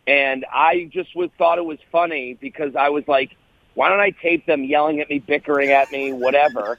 And 0.07 0.43
I 0.51 0.89
just 0.91 1.15
was, 1.15 1.29
thought 1.37 1.59
it 1.59 1.65
was 1.65 1.77
funny 1.91 2.33
because 2.33 2.75
I 2.75 2.89
was 2.89 3.07
like, 3.07 3.35
why 3.75 3.89
don't 3.89 3.99
I 3.99 4.11
tape 4.11 4.45
them 4.45 4.63
yelling 4.63 4.99
at 4.99 5.09
me, 5.09 5.19
bickering 5.19 5.71
at 5.71 5.91
me, 5.91 6.11
whatever, 6.11 6.77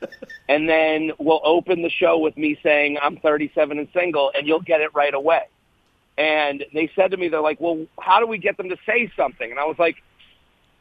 and 0.48 0.68
then 0.68 1.12
we'll 1.18 1.40
open 1.44 1.82
the 1.82 1.90
show 1.90 2.18
with 2.18 2.36
me 2.36 2.58
saying 2.62 2.98
I'm 3.00 3.16
37 3.16 3.78
and 3.78 3.88
single, 3.94 4.32
and 4.36 4.46
you'll 4.46 4.60
get 4.60 4.80
it 4.80 4.94
right 4.94 5.14
away. 5.14 5.42
And 6.18 6.64
they 6.74 6.90
said 6.94 7.12
to 7.12 7.16
me, 7.16 7.28
they're 7.28 7.40
like, 7.40 7.60
well, 7.60 7.86
how 7.98 8.20
do 8.20 8.26
we 8.26 8.36
get 8.36 8.56
them 8.56 8.68
to 8.68 8.76
say 8.84 9.10
something? 9.16 9.50
And 9.50 9.58
I 9.58 9.64
was 9.64 9.78
like, 9.78 10.02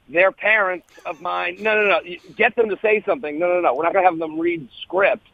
they're 0.10 0.32
parents 0.32 0.88
of 1.06 1.22
mine. 1.22 1.58
No, 1.60 1.76
no, 1.76 1.88
no. 1.88 2.16
Get 2.36 2.56
them 2.56 2.70
to 2.70 2.80
say 2.82 3.04
something. 3.06 3.40
No, 3.40 3.48
no, 3.48 3.62
no. 3.62 3.74
We're 3.74 3.84
not 3.84 3.94
going 3.94 4.04
to 4.04 4.10
have 4.10 4.20
them 4.20 4.40
read 4.40 4.68
script. 4.82 5.26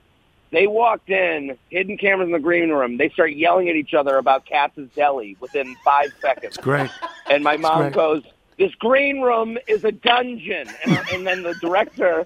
They 0.51 0.67
walked 0.67 1.09
in, 1.09 1.57
hidden 1.69 1.97
cameras 1.97 2.27
in 2.27 2.33
the 2.33 2.39
green 2.39 2.69
room. 2.69 2.97
They 2.97 3.09
start 3.09 3.33
yelling 3.33 3.67
at 3.69 3.75
each 3.75 3.93
other 3.93 4.17
about 4.17 4.45
Katz's 4.45 4.89
Deli 4.95 5.37
within 5.39 5.75
five 5.83 6.13
seconds. 6.21 6.57
Great. 6.57 6.91
And 7.29 7.43
my 7.43 7.57
mom 7.57 7.81
great. 7.81 7.93
goes, 7.93 8.23
"This 8.57 8.73
green 8.75 9.21
room 9.21 9.57
is 9.67 9.83
a 9.83 9.91
dungeon." 9.91 10.67
And, 10.85 10.99
and 11.13 11.27
then 11.27 11.43
the 11.43 11.53
director 11.55 12.25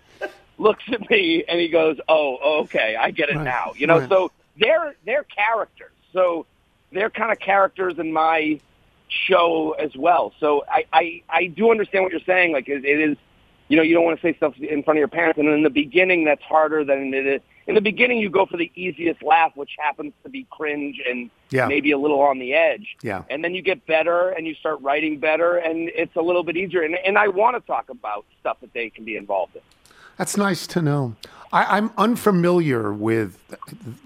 looks 0.57 0.83
at 0.91 1.09
me 1.09 1.43
and 1.47 1.59
he 1.59 1.69
goes, 1.69 1.97
"Oh, 2.07 2.61
okay, 2.63 2.95
I 2.99 3.11
get 3.11 3.29
it 3.29 3.35
Right, 3.35 3.43
now." 3.43 3.73
You 3.75 3.87
know, 3.87 3.99
right. 3.99 4.09
so 4.09 4.31
they're 4.57 4.95
they're 5.05 5.23
characters. 5.23 5.91
So 6.13 6.45
they're 6.91 7.09
kind 7.09 7.31
of 7.31 7.39
characters 7.39 7.99
in 7.99 8.11
my 8.11 8.59
show 9.07 9.71
as 9.73 9.95
well. 9.95 10.33
So 10.39 10.63
I 10.69 10.85
I, 10.93 11.23
I 11.29 11.45
do 11.47 11.71
understand 11.71 12.03
what 12.03 12.11
you're 12.11 12.21
saying. 12.21 12.51
Like 12.53 12.67
it, 12.67 12.85
it 12.85 12.99
is, 12.99 13.17
you 13.67 13.77
know, 13.77 13.83
you 13.83 13.93
don't 13.95 14.03
want 14.05 14.19
to 14.19 14.21
say 14.21 14.35
stuff 14.35 14.55
in 14.57 14.83
front 14.83 14.97
of 14.97 14.99
your 14.99 15.07
parents, 15.07 15.39
and 15.39 15.47
in 15.47 15.63
the 15.63 15.69
beginning, 15.69 16.25
that's 16.25 16.43
harder 16.43 16.83
than 16.83 17.13
it 17.13 17.25
is. 17.25 17.41
In 17.69 17.75
the 17.75 17.81
beginning, 17.81 18.17
you 18.17 18.31
go 18.31 18.47
for 18.47 18.57
the 18.57 18.71
easiest 18.73 19.21
laugh, 19.21 19.51
which 19.53 19.75
happens 19.77 20.11
to 20.23 20.29
be 20.29 20.47
cringe 20.49 20.99
and 21.07 21.29
Yeah. 21.51 21.67
maybe 21.67 21.91
a 21.91 21.99
little 21.99 22.19
on 22.19 22.39
the 22.39 22.55
edge 22.55 22.97
Yeah. 23.03 23.23
and 23.29 23.43
then 23.43 23.53
you 23.53 23.61
get 23.61 23.85
better 23.85 24.29
and 24.29 24.47
you 24.47 24.55
start 24.55 24.81
writing 24.81 25.19
better 25.19 25.57
and 25.57 25.89
it's 25.93 26.15
a 26.15 26.21
little 26.21 26.43
bit 26.43 26.57
easier 26.57 26.81
and, 26.83 26.95
and 26.95 27.17
i 27.17 27.27
want 27.27 27.55
to 27.55 27.61
talk 27.65 27.89
about 27.89 28.25
stuff 28.39 28.57
that 28.61 28.73
they 28.73 28.89
can 28.89 29.03
be 29.03 29.15
involved 29.15 29.55
in 29.55 29.61
That's 30.17 30.35
nice 30.37 30.67
to 30.67 30.81
know. 30.81 31.15
I, 31.51 31.77
I'm 31.77 31.91
unfamiliar 31.97 32.93
with 32.93 33.39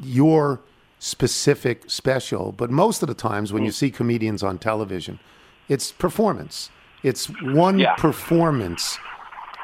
your 0.02 0.62
specific 1.00 1.90
special, 1.90 2.52
but 2.52 2.70
most 2.70 3.02
of 3.02 3.08
the 3.08 3.14
times 3.14 3.52
when 3.52 3.64
you 3.64 3.72
mm. 3.72 3.76
see 3.82 3.92
comedians 3.92 4.42
on 4.44 4.58
television, 4.58 5.20
it's 5.68 5.92
performance. 5.92 6.70
It's 7.02 7.26
one 7.42 7.86
performance. 7.98 8.98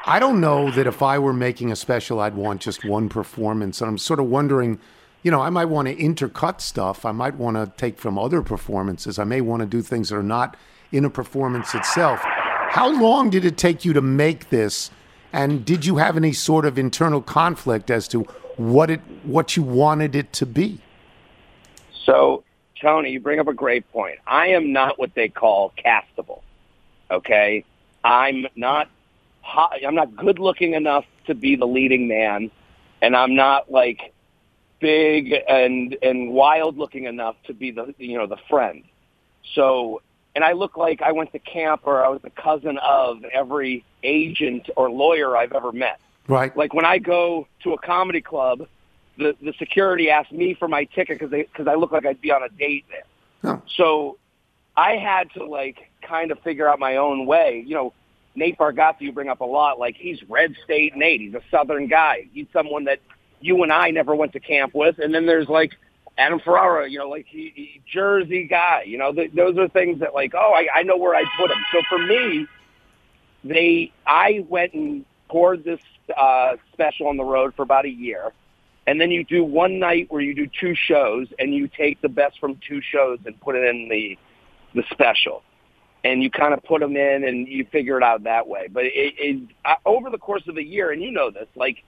I 0.06 0.18
don't 0.18 0.40
know 0.40 0.70
that 0.70 0.86
if 0.86 1.02
I 1.02 1.18
were 1.18 1.32
making 1.32 1.70
a 1.70 1.76
special, 1.76 2.20
I'd 2.20 2.34
want 2.34 2.62
just 2.62 2.84
one 2.84 3.08
performance. 3.08 3.80
And 3.80 3.88
I'm 3.88 3.98
sort 3.98 4.18
of 4.18 4.26
wondering, 4.26 4.78
you 5.22 5.30
know, 5.30 5.40
I 5.42 5.50
might 5.50 5.66
want 5.66 5.88
to 5.88 5.96
intercut 5.96 6.60
stuff. 6.60 7.04
I 7.04 7.12
might 7.12 7.36
want 7.36 7.56
to 7.56 7.70
take 7.76 7.98
from 7.98 8.18
other 8.18 8.42
performances. 8.42 9.18
I 9.18 9.24
may 9.24 9.40
want 9.40 9.60
to 9.60 9.66
do 9.66 9.82
things 9.82 10.08
that 10.08 10.16
are 10.16 10.22
not 10.22 10.56
in 10.90 11.04
a 11.04 11.10
performance 11.10 11.74
itself. 11.74 12.20
How 12.22 12.88
long 13.00 13.30
did 13.30 13.44
it 13.44 13.58
take 13.58 13.84
you 13.84 13.92
to 13.92 14.00
make 14.00 14.48
this? 14.50 14.90
And 15.32 15.64
did 15.64 15.84
you 15.84 15.96
have 15.96 16.16
any 16.16 16.32
sort 16.32 16.64
of 16.64 16.78
internal 16.78 17.20
conflict 17.20 17.90
as 17.90 18.08
to 18.08 18.22
what 18.56 18.90
it 18.90 19.00
what 19.22 19.56
you 19.56 19.62
wanted 19.62 20.14
it 20.14 20.32
to 20.34 20.46
be? 20.46 20.80
So, 22.04 22.42
Tony, 22.80 23.10
you 23.10 23.20
bring 23.20 23.38
up 23.38 23.48
a 23.48 23.54
great 23.54 23.90
point. 23.92 24.18
I 24.26 24.48
am 24.48 24.72
not 24.72 24.98
what 24.98 25.14
they 25.14 25.28
call 25.28 25.72
castable. 25.78 26.42
Okay, 27.10 27.64
I'm 28.02 28.46
not. 28.56 28.88
Hot- 29.42 29.78
I'm 29.86 29.94
not 29.94 30.16
good 30.16 30.38
looking 30.38 30.74
enough 30.74 31.04
to 31.26 31.34
be 31.34 31.56
the 31.56 31.66
leading 31.66 32.08
man, 32.08 32.50
and 33.02 33.16
I'm 33.16 33.34
not 33.34 33.70
like 33.70 34.12
big 34.80 35.34
and 35.48 35.96
and 36.02 36.30
wild 36.30 36.78
looking 36.78 37.04
enough 37.04 37.36
to 37.44 37.54
be 37.54 37.70
the 37.70 37.94
you 37.98 38.18
know 38.18 38.26
the 38.26 38.38
friend. 38.48 38.84
So, 39.54 40.02
and 40.34 40.44
I 40.44 40.52
look 40.52 40.76
like 40.76 41.02
I 41.02 41.12
went 41.12 41.32
to 41.32 41.38
camp 41.38 41.82
or 41.84 42.04
I 42.04 42.08
was 42.08 42.22
the 42.22 42.30
cousin 42.30 42.78
of 42.78 43.24
every 43.24 43.84
agent 44.02 44.70
or 44.76 44.90
lawyer 44.90 45.36
I've 45.36 45.52
ever 45.52 45.72
met. 45.72 46.00
Right. 46.28 46.56
Like 46.56 46.72
when 46.72 46.84
I 46.84 46.98
go 46.98 47.46
to 47.64 47.72
a 47.74 47.78
comedy 47.78 48.20
club, 48.20 48.66
the 49.18 49.36
the 49.42 49.52
security 49.58 50.10
asks 50.10 50.32
me 50.32 50.54
for 50.54 50.68
my 50.68 50.84
ticket 50.84 51.18
because 51.18 51.30
they 51.30 51.42
because 51.42 51.66
I 51.66 51.74
look 51.74 51.92
like 51.92 52.06
I'd 52.06 52.20
be 52.20 52.30
on 52.32 52.42
a 52.42 52.48
date 52.48 52.84
there. 52.90 53.04
So 53.76 54.18
I 54.76 54.92
had 54.96 55.30
to 55.32 55.44
like 55.44 55.90
kind 56.02 56.30
of 56.30 56.38
figure 56.40 56.68
out 56.68 56.78
my 56.78 56.96
own 56.96 57.26
way. 57.26 57.62
You 57.66 57.74
know, 57.74 57.92
Nate 58.40 58.56
Bargatze 58.56 59.02
you 59.02 59.12
bring 59.12 59.28
up 59.28 59.40
a 59.40 59.44
lot. 59.44 59.78
Like 59.78 59.96
he's 59.96 60.18
red 60.28 60.56
state 60.64 60.96
Nate. 60.96 61.20
He's 61.20 61.34
a 61.34 61.42
Southern 61.50 61.86
guy. 61.86 62.26
He's 62.32 62.46
someone 62.52 62.84
that 62.84 62.98
you 63.40 63.62
and 63.62 63.70
I 63.70 63.90
never 63.90 64.14
went 64.14 64.32
to 64.32 64.40
camp 64.40 64.74
with. 64.74 64.98
And 64.98 65.14
then 65.14 65.26
there's 65.26 65.48
like 65.48 65.72
Adam 66.16 66.40
Ferrara. 66.40 66.88
You 66.88 66.98
know, 67.00 67.08
like 67.08 67.26
he, 67.28 67.52
he 67.54 67.82
Jersey 67.86 68.44
guy. 68.44 68.84
You 68.86 68.96
know, 68.96 69.12
th- 69.12 69.32
those 69.34 69.58
are 69.58 69.68
things 69.68 70.00
that 70.00 70.14
like 70.14 70.32
oh 70.34 70.52
I, 70.54 70.80
I 70.80 70.82
know 70.82 70.96
where 70.96 71.14
I 71.14 71.22
put 71.38 71.50
him. 71.50 71.58
So 71.70 71.82
for 71.88 71.98
me, 71.98 72.46
they 73.44 73.92
I 74.06 74.44
went 74.48 74.72
and 74.72 75.04
poured 75.28 75.62
this 75.62 75.80
uh, 76.16 76.56
special 76.72 77.08
on 77.08 77.18
the 77.18 77.24
road 77.24 77.54
for 77.54 77.62
about 77.62 77.84
a 77.84 77.90
year, 77.90 78.32
and 78.86 78.98
then 78.98 79.10
you 79.10 79.22
do 79.22 79.44
one 79.44 79.78
night 79.78 80.06
where 80.10 80.22
you 80.22 80.34
do 80.34 80.46
two 80.46 80.74
shows, 80.74 81.28
and 81.38 81.54
you 81.54 81.68
take 81.68 82.00
the 82.00 82.08
best 82.08 82.40
from 82.40 82.58
two 82.66 82.80
shows 82.80 83.18
and 83.26 83.38
put 83.40 83.54
it 83.54 83.64
in 83.68 83.88
the 83.90 84.18
the 84.74 84.82
special, 84.90 85.42
and 86.04 86.22
you 86.22 86.30
kind 86.30 86.54
of 86.54 86.62
put 86.64 86.80
them 86.80 86.96
in 86.96 87.24
and 87.24 87.46
you 87.48 87.64
figure 87.66 87.96
it 87.96 88.02
out 88.02 88.24
that 88.24 88.48
way. 88.48 88.68
But 88.70 88.84
it, 88.86 89.14
it 89.18 89.48
uh, 89.64 89.74
over 89.84 90.10
the 90.10 90.18
course 90.18 90.46
of 90.48 90.56
a 90.56 90.64
year, 90.64 90.90
and 90.90 91.02
you 91.02 91.10
know 91.10 91.30
this, 91.30 91.48
like 91.54 91.84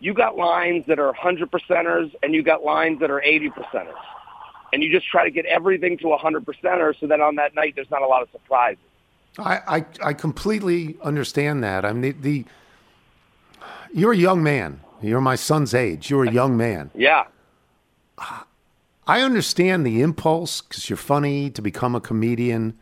you 0.00 0.14
got 0.14 0.36
lines 0.36 0.84
that 0.86 0.98
are 0.98 1.12
hundred 1.12 1.50
percenters, 1.50 2.14
and 2.22 2.34
you 2.34 2.42
got 2.42 2.64
lines 2.64 3.00
that 3.00 3.10
are 3.10 3.22
eighty 3.22 3.50
percenters, 3.50 3.94
and 4.72 4.82
you 4.82 4.90
just 4.90 5.08
try 5.08 5.24
to 5.24 5.30
get 5.30 5.46
everything 5.46 5.98
to 5.98 6.12
a 6.12 6.18
hundred 6.18 6.44
percenter, 6.44 6.98
so 6.98 7.06
that 7.06 7.20
on 7.20 7.36
that 7.36 7.54
night 7.54 7.74
there's 7.74 7.90
not 7.90 8.02
a 8.02 8.06
lot 8.06 8.22
of 8.22 8.28
surprises. 8.30 8.82
I, 9.38 9.60
I, 9.68 9.86
I 10.02 10.12
completely 10.14 10.96
understand 11.02 11.62
that. 11.62 11.84
I 11.84 11.92
mean, 11.92 12.00
the, 12.00 12.12
the 12.12 12.44
you're 13.92 14.12
a 14.12 14.16
young 14.16 14.42
man. 14.42 14.80
You're 15.00 15.20
my 15.20 15.36
son's 15.36 15.74
age. 15.74 16.10
You're 16.10 16.24
a 16.24 16.32
young 16.32 16.56
man. 16.56 16.90
Yeah. 16.94 17.26
I 19.06 19.20
understand 19.22 19.86
the 19.86 20.02
impulse 20.02 20.60
because 20.60 20.90
you're 20.90 20.96
funny 20.96 21.50
to 21.50 21.62
become 21.62 21.94
a 21.94 22.00
comedian. 22.00 22.76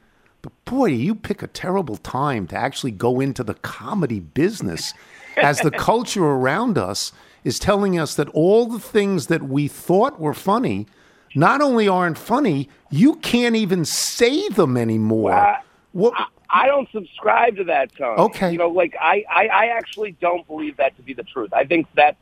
But 0.47 0.64
boy, 0.64 0.86
you 0.86 1.14
pick 1.16 1.42
a 1.42 1.49
terrible 1.49 1.97
time 1.97 2.47
to 2.49 2.57
actually 2.57 2.92
go 2.92 3.20
into 3.20 3.42
the 3.42 3.55
comedy 3.55 4.20
business 4.20 4.94
as 5.36 5.61
the 5.61 5.72
culture 5.72 6.24
around 6.24 6.78
us 6.78 7.12
is 7.42 7.59
telling 7.59 7.99
us 7.99 8.14
that 8.14 8.28
all 8.28 8.66
the 8.66 8.78
things 8.78 9.26
that 9.26 9.42
we 9.42 9.66
thought 9.66 10.20
were 10.20 10.34
funny 10.34 10.86
not 11.34 11.61
only 11.61 11.86
aren't 11.88 12.16
funny, 12.16 12.68
you 12.90 13.16
can't 13.16 13.57
even 13.57 13.84
say 13.84 14.49
them 14.51 14.76
anymore. 14.76 15.30
Well, 15.30 16.12
what? 16.12 16.28
I 16.49 16.66
don't 16.66 16.88
subscribe 16.92 17.57
to 17.57 17.64
that, 17.64 17.94
Tony. 17.97 18.20
Okay. 18.22 18.53
You 18.53 18.59
know, 18.59 18.68
like 18.68 18.94
I, 19.01 19.24
I, 19.28 19.49
I 19.49 19.66
actually 19.66 20.12
don't 20.12 20.47
believe 20.47 20.76
that 20.76 20.97
to 20.97 21.03
be 21.03 21.12
the 21.12 21.24
truth. 21.24 21.53
I 21.53 21.64
think 21.64 21.88
that 21.94 22.16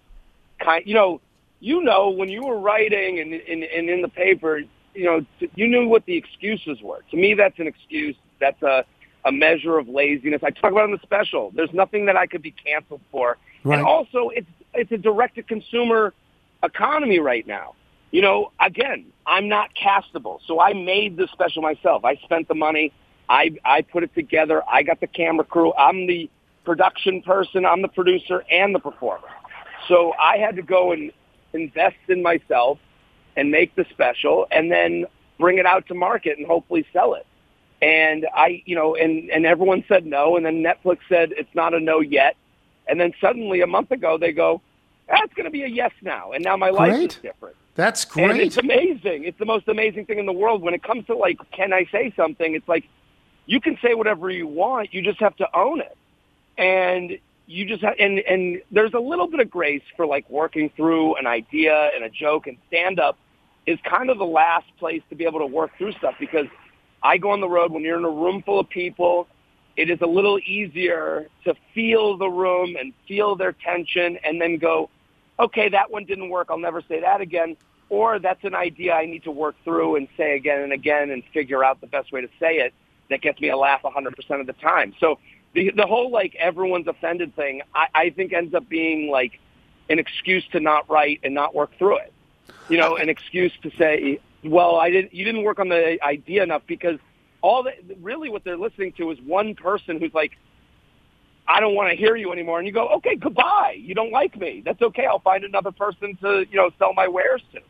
kind, 0.59 0.83
you 0.87 0.95
know, 0.95 1.21
you 1.61 1.83
know, 1.83 2.11
when 2.11 2.29
you 2.29 2.45
were 2.45 2.59
writing 2.59 3.21
and 3.21 3.35
and, 3.35 3.63
and 3.63 3.91
in 3.91 4.03
the 4.03 4.09
paper, 4.09 4.63
you 4.95 5.05
know, 5.05 5.49
you 5.55 5.67
knew 5.67 5.89
what 5.89 6.07
the 6.07 6.17
excuses 6.17 6.79
were. 6.83 7.01
To 7.11 7.17
me, 7.17 7.35
that's 7.35 7.59
an 7.59 7.67
excuse. 7.67 8.17
That's 8.41 8.63
a 8.63 8.85
a 9.25 9.33
measure 9.33 9.79
of 9.79 9.89
laziness. 9.89 10.43
I 10.45 10.51
talk 10.51 10.71
about 10.71 10.83
it 10.83 10.85
in 10.85 10.91
the 10.93 11.01
special. 11.03 11.51
There's 11.55 11.73
nothing 11.73 12.07
that 12.07 12.17
I 12.17 12.27
could 12.27 12.43
be 12.43 12.51
canceled 12.51 13.01
for. 13.11 13.39
Right. 13.65 13.79
And 13.79 13.87
also, 13.87 14.29
it's 14.31 14.49
it's 14.75 14.93
a 14.93 14.99
direct 14.99 15.37
to 15.37 15.43
consumer 15.43 16.13
economy 16.63 17.19
right 17.19 17.47
now. 17.47 17.75
You 18.11 18.23
know, 18.23 18.53
again, 18.61 19.07
I'm 19.27 19.49
not 19.49 19.71
castable, 19.75 20.39
so 20.47 20.61
I 20.61 20.73
made 20.73 21.17
the 21.17 21.27
special 21.33 21.63
myself. 21.63 22.05
I 22.05 22.17
spent 22.17 22.49
the 22.49 22.55
money. 22.55 22.93
I 23.29 23.57
I 23.65 23.83
put 23.83 24.03
it 24.03 24.15
together. 24.15 24.63
I 24.71 24.83
got 24.83 25.01
the 25.01 25.07
camera 25.07 25.45
crew. 25.45 25.73
I'm 25.75 26.07
the 26.07 26.31
production 26.65 27.23
person. 27.23 27.65
I'm 27.65 27.83
the 27.83 27.89
producer 27.89 28.45
and 28.51 28.75
the 28.75 28.79
performer. 28.79 29.29
So 29.89 30.13
I 30.19 30.39
had 30.39 30.57
to 30.57 30.63
go 30.63 30.93
and 30.93 31.13
invest 31.53 31.97
in 32.09 32.23
myself 32.23 32.79
and 33.37 33.51
make 33.51 33.75
the 33.75 33.85
special, 33.91 34.47
and 34.51 34.71
then 34.71 35.07
bring 35.39 35.59
it 35.59 35.67
out 35.67 35.87
to 35.89 35.95
market 35.95 36.39
and 36.39 36.47
hopefully 36.47 36.87
sell 36.93 37.15
it. 37.15 37.27
And 37.83 38.27
I, 38.35 38.63
you 38.65 38.75
know, 38.75 38.95
and 38.95 39.31
and 39.31 39.45
everyone 39.45 39.85
said 39.89 40.07
no, 40.07 40.37
and 40.37 40.47
then 40.47 40.63
Netflix 40.63 40.99
said 41.09 41.33
it's 41.37 41.55
not 41.55 41.75
a 41.75 41.81
no 41.81 42.01
yet, 42.01 42.37
and 42.89 42.99
then 43.01 43.13
suddenly 43.21 43.61
a 43.61 43.67
month 43.67 43.91
ago 43.91 44.17
they 44.17 44.33
go, 44.33 44.63
ah, 45.11 45.17
that's 45.21 45.35
going 45.35 45.45
to 45.45 45.51
be 45.51 45.63
a 45.65 45.69
yes 45.69 45.93
now, 46.01 46.33
and 46.33 46.43
now 46.45 46.57
my 46.57 46.71
life 46.71 46.93
Great. 46.93 47.13
is 47.13 47.19
different. 47.19 47.57
That's 47.75 48.05
And 48.17 48.31
great. 48.31 48.41
it's 48.41 48.57
amazing. 48.57 49.25
It's 49.25 49.39
the 49.39 49.45
most 49.45 49.67
amazing 49.69 50.07
thing 50.07 50.19
in 50.19 50.27
the 50.27 50.33
world. 50.33 50.63
When 50.63 50.75
it 50.75 50.83
comes 50.83 51.07
to 51.07 51.17
like, 51.17 51.39
can 51.51 51.73
I 51.73 51.87
say 51.91 52.13
something? 52.17 52.55
It's 52.55 52.69
like 52.69 52.85
you 53.47 53.61
can 53.61 53.77
say 53.83 53.95
whatever 53.95 54.31
you 54.31 54.47
want. 54.47 54.95
You 54.95 55.03
just 55.03 55.21
have 55.21 55.37
to 55.37 55.49
own 55.55 55.81
it, 55.81 55.97
and 56.57 57.19
you 57.47 57.67
just 57.67 57.83
have, 57.83 57.97
and 57.99 58.21
and 58.21 58.63
there's 58.71 58.95
a 58.95 59.01
little 59.01 59.27
bit 59.27 59.41
of 59.41 59.51
grace 59.51 59.83
for 59.97 60.07
like 60.07 60.31
working 60.31 60.71
through 60.71 61.17
an 61.17 61.27
idea 61.27 61.91
and 61.95 62.05
a 62.05 62.09
joke 62.09 62.47
and 62.47 62.57
stand 62.69 62.99
up 63.01 63.19
is 63.67 63.79
kind 63.89 64.11
of 64.11 64.19
the 64.19 64.27
last 64.27 64.67
place 64.79 65.03
to 65.11 65.15
be 65.15 65.25
able 65.25 65.41
to 65.41 65.47
work 65.47 65.71
through 65.79 65.93
stuff 65.93 66.15
because 66.19 66.47
I 67.03 67.19
go 67.19 67.31
on 67.31 67.41
the 67.41 67.49
road 67.49 67.73
when 67.73 67.83
you're 67.83 67.99
in 67.99 68.05
a 68.05 68.11
room 68.11 68.43
full 68.43 68.61
of 68.61 68.69
people. 68.69 69.27
It 69.77 69.91
is 69.91 70.01
a 70.01 70.07
little 70.07 70.39
easier 70.39 71.29
to 71.45 71.55
feel 71.75 72.17
the 72.17 72.29
room 72.29 72.77
and 72.79 72.93
feel 73.09 73.37
their 73.37 73.53
tension 73.53 74.19
and 74.25 74.41
then 74.41 74.59
go, 74.59 74.89
okay, 75.39 75.69
that 75.69 75.91
one 75.91 76.05
didn't 76.05 76.29
work. 76.31 76.49
I'll 76.51 76.59
never 76.59 76.81
say 76.83 77.01
that 77.01 77.21
again. 77.21 77.57
Or 77.89 78.19
that's 78.19 78.43
an 78.45 78.55
idea 78.55 78.95
I 78.95 79.07
need 79.07 79.25
to 79.25 79.31
work 79.31 79.57
through 79.65 79.97
and 79.97 80.09
say 80.17 80.37
again 80.37 80.63
and 80.63 80.73
again 80.73 81.11
and 81.11 81.23
figure 81.33 81.65
out 81.65 81.81
the 81.81 81.87
best 81.87 82.13
way 82.13 82.21
to 82.21 82.29
say 82.41 82.57
it 82.57 82.73
that 83.11 83.21
gets 83.21 83.41
me 83.41 83.51
a 83.51 83.57
laugh 83.57 83.83
100% 83.83 84.41
of 84.41 84.47
the 84.47 84.53
time. 84.55 84.95
So 84.99 85.19
the, 85.53 85.71
the 85.77 85.87
whole 85.87 86.11
like 86.11 86.35
everyone's 86.37 86.89
offended 86.89 87.37
thing, 87.37 87.63
I, 87.75 87.87
I 87.95 88.11
think 88.11 88.33
ends 88.33 88.55
up 88.55 88.69
being 88.69 89.11
like 89.11 89.39
an 89.91 89.99
excuse 89.99 90.45
to 90.53 90.61
not 90.61 90.89
write 90.89 91.21
and 91.23 91.35
not 91.35 91.55
work 91.55 91.71
through 91.79 91.99
it. 91.99 92.14
You 92.69 92.79
know, 92.79 92.97
uh, 92.97 93.01
an 93.01 93.09
excuse 93.09 93.53
to 93.63 93.71
say, 93.77 94.21
well, 94.43 94.77
I 94.77 94.91
didn't, 94.91 95.15
you 95.15 95.25
didn't 95.25 95.43
work 95.43 95.59
on 95.59 95.69
the 95.69 96.03
idea 96.03 96.43
enough 96.43 96.63
because 96.67 96.99
all 97.43 97.63
that 97.65 97.75
really 98.01 98.31
what 98.31 98.45
they're 98.45 98.57
listening 98.57 98.93
to 98.93 99.11
is 99.11 99.21
one 99.21 99.55
person 99.55 99.99
who's 99.99 100.15
like, 100.15 100.33
I 101.47 101.61
don't 101.61 101.75
want 101.75 101.91
to 101.91 101.97
hear 101.97 102.17
you 102.17 102.33
anymore. 102.33 102.59
And 102.59 102.67
you 102.67 102.73
go, 102.73 102.89
okay, 102.89 103.17
goodbye. 103.17 103.77
You 103.79 103.95
don't 103.95 104.13
like 104.13 104.39
me. 104.39 104.63
That's 104.65 104.81
okay. 104.81 105.05
I'll 105.05 105.19
find 105.19 105.45
another 105.45 105.73
person 105.73 106.17
to, 106.23 106.47
you 106.51 106.57
know, 106.57 106.71
sell 106.79 106.95
my 106.95 107.07
wares 107.07 107.43
to. 107.53 107.61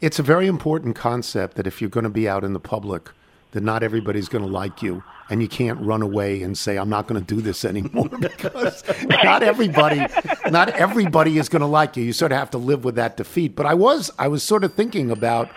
It's 0.00 0.18
a 0.18 0.22
very 0.22 0.46
important 0.46 0.96
concept 0.96 1.56
that 1.56 1.66
if 1.66 1.80
you're 1.80 1.88
going 1.88 2.04
to 2.04 2.10
be 2.10 2.28
out 2.28 2.44
in 2.44 2.52
the 2.52 2.60
public, 2.60 3.10
that 3.56 3.64
not 3.64 3.82
everybody's 3.82 4.28
going 4.28 4.44
to 4.44 4.50
like 4.50 4.82
you, 4.82 5.02
and 5.28 5.42
you 5.42 5.48
can't 5.48 5.80
run 5.80 6.02
away 6.02 6.42
and 6.42 6.56
say, 6.56 6.76
"I'm 6.76 6.88
not 6.88 7.08
going 7.08 7.20
to 7.20 7.34
do 7.34 7.40
this 7.40 7.64
anymore," 7.72 8.08
because 8.20 8.84
not 9.08 9.42
everybody, 9.42 10.06
not 10.50 10.68
everybody 10.68 11.38
is 11.38 11.48
going 11.48 11.60
to 11.60 11.66
like 11.66 11.96
you. 11.96 12.04
You 12.04 12.12
sort 12.12 12.32
of 12.32 12.38
have 12.38 12.50
to 12.50 12.58
live 12.58 12.84
with 12.84 12.94
that 12.96 13.16
defeat. 13.16 13.56
But 13.56 13.66
I 13.66 13.74
was, 13.74 14.10
I 14.18 14.28
was 14.28 14.42
sort 14.42 14.62
of 14.62 14.74
thinking 14.74 15.10
about, 15.10 15.50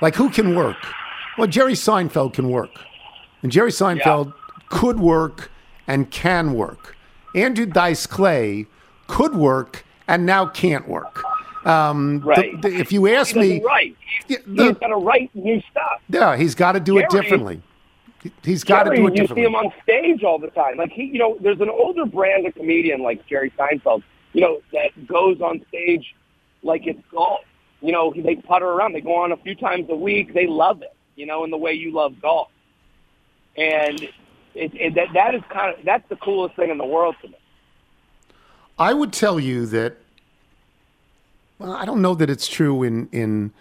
like, 0.00 0.14
who 0.14 0.30
can 0.30 0.54
work? 0.54 0.76
Well, 1.36 1.48
Jerry 1.48 1.72
Seinfeld 1.72 2.34
can 2.34 2.50
work, 2.50 2.70
and 3.42 3.50
Jerry 3.50 3.70
Seinfeld 3.70 4.32
could 4.68 5.00
work 5.00 5.50
and 5.86 6.10
can 6.10 6.52
work. 6.52 6.96
Andrew 7.34 7.66
Dice 7.66 8.06
Clay 8.06 8.66
could 9.06 9.34
work 9.34 9.84
and 10.06 10.24
now 10.26 10.46
can't 10.46 10.88
work. 10.88 11.22
Um, 11.68 12.20
Right. 12.20 12.60
the- 12.62 12.74
if 12.74 12.92
you 12.92 13.06
ask 13.08 13.36
me, 13.36 13.60
write. 13.62 13.94
the- 14.26 14.38
He's 14.46 14.72
got 14.78 14.86
to 14.88 14.96
write 14.96 15.30
new 15.34 15.60
stuff. 15.70 16.00
yeah, 16.08 16.36
he's 16.36 16.54
got 16.54 16.72
to 16.72 16.80
do 16.80 16.98
it 16.98 17.08
differently. 17.10 17.60
He's 18.42 18.64
got 18.64 18.84
to 18.84 18.96
do 18.96 19.06
it 19.06 19.14
you 19.14 19.20
differently. 19.22 19.42
see 19.42 19.46
him 19.46 19.54
on 19.54 19.72
stage 19.82 20.24
all 20.24 20.38
the 20.38 20.48
time. 20.48 20.76
Like 20.76 20.90
he, 20.90 21.04
you 21.04 21.18
know, 21.18 21.36
there's 21.40 21.60
an 21.60 21.68
older 21.70 22.04
brand 22.06 22.46
of 22.46 22.54
comedian 22.54 23.00
like 23.02 23.24
Jerry 23.26 23.52
Seinfeld, 23.58 24.02
you 24.32 24.40
know, 24.40 24.60
that 24.72 25.06
goes 25.06 25.40
on 25.40 25.64
stage 25.68 26.14
like 26.62 26.86
it's 26.86 27.00
golf. 27.12 27.40
You 27.80 27.92
know, 27.92 28.12
they 28.16 28.34
putter 28.34 28.66
around. 28.66 28.94
They 28.94 29.00
go 29.00 29.14
on 29.14 29.30
a 29.30 29.36
few 29.36 29.54
times 29.54 29.86
a 29.88 29.94
week. 29.94 30.34
They 30.34 30.46
love 30.48 30.82
it, 30.82 30.92
you 31.14 31.26
know, 31.26 31.44
in 31.44 31.50
the 31.50 31.56
way 31.56 31.74
you 31.74 31.92
love 31.92 32.20
golf. 32.20 32.48
And 33.56 34.02
it, 34.54 34.74
it, 34.74 34.94
that 34.96 35.12
that 35.14 35.34
is 35.34 35.42
kind 35.50 35.78
of 35.78 35.84
that's 35.84 36.08
the 36.08 36.16
coolest 36.16 36.56
thing 36.56 36.70
in 36.70 36.78
the 36.78 36.86
world 36.86 37.14
to 37.22 37.28
me. 37.28 37.36
I 38.78 38.94
would 38.94 39.12
tell 39.12 39.38
you 39.38 39.66
that. 39.66 39.96
Well, 41.58 41.72
I 41.72 41.84
don't 41.84 42.00
know 42.02 42.14
that 42.14 42.30
it's 42.30 42.46
true 42.48 42.82
in 42.82 43.08
in 43.12 43.52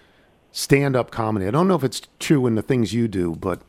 stand 0.52 0.96
up 0.96 1.12
comedy. 1.12 1.48
I 1.48 1.52
don't 1.52 1.68
know 1.68 1.76
if 1.76 1.84
it's 1.84 2.02
true 2.20 2.48
in 2.48 2.56
the 2.56 2.62
things 2.62 2.94
you 2.94 3.08
do, 3.08 3.36
but 3.36 3.62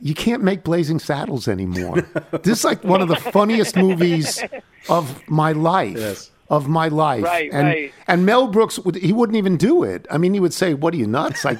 you 0.00 0.14
can't 0.14 0.42
make 0.42 0.64
Blazing 0.64 0.98
Saddles 0.98 1.48
anymore. 1.48 1.96
this 2.42 2.58
is 2.58 2.64
like 2.64 2.82
one 2.84 3.02
of 3.02 3.08
the 3.08 3.16
funniest 3.16 3.76
movies 3.76 4.42
of 4.88 5.26
my 5.28 5.52
life. 5.52 6.28
Of 6.50 6.68
my 6.68 6.88
life, 6.88 7.24
Right, 7.24 7.50
and 7.50 7.66
right. 7.68 7.92
and 8.08 8.26
Mel 8.26 8.46
Brooks 8.46 8.78
would 8.80 8.96
he 8.96 9.10
wouldn't 9.14 9.36
even 9.36 9.56
do 9.56 9.84
it. 9.84 10.06
I 10.10 10.18
mean, 10.18 10.34
he 10.34 10.40
would 10.40 10.52
say, 10.52 10.74
"What 10.74 10.92
are 10.92 10.98
you 10.98 11.06
nuts? 11.06 11.46
I, 11.46 11.56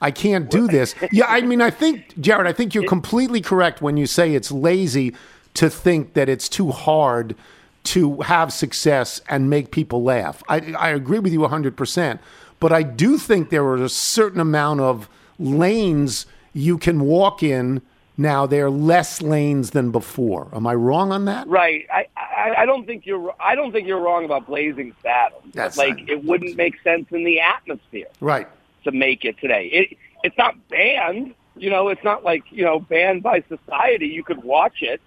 I 0.00 0.10
can't 0.10 0.50
do 0.50 0.66
this." 0.66 0.94
Yeah, 1.12 1.26
I 1.28 1.42
mean, 1.42 1.60
I 1.60 1.68
think 1.68 2.18
Jared, 2.18 2.46
I 2.46 2.52
think 2.54 2.74
you're 2.74 2.86
completely 2.86 3.42
correct 3.42 3.82
when 3.82 3.98
you 3.98 4.06
say 4.06 4.34
it's 4.34 4.50
lazy 4.50 5.14
to 5.54 5.68
think 5.68 6.14
that 6.14 6.30
it's 6.30 6.48
too 6.48 6.70
hard 6.70 7.36
to 7.84 8.20
have 8.20 8.52
success 8.52 9.20
and 9.28 9.48
make 9.50 9.70
people 9.70 10.02
laugh. 10.02 10.42
I, 10.48 10.72
I 10.78 10.90
agree 10.90 11.18
with 11.18 11.32
you 11.32 11.40
100%. 11.40 12.18
But 12.58 12.72
I 12.72 12.82
do 12.82 13.16
think 13.16 13.48
there 13.50 13.64
are 13.64 13.76
a 13.82 13.88
certain 13.88 14.38
amount 14.40 14.80
of 14.80 15.08
lanes 15.38 16.26
you 16.52 16.76
can 16.78 17.00
walk 17.00 17.42
in 17.42 17.80
now. 18.18 18.44
There 18.46 18.66
are 18.66 18.70
less 18.70 19.22
lanes 19.22 19.70
than 19.70 19.90
before. 19.90 20.48
Am 20.52 20.66
I 20.66 20.74
wrong 20.74 21.10
on 21.10 21.24
that? 21.24 21.46
Right. 21.48 21.86
I, 21.92 22.06
I 22.16 22.54
I 22.58 22.66
don't 22.66 22.84
think 22.86 23.06
you're 23.06 23.34
I 23.40 23.54
don't 23.54 23.72
think 23.72 23.86
you're 23.88 24.00
wrong 24.00 24.24
about 24.26 24.46
Blazing 24.46 24.94
Saddles. 25.02 25.42
That's 25.54 25.78
like 25.78 26.06
it 26.08 26.22
wouldn't 26.24 26.56
make 26.56 26.80
sense 26.82 27.06
in 27.12 27.24
the 27.24 27.40
atmosphere 27.40 28.08
Right. 28.20 28.46
to 28.84 28.92
make 28.92 29.24
it 29.24 29.38
today. 29.38 29.66
It 29.68 29.96
it's 30.22 30.36
not 30.36 30.54
banned. 30.68 31.34
You 31.56 31.70
know, 31.70 31.88
it's 31.88 32.04
not 32.04 32.24
like 32.24 32.44
you 32.50 32.64
know 32.64 32.78
banned 32.80 33.22
by 33.22 33.42
society. 33.48 34.08
You 34.08 34.22
could 34.22 34.42
watch 34.42 34.82
it. 34.82 35.00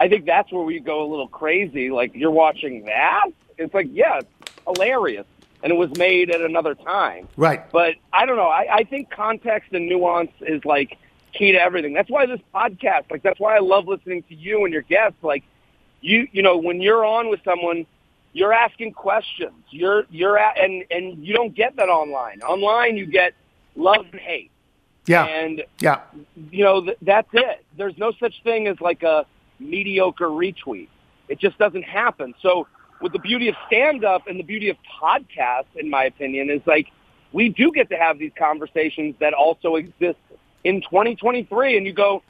I 0.00 0.08
think 0.08 0.24
that's 0.24 0.50
where 0.50 0.62
we 0.64 0.80
go 0.80 1.02
a 1.04 1.08
little 1.08 1.28
crazy. 1.28 1.90
Like 1.90 2.14
you're 2.14 2.30
watching 2.30 2.86
that. 2.86 3.26
It's 3.58 3.74
like 3.74 3.88
yeah, 3.92 4.20
it's 4.20 4.52
hilarious, 4.66 5.26
and 5.62 5.70
it 5.72 5.76
was 5.76 5.90
made 5.98 6.30
at 6.30 6.40
another 6.40 6.74
time. 6.74 7.28
Right. 7.36 7.70
But 7.70 7.96
I 8.12 8.24
don't 8.26 8.36
know. 8.36 8.48
I, 8.48 8.66
I 8.76 8.84
think 8.84 9.10
context 9.10 9.72
and 9.72 9.86
nuance 9.88 10.32
is 10.40 10.64
like 10.64 10.96
key 11.34 11.52
to 11.52 11.58
everything. 11.60 11.92
That's 11.92 12.08
why 12.10 12.24
this 12.26 12.40
podcast, 12.54 13.10
like 13.10 13.22
that's 13.22 13.38
why 13.38 13.54
I 13.56 13.60
love 13.60 13.86
listening 13.86 14.22
to 14.24 14.34
you 14.34 14.64
and 14.64 14.72
your 14.72 14.82
guests. 14.82 15.18
Like 15.22 15.44
you, 16.00 16.26
you 16.32 16.42
know, 16.42 16.56
when 16.56 16.80
you're 16.80 17.04
on 17.04 17.28
with 17.28 17.40
someone, 17.44 17.84
you're 18.32 18.54
asking 18.54 18.92
questions. 18.94 19.52
You're 19.70 20.04
you're 20.10 20.38
at, 20.38 20.58
and 20.58 20.84
and 20.90 21.22
you 21.26 21.34
don't 21.34 21.54
get 21.54 21.76
that 21.76 21.90
online. 21.90 22.40
Online, 22.40 22.96
you 22.96 23.04
get 23.04 23.34
love 23.76 24.06
and 24.12 24.20
hate. 24.20 24.50
Yeah. 25.06 25.24
And 25.26 25.62
Yeah. 25.82 26.00
you 26.50 26.64
know 26.64 26.84
th- 26.86 26.96
that's 27.02 27.28
it. 27.34 27.64
There's 27.76 27.98
no 27.98 28.12
such 28.12 28.42
thing 28.44 28.66
as 28.66 28.80
like 28.80 29.02
a 29.02 29.26
mediocre 29.60 30.28
retweet. 30.28 30.88
It 31.28 31.38
just 31.38 31.58
doesn't 31.58 31.84
happen. 31.84 32.34
So 32.42 32.66
with 33.00 33.12
the 33.12 33.18
beauty 33.18 33.48
of 33.48 33.54
stand 33.66 34.04
up 34.04 34.26
and 34.26 34.38
the 34.38 34.44
beauty 34.44 34.68
of 34.68 34.76
podcasts, 35.00 35.76
in 35.76 35.88
my 35.88 36.04
opinion, 36.04 36.50
is 36.50 36.60
like 36.66 36.88
we 37.32 37.48
do 37.48 37.70
get 37.72 37.88
to 37.90 37.96
have 37.96 38.18
these 38.18 38.32
conversations 38.38 39.14
that 39.20 39.32
also 39.34 39.76
exist 39.76 40.18
in 40.64 40.80
2023. 40.82 41.76
And 41.76 41.86
you 41.86 41.92
go, 41.92 42.22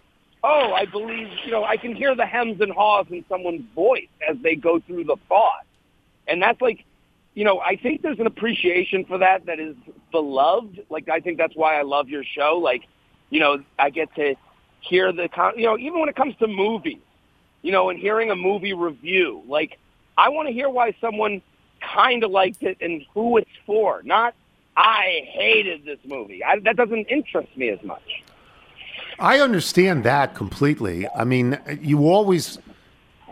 oh, 0.44 0.72
I 0.72 0.84
believe, 0.86 1.28
you 1.44 1.50
know, 1.50 1.64
I 1.64 1.76
can 1.76 1.94
hear 1.94 2.14
the 2.14 2.26
hems 2.26 2.60
and 2.60 2.72
haws 2.72 3.06
in 3.10 3.24
someone's 3.28 3.64
voice 3.74 4.08
as 4.28 4.36
they 4.42 4.54
go 4.54 4.80
through 4.80 5.04
the 5.04 5.16
thought. 5.28 5.64
And 6.26 6.42
that's 6.42 6.60
like, 6.60 6.84
you 7.34 7.44
know, 7.44 7.60
I 7.60 7.76
think 7.76 8.02
there's 8.02 8.18
an 8.18 8.26
appreciation 8.26 9.04
for 9.04 9.18
that 9.18 9.46
that 9.46 9.60
is 9.60 9.76
beloved. 10.10 10.84
Like, 10.90 11.08
I 11.08 11.20
think 11.20 11.38
that's 11.38 11.54
why 11.56 11.78
I 11.78 11.82
love 11.82 12.08
your 12.08 12.24
show. 12.24 12.58
Like, 12.62 12.82
you 13.30 13.40
know, 13.40 13.62
I 13.78 13.90
get 13.90 14.14
to 14.16 14.34
hear 14.80 15.12
the, 15.12 15.28
con- 15.28 15.56
you 15.56 15.64
know, 15.64 15.78
even 15.78 16.00
when 16.00 16.08
it 16.08 16.16
comes 16.16 16.34
to 16.40 16.46
movies, 16.46 16.98
you 17.62 17.72
know, 17.72 17.90
and 17.90 17.98
hearing 17.98 18.30
a 18.30 18.36
movie 18.36 18.72
review, 18.72 19.42
like, 19.46 19.78
I 20.16 20.28
want 20.28 20.48
to 20.48 20.54
hear 20.54 20.68
why 20.68 20.94
someone 21.00 21.42
kind 21.80 22.24
of 22.24 22.30
liked 22.30 22.62
it 22.62 22.76
and 22.80 23.04
who 23.14 23.38
it's 23.38 23.50
for, 23.66 24.02
not 24.04 24.34
I 24.76 25.26
hated 25.30 25.84
this 25.84 25.98
movie. 26.04 26.44
I, 26.44 26.58
that 26.60 26.76
doesn't 26.76 27.06
interest 27.06 27.54
me 27.56 27.68
as 27.68 27.82
much. 27.82 28.22
I 29.18 29.40
understand 29.40 30.04
that 30.04 30.34
completely. 30.34 31.06
I 31.08 31.24
mean, 31.24 31.58
you 31.80 32.08
always 32.08 32.58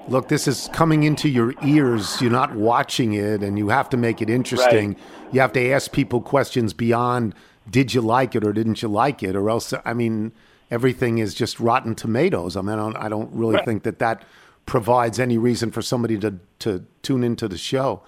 look, 0.09 0.29
this 0.29 0.49
is 0.49 0.69
coming 0.73 1.05
into 1.05 1.29
your 1.29 1.55
ears. 1.63 2.21
You're 2.21 2.31
not 2.31 2.55
watching 2.55 3.15
it, 3.15 3.43
and 3.43 3.59
you 3.59 3.69
have 3.69 3.89
to 3.91 3.97
make 3.97 4.21
it 4.21 4.29
interesting. 4.29 4.97
You 5.33 5.41
have 5.41 5.53
to 5.53 5.71
ask 5.71 5.93
people 5.93 6.21
questions 6.21 6.73
beyond 6.73 7.35
did 7.71 7.93
you 7.93 8.01
like 8.01 8.35
it 8.35 8.45
or 8.45 8.53
didn't 8.53 8.83
you 8.83 8.89
like 8.89 9.23
it, 9.23 9.37
or 9.37 9.51
else, 9.51 9.75
I 9.85 9.93
mean, 9.93 10.33
everything 10.71 11.19
is 11.19 11.35
just 11.35 11.59
rotten 11.61 11.95
tomatoes. 11.95 12.57
I 12.57 12.61
mean, 12.63 12.71
I 12.71 12.77
don't, 12.77 12.97
I 12.97 13.09
don't 13.09 13.33
really 13.33 13.57
Right. 13.57 13.65
think 13.65 13.83
that 13.85 13.99
that 14.01 14.25
provides 14.67 15.19
any 15.19 15.39
reason 15.39 15.71
for 15.71 15.81
somebody 15.83 16.19
to, 16.19 16.35
to 16.61 16.85
tune 17.03 17.25
into 17.25 17.49
the 17.49 17.59
show. 17.59 18.03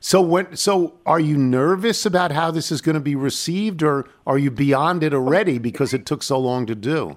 So 0.00 0.20
when 0.20 0.54
so 0.56 0.94
are 1.04 1.18
you 1.18 1.36
nervous 1.36 2.06
about 2.06 2.30
how 2.30 2.50
this 2.50 2.70
is 2.70 2.80
going 2.80 2.94
to 2.94 3.00
be 3.00 3.16
received 3.16 3.82
or 3.82 4.06
are 4.26 4.38
you 4.38 4.50
beyond 4.50 5.02
it 5.02 5.12
already 5.12 5.58
because 5.58 5.92
it 5.94 6.06
took 6.06 6.22
so 6.22 6.38
long 6.38 6.66
to 6.66 6.74
do? 6.74 7.16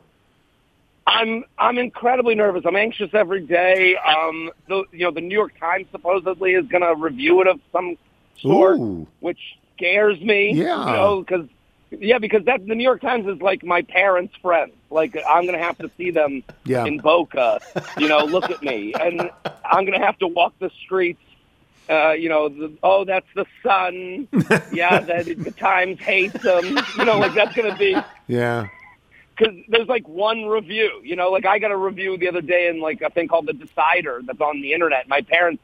I'm 1.05 1.43
I'm 1.57 1.77
incredibly 1.77 2.35
nervous. 2.35 2.63
I'm 2.65 2.75
anxious 2.75 3.09
every 3.13 3.41
day. 3.41 3.95
Um, 3.97 4.49
the 4.67 4.83
you 4.91 4.99
know 5.05 5.11
the 5.11 5.21
New 5.21 5.33
York 5.35 5.59
Times 5.59 5.87
supposedly 5.91 6.53
is 6.53 6.67
going 6.67 6.83
to 6.83 6.95
review 6.95 7.41
it 7.41 7.47
of 7.47 7.59
some 7.71 7.97
sort, 8.39 8.79
Ooh. 8.79 9.07
which 9.19 9.39
scares 9.75 10.19
me. 10.21 10.53
Yeah. 10.53 10.85
you 10.85 10.93
know, 10.93 11.19
because 11.21 11.47
yeah, 11.91 12.17
because 12.19 12.45
that 12.45 12.65
the 12.65 12.75
New 12.75 12.83
York 12.83 13.01
Times 13.01 13.27
is 13.27 13.41
like 13.41 13.63
my 13.63 13.81
parents' 13.81 14.33
friends. 14.41 14.73
Like 14.89 15.17
I'm 15.27 15.45
going 15.45 15.57
to 15.57 15.63
have 15.63 15.77
to 15.79 15.89
see 15.97 16.11
them 16.11 16.43
Yeah. 16.65 16.85
in 16.85 16.97
Boca. 16.99 17.59
You 17.97 18.07
know, 18.07 18.25
look 18.25 18.49
at 18.49 18.61
me, 18.61 18.93
and 18.93 19.29
I'm 19.65 19.85
going 19.85 19.99
to 19.99 20.05
have 20.05 20.17
to 20.19 20.27
walk 20.27 20.53
the 20.59 20.69
streets. 20.83 21.21
Uh, 21.89 22.11
you 22.11 22.29
know, 22.29 22.49
the, 22.49 22.71
oh, 22.83 23.03
that's 23.03 23.25
the 23.35 23.45
sun. 23.63 24.27
yeah, 24.71 24.99
that 24.99 25.25
the 25.25 25.51
Times 25.59 25.99
hates 25.99 26.39
them. 26.43 26.77
You 26.97 27.05
know, 27.05 27.17
like 27.17 27.33
that's 27.33 27.55
going 27.55 27.71
to 27.71 27.77
be 27.77 27.95
Yeah. 28.27 28.67
because 29.35 29.55
there's 29.69 29.87
like 29.87 30.07
one 30.07 30.45
review. 30.45 31.01
You 31.03 31.15
know, 31.15 31.31
like 31.31 31.47
I 31.47 31.57
got 31.57 31.71
a 31.71 31.77
review 31.77 32.17
the 32.17 32.27
other 32.27 32.41
day 32.41 32.67
in 32.67 32.79
like 32.79 33.01
a 33.01 33.09
thing 33.09 33.27
called 33.27 33.47
the 33.47 33.53
Decider 33.53 34.21
that's 34.23 34.39
on 34.41 34.61
the 34.61 34.73
internet. 34.73 35.07
My 35.07 35.21
parents, 35.21 35.63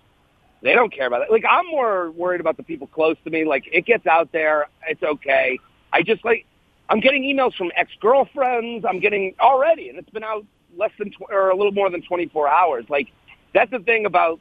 they 0.64 0.74
don't 0.74 0.92
care 0.92 1.06
about 1.06 1.22
it. 1.22 1.30
Like 1.32 1.46
I'm 1.48 1.68
more 1.68 2.10
worried 2.10 2.42
about 2.42 2.58
the 2.58 2.64
people 2.64 2.88
close 2.88 3.18
to 3.26 3.30
me. 3.30 3.46
Like 3.46 3.66
it 3.72 3.86
gets 3.86 4.08
out 4.08 4.32
there, 4.32 4.66
it's 4.88 5.04
okay. 5.04 5.60
I 5.96 6.04
just 6.04 6.24
like 6.26 6.46
I'm 6.90 7.00
getting 7.00 7.24
emails 7.24 7.56
from 7.56 7.72
ex 7.76 7.92
girlfriends. 8.00 8.86
I'm 8.86 9.00
getting 9.00 9.34
already, 9.40 9.90
and 9.90 9.98
it's 9.98 10.10
been 10.10 10.24
out 10.24 10.46
less 10.78 10.92
than 11.00 11.12
tw- 11.12 11.32
or 11.32 11.50
a 11.50 11.56
little 11.56 11.72
more 11.72 11.90
than 11.90 12.02
24 12.02 12.48
hours. 12.48 12.86
Like 12.90 13.08
that's 13.54 13.72
the 13.72 13.80
thing 13.80 14.06
about 14.06 14.40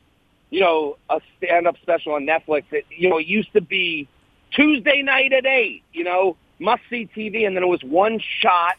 you 0.50 0.61
know 0.61 0.96
a 1.09 1.20
stand 1.38 1.66
up 1.66 1.76
special 1.80 2.12
on 2.12 2.26
Netflix. 2.26 2.64
It 2.72 2.86
you 2.90 3.09
know 3.09 3.18
it 3.18 3.26
used 3.26 3.52
to 3.55 3.61
be 3.61 4.09
Tuesday 4.50 5.02
night 5.02 5.32
at 5.32 5.46
eight. 5.46 5.82
You 5.92 6.05
know 6.05 6.36
must 6.59 6.82
see 6.90 7.09
TV, 7.16 7.46
and 7.46 7.57
then 7.57 7.62
it 7.62 7.68
was 7.68 7.82
one 7.82 8.20
shot 8.40 8.76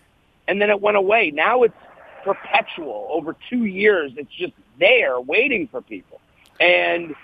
and 0.47 0.61
then 0.61 0.69
it 0.69 0.81
went 0.81 0.97
away. 0.97 1.31
Now 1.31 1.63
it's 1.63 1.75
perpetual 2.23 3.07
over 3.11 3.35
two 3.49 3.65
years. 3.65 4.11
It's 4.17 4.31
just 4.31 4.53
there 4.79 5.19
waiting 5.19 5.67
for 5.67 5.81
people. 5.81 6.19
And 6.59 7.15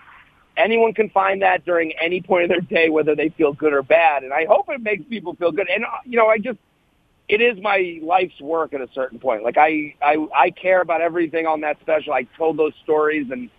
anyone 0.58 0.93
can 0.93 1.10
find 1.10 1.41
that 1.41 1.66
during 1.66 1.93
any 1.93 2.22
point 2.22 2.43
of 2.43 2.49
their 2.49 2.62
day, 2.62 2.89
whether 2.89 3.16
they 3.16 3.30
feel 3.30 3.54
good 3.54 3.74
or 3.74 3.84
bad. 3.84 4.24
And 4.24 4.34
I 4.34 4.45
hope 4.45 4.70
it 4.70 4.82
makes 4.82 5.04
people 5.06 5.36
feel 5.36 5.52
good. 5.52 5.70
And, 5.70 5.86
uh, 5.86 5.89
you 6.06 6.18
know, 6.18 6.28
I 6.28 6.38
just, 6.38 6.60
it 7.28 7.41
is 7.41 7.62
my 7.62 7.99
life's 8.02 8.39
work 8.41 8.74
at 8.74 8.82
a 8.82 8.89
certain 8.93 9.20
point. 9.20 9.43
Like 9.43 9.58
I, 9.58 9.95
I, 10.02 10.28
I 10.36 10.49
care 10.49 10.82
about 10.82 11.02
everything 11.02 11.47
on 11.47 11.62
that 11.62 11.80
special. 11.80 12.14
I 12.14 12.24
told 12.38 12.58
those 12.58 12.74
stories 12.84 13.32
and 13.32 13.49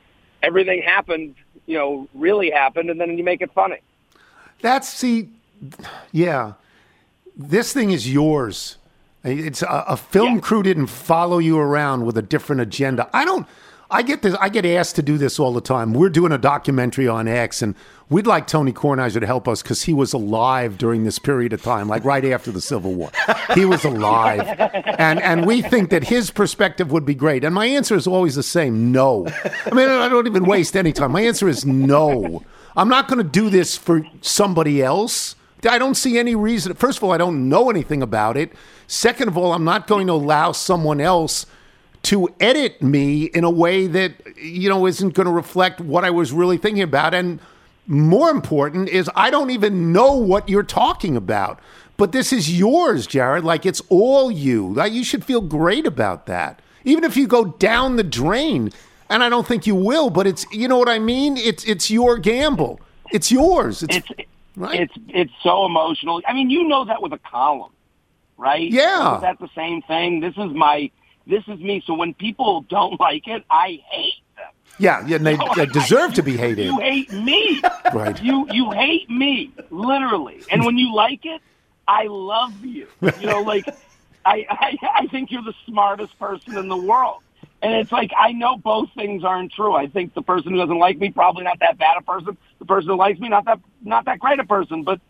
everything 0.43 0.83
happened, 0.83 1.35
you 1.67 1.79
know, 1.79 2.09
really 2.15 2.51
happened. 2.51 2.91
And 2.91 3.01
then 3.01 3.17
you 3.17 3.25
make 3.25 3.41
it 3.41 3.53
funny. 3.55 3.79
That's 4.61 4.89
see, 4.89 5.31
yeah. 6.13 6.55
This 7.35 7.73
thing 7.73 7.91
is 7.91 8.13
yours. 8.13 8.77
It's 9.25 9.63
a, 9.63 9.85
a 9.89 9.97
film 9.97 10.41
crew 10.41 10.63
didn't 10.63 10.89
follow 10.89 11.39
you 11.39 11.59
around 11.59 12.05
with 12.05 12.19
a 12.19 12.23
different 12.23 12.61
agenda. 12.61 13.09
I 13.13 13.25
don't. 13.25 13.47
I 13.93 14.03
get 14.03 14.23
this. 14.23 14.35
I 14.41 14.49
get 14.49 14.65
asked 14.65 14.97
to 14.97 15.03
do 15.03 15.19
this 15.19 15.39
all 15.39 15.53
the 15.53 15.61
time. 15.61 15.93
We're 15.93 16.09
doing 16.09 16.33
a 16.33 16.39
documentary 16.39 17.07
on 17.07 17.29
X, 17.29 17.61
and 17.61 17.75
we'd 18.09 18.27
like 18.27 18.47
Tony 18.47 18.73
Kornheiser 18.73 19.21
to 19.21 19.27
help 19.27 19.47
us 19.47 19.63
because 19.63 19.83
he 19.83 19.93
was 19.93 20.15
alive 20.15 20.79
during 20.79 21.05
this 21.05 21.19
period 21.19 21.53
of 21.53 21.63
time, 21.63 21.89
like 21.89 22.03
right 22.05 22.25
after 22.25 22.51
the 22.51 22.61
Civil 22.61 22.95
War. 22.95 23.11
He 23.55 23.67
was 23.67 23.85
alive, 23.85 24.41
and 24.99 25.21
and 25.21 25.47
we 25.47 25.61
think 25.61 25.91
that 25.91 26.05
his 26.05 26.31
perspective 26.31 26.91
would 26.91 27.05
be 27.05 27.15
great. 27.15 27.45
And 27.45 27.55
my 27.55 27.67
answer 27.67 27.95
is 27.95 28.07
always 28.07 28.35
the 28.35 28.43
same: 28.43 28.91
no. 28.93 29.27
I 29.67 29.75
mean, 29.75 29.89
I 29.89 30.09
don't 30.09 30.27
even 30.27 30.47
waste 30.47 30.75
any 30.75 30.93
time. 30.93 31.13
My 31.13 31.23
answer 31.23 31.49
is 31.49 31.67
no. 31.67 32.43
I'm 32.75 32.89
not 32.89 33.09
going 33.09 33.19
to 33.19 33.31
do 33.31 33.51
this 33.51 33.77
for 33.77 34.07
somebody 34.23 34.83
else. 34.83 35.37
I 35.69 35.79
don't 35.79 35.95
see 35.95 36.19
any 36.19 36.35
reason. 36.35 36.75
First 36.75 36.99
of 36.99 37.05
all, 37.05 37.13
I 37.13 37.19
don't 37.19 37.49
know 37.49 37.71
anything 37.71 38.03
about 38.03 38.37
it. 38.37 38.53
Second 38.87 39.29
of 39.29 39.37
all, 39.37 39.53
I'm 39.53 39.65
not 39.65 39.87
going 39.87 40.07
to 40.09 40.15
allow 40.15 40.53
someone 40.53 41.01
else 41.01 41.47
to 42.03 42.29
edit 42.41 42.83
me 42.83 43.25
in 43.25 43.45
a 43.45 43.51
way 43.51 43.87
that 43.87 44.13
you 44.37 44.69
know 44.69 44.87
isn't 44.87 45.15
going 45.15 45.27
to 45.27 45.33
reflect 45.33 45.81
what 45.81 46.05
I 46.05 46.11
was 46.11 46.33
really 46.33 46.59
thinking 46.59 46.83
about. 46.83 47.15
And 47.15 47.41
more 47.87 48.31
important 48.31 48.89
is 48.89 49.11
I 49.15 49.31
don't 49.31 49.51
even 49.51 49.93
know 49.93 50.13
what 50.15 50.49
you're 50.49 50.63
talking 50.63 51.17
about. 51.17 51.61
But 51.97 52.13
this 52.13 52.33
is 52.33 52.59
yours, 52.59 53.07
Jared. 53.07 53.45
Like 53.45 53.67
it's 53.67 53.83
all 53.89 54.31
you. 54.31 54.73
Like, 54.73 54.93
you 54.93 55.05
should 55.05 55.25
feel 55.25 55.41
great 55.41 55.87
about 55.87 56.27
that. 56.27 56.61
Even 56.85 57.05
if 57.05 57.17
you 57.17 57.29
go 57.29 57.45
down 57.45 57.97
the 57.97 58.03
drain, 58.03 58.73
and 59.09 59.23
I 59.23 59.29
don't 59.29 59.47
think 59.47 59.67
you 59.67 59.77
will, 59.77 60.11
but 60.11 60.27
it's 60.27 60.45
you 60.51 60.67
know 60.67 60.79
what 60.79 60.89
I 60.89 60.99
mean. 60.99 61.37
It's 61.37 61.65
it's 61.65 61.91
your 61.91 62.19
gamble. 62.19 62.81
It's 63.13 63.31
yours. 63.31 63.83
It's, 63.83 63.97
It's 63.97 64.29
it's 64.57 64.95
it's 65.09 65.33
so 65.43 65.65
emotional. 65.65 66.23
I 66.27 66.33
mean, 66.33 66.51
you 66.51 66.65
know 66.65 66.85
that 66.87 67.01
with 67.03 67.13
a 67.13 67.19
column, 67.19 67.73
right? 68.37 68.71
Yeah. 68.71 69.17
Is 69.17 69.23
that 69.23 69.39
the 69.39 69.51
same 69.55 69.83
thing? 69.83 70.21
This 70.21 70.35
is 70.37 70.53
my 70.53 70.91
this 71.27 71.43
is 71.49 71.59
me. 71.61 71.83
So 71.87 71.95
when 71.95 72.15
people 72.15 72.63
don't 72.63 72.99
like 73.01 73.27
it, 73.29 73.45
I 73.51 73.81
hate 73.91 74.23
them. 74.37 74.47
yeah, 74.79 75.07
yeah. 75.07 75.17
And 75.17 75.27
they, 75.27 75.39
they 75.57 75.67
deserve 75.67 76.15
to 76.15 76.23
be 76.23 76.37
hated. 76.37 76.67
You 76.67 76.79
hate 76.79 77.13
me. 77.13 77.63
Right. 77.93 78.23
You 78.23 78.47
you 78.51 78.71
hate 78.71 79.11
me, 79.11 79.53
literally. 79.69 80.41
And 80.51 80.65
when 80.65 80.79
you 80.79 80.95
like 80.95 81.27
it, 81.27 81.43
I 81.87 82.05
love 82.07 82.65
you. 82.65 82.87
You 83.03 83.27
know, 83.27 83.43
like 83.43 83.67
I, 84.25 84.47
I 84.49 84.79
I 85.01 85.07
think 85.09 85.31
you're 85.31 85.43
the 85.43 85.53
smartest 85.67 86.19
person 86.19 86.57
in 86.57 86.69
the 86.69 86.77
world. 86.77 87.19
And 87.61 87.75
it's 87.75 87.93
like 87.93 88.13
I 88.17 88.33
know 88.33 88.57
both 88.57 88.89
things 88.95 89.25
aren't 89.25 89.53
true. 89.53 89.75
I 89.75 89.89
think 89.89 90.15
the 90.15 90.23
person 90.23 90.53
who 90.53 90.59
doesn't 90.59 90.79
like 90.79 90.97
me 90.99 91.11
probably 91.11 91.45
not 91.45 91.59
that 91.61 91.77
bad 91.77 91.99
a 91.99 92.03
person. 92.03 92.39
The 92.61 92.65
person 92.65 92.89
who 92.91 92.97
likes 92.97 93.21
me 93.21 93.29
not 93.29 93.45
that 93.45 93.61
not 93.83 94.07
that 94.07 94.19
great 94.19 94.41
a 94.41 94.45
person. 94.45 94.83
But 94.85 95.01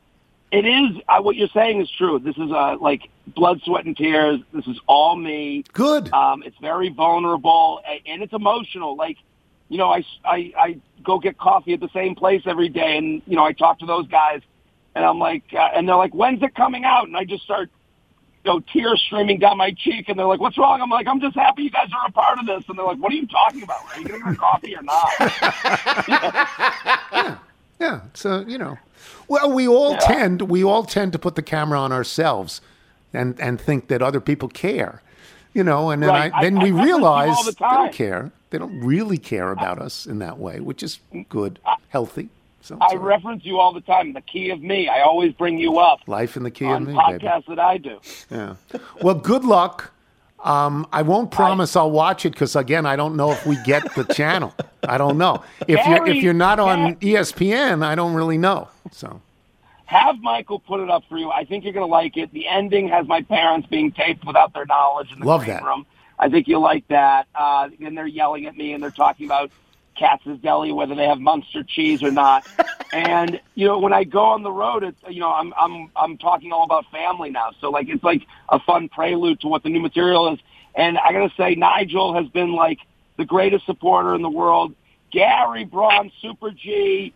it 0.52 0.64
is 0.64 1.02
uh, 1.08 1.20
what 1.22 1.34
you're 1.34 1.48
saying 1.48 1.80
is 1.80 1.90
true. 1.90 2.20
This 2.20 2.36
is 2.36 2.52
uh, 2.52 2.76
like 2.80 3.08
blood, 3.26 3.60
sweat, 3.64 3.84
and 3.86 3.96
tears. 3.96 4.38
This 4.52 4.66
is 4.68 4.78
all 4.86 5.16
me. 5.16 5.64
Good. 5.72 6.12
Um, 6.12 6.44
it's 6.44 6.58
very 6.58 6.90
vulnerable 6.90 7.80
a- 7.88 8.02
and 8.06 8.22
it's 8.22 8.32
emotional. 8.32 8.94
Like 8.96 9.16
you 9.68 9.78
know, 9.78 9.90
I, 9.90 10.04
I, 10.24 10.52
I 10.58 10.76
go 11.02 11.18
get 11.18 11.38
coffee 11.38 11.72
at 11.72 11.80
the 11.80 11.88
same 11.94 12.14
place 12.14 12.42
every 12.44 12.68
day, 12.68 12.98
and 12.98 13.22
you 13.26 13.36
know, 13.36 13.44
I 13.44 13.52
talk 13.52 13.78
to 13.78 13.86
those 13.86 14.06
guys, 14.06 14.42
and 14.94 15.02
I'm 15.04 15.18
like, 15.18 15.44
uh, 15.54 15.70
and 15.74 15.88
they're 15.88 15.96
like, 15.96 16.14
when's 16.14 16.42
it 16.42 16.54
coming 16.54 16.84
out? 16.84 17.06
And 17.06 17.16
I 17.16 17.24
just 17.24 17.42
start, 17.44 17.70
you 18.44 18.50
know, 18.52 18.60
tears 18.60 19.00
streaming 19.06 19.38
down 19.38 19.56
my 19.56 19.70
cheek, 19.70 20.10
and 20.10 20.18
they're 20.18 20.26
like, 20.26 20.40
what's 20.40 20.58
wrong? 20.58 20.82
I'm 20.82 20.90
like, 20.90 21.06
I'm 21.06 21.20
just 21.22 21.34
happy 21.36 21.62
you 21.62 21.70
guys 21.70 21.88
are 21.98 22.06
a 22.08 22.12
part 22.12 22.38
of 22.38 22.44
this, 22.46 22.64
and 22.68 22.76
they're 22.78 22.84
like, 22.84 22.98
what 22.98 23.10
are 23.12 23.16
you 23.16 23.26
talking 23.26 23.62
about? 23.62 23.78
Are 23.94 23.98
you 24.00 24.04
getting 24.06 24.36
coffee 24.36 24.76
or 24.76 24.82
not? 24.82 25.10
Yeah, 27.80 28.02
so 28.14 28.44
you 28.46 28.58
know, 28.58 28.78
well, 29.32 29.50
we 29.52 29.66
all 29.68 29.92
Yeah. 29.92 29.98
tend 30.12 30.42
we 30.42 30.62
all 30.64 30.84
tend 30.84 31.12
to 31.12 31.18
put 31.18 31.34
the 31.34 31.42
camera 31.42 31.78
on 31.80 31.92
ourselves, 31.92 32.60
and 33.12 33.38
and 33.40 33.60
think 33.60 33.88
that 33.88 34.00
other 34.02 34.20
people 34.20 34.48
care, 34.48 35.02
you 35.54 35.64
know, 35.64 35.90
and 35.90 36.02
then 36.02 36.10
Right. 36.10 36.32
I, 36.34 36.42
then 36.44 36.58
I- 36.58 36.62
we 36.64 36.72
I 36.80 36.84
realize 36.84 37.36
the 37.44 37.52
they 37.52 37.66
don't 37.76 37.92
care. 37.92 38.30
They 38.50 38.58
don't 38.58 38.80
really 38.80 39.18
care 39.18 39.50
about 39.50 39.78
us 39.78 40.06
in 40.06 40.18
that 40.18 40.38
way, 40.38 40.60
which 40.60 40.82
is 40.82 41.00
good, 41.30 41.58
healthy. 41.88 42.28
So 42.60 42.76
I 42.80 42.94
reference 42.94 43.44
you 43.44 43.58
all 43.58 43.72
the 43.72 43.80
time. 43.80 44.12
The 44.12 44.20
key 44.20 44.50
of 44.50 44.60
me. 44.62 44.88
I 44.88 45.00
always 45.00 45.32
bring 45.32 45.58
you 45.58 45.78
up 45.78 46.00
life 46.06 46.36
in 46.36 46.42
the 46.44 46.50
key 46.50 46.66
of 46.66 46.80
me, 46.82 46.92
baby. 46.94 47.24
podcasts 47.24 47.46
that 47.48 47.58
I 47.58 47.78
do. 47.78 47.98
Yeah. 48.30 48.54
Well, 49.02 49.14
good 49.16 49.44
luck. 49.44 49.90
Um, 50.42 50.86
I 50.92 51.02
won't 51.02 51.30
promise 51.30 51.76
I'll 51.76 51.90
watch 51.90 52.26
it 52.26 52.30
because 52.30 52.56
again, 52.56 52.84
I 52.84 52.96
don't 52.96 53.16
know 53.16 53.30
if 53.30 53.46
we 53.46 53.56
get 53.62 53.94
the 53.94 54.04
channel. 54.14 54.52
I 54.82 54.98
don't 54.98 55.16
know 55.16 55.42
if 55.68 55.86
you're 55.86 56.06
if 56.08 56.22
you're 56.22 56.34
not 56.34 56.58
on 56.58 56.96
ESPN. 56.96 57.84
I 57.84 57.94
don't 57.94 58.14
really 58.14 58.38
know. 58.38 58.68
So 58.90 59.20
Have 59.86 60.20
Michael 60.20 60.58
put 60.58 60.80
it 60.80 60.90
up 60.90 61.04
for 61.08 61.16
you. 61.16 61.30
I 61.30 61.44
think 61.44 61.62
you're 61.64 61.72
going 61.72 61.86
to 61.86 61.90
like 61.90 62.16
it. 62.16 62.32
The 62.32 62.48
ending 62.48 62.88
has 62.88 63.06
my 63.06 63.22
parents 63.22 63.68
being 63.68 63.92
taped 63.92 64.24
without 64.24 64.52
their 64.52 64.66
knowledge 64.66 65.12
in 65.12 65.20
the 65.20 65.26
Love 65.26 65.44
green 65.44 65.54
that. 65.56 65.62
room. 65.64 65.86
I 66.18 66.28
think 66.28 66.48
you'll 66.48 66.60
like 66.60 66.86
that. 66.88 67.26
Uh, 67.34 67.68
and 67.80 67.96
they're 67.96 68.06
yelling 68.06 68.46
at 68.46 68.56
me 68.56 68.72
and 68.72 68.82
they're 68.82 68.90
talking 68.90 69.26
about 69.26 69.50
Katz's 69.98 70.38
Deli, 70.38 70.72
whether 70.72 70.94
they 70.94 71.06
have 71.06 71.20
Munster 71.20 71.62
cheese 71.62 72.02
or 72.02 72.10
not. 72.10 72.46
and 72.92 73.40
you 73.54 73.66
know, 73.66 73.78
when 73.78 73.92
I 73.92 74.04
go 74.04 74.24
on 74.24 74.42
the 74.42 74.52
road, 74.52 74.84
it's 74.84 74.98
you 75.08 75.20
know, 75.20 75.32
I'm 75.32 75.52
I'm 75.56 75.90
I'm 75.96 76.18
talking 76.18 76.52
all 76.52 76.64
about 76.64 76.84
family 76.90 77.30
now. 77.30 77.50
So 77.60 77.70
like, 77.70 77.88
it's 77.88 78.04
like 78.04 78.22
a 78.48 78.58
fun 78.60 78.88
prelude 78.88 79.40
to 79.40 79.48
what 79.48 79.62
the 79.62 79.68
new 79.68 79.80
material 79.80 80.32
is. 80.32 80.38
And 80.74 80.98
I 80.98 81.12
got 81.12 81.28
to 81.28 81.34
say, 81.36 81.54
Nigel 81.54 82.14
has 82.14 82.26
been 82.28 82.52
like 82.52 82.78
the 83.16 83.24
greatest 83.24 83.66
supporter 83.66 84.14
in 84.14 84.22
the 84.22 84.30
world. 84.30 84.74
Gary 85.12 85.64
Braun, 85.64 86.10
Super 86.20 86.50
G. 86.50 87.12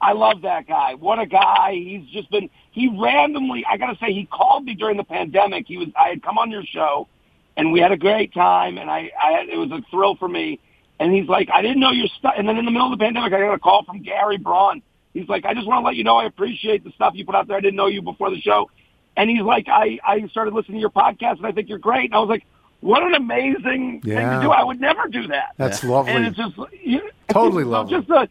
I 0.00 0.12
love 0.12 0.42
that 0.42 0.66
guy. 0.66 0.94
What 0.94 1.18
a 1.18 1.26
guy. 1.26 1.72
He's 1.72 2.06
just 2.08 2.30
been, 2.30 2.50
he 2.72 2.88
randomly, 2.88 3.64
I 3.64 3.76
got 3.76 3.92
to 3.92 3.98
say, 3.98 4.12
he 4.12 4.26
called 4.26 4.64
me 4.64 4.74
during 4.74 4.96
the 4.96 5.04
pandemic. 5.04 5.66
He 5.66 5.78
was, 5.78 5.88
I 5.98 6.08
had 6.08 6.22
come 6.22 6.36
on 6.38 6.50
your 6.50 6.64
show 6.64 7.08
and 7.56 7.72
we 7.72 7.80
had 7.80 7.92
a 7.92 7.96
great 7.96 8.34
time 8.34 8.76
and 8.76 8.90
I, 8.90 9.10
I 9.22 9.32
had, 9.32 9.48
it 9.48 9.56
was 9.56 9.70
a 9.70 9.82
thrill 9.90 10.16
for 10.16 10.28
me. 10.28 10.60
And 10.98 11.12
he's 11.12 11.28
like, 11.28 11.48
I 11.52 11.62
didn't 11.62 11.80
know 11.80 11.90
your 11.90 12.08
stuff. 12.18 12.34
And 12.36 12.48
then 12.48 12.56
in 12.56 12.64
the 12.64 12.70
middle 12.70 12.92
of 12.92 12.98
the 12.98 13.04
pandemic, 13.04 13.32
I 13.32 13.40
got 13.40 13.52
a 13.52 13.58
call 13.58 13.84
from 13.84 14.02
Gary 14.02 14.38
Braun. 14.38 14.82
He's 15.12 15.28
like, 15.28 15.44
I 15.44 15.54
just 15.54 15.66
want 15.66 15.82
to 15.82 15.86
let 15.86 15.96
you 15.96 16.04
know 16.04 16.16
I 16.16 16.24
appreciate 16.26 16.84
the 16.84 16.90
stuff 16.92 17.14
you 17.14 17.24
put 17.24 17.34
out 17.34 17.48
there. 17.48 17.56
I 17.56 17.60
didn't 17.60 17.76
know 17.76 17.86
you 17.86 18.02
before 18.02 18.30
the 18.30 18.40
show. 18.40 18.70
And 19.16 19.30
he's 19.30 19.42
like, 19.42 19.66
I, 19.68 19.98
I 20.04 20.26
started 20.28 20.54
listening 20.54 20.76
to 20.76 20.80
your 20.80 20.90
podcast 20.90 21.38
and 21.38 21.46
I 21.46 21.52
think 21.52 21.68
you're 21.68 21.78
great. 21.78 22.06
And 22.06 22.14
I 22.14 22.18
was 22.18 22.28
like, 22.28 22.44
what 22.80 23.02
an 23.02 23.14
amazing 23.14 24.02
thing 24.02 24.02
to 24.02 24.40
do. 24.42 24.50
I 24.50 24.62
would 24.62 24.80
never 24.80 25.08
do 25.08 25.26
that. 25.28 25.54
That's 25.56 25.82
lovely. 25.82 26.12
And 26.12 26.26
it's 26.26 26.36
just, 26.36 26.54
you, 26.82 27.10
Totally 27.28 27.64
so 27.64 27.70
lovely. 27.70 27.96
Just 27.96 28.10
a, 28.10 28.28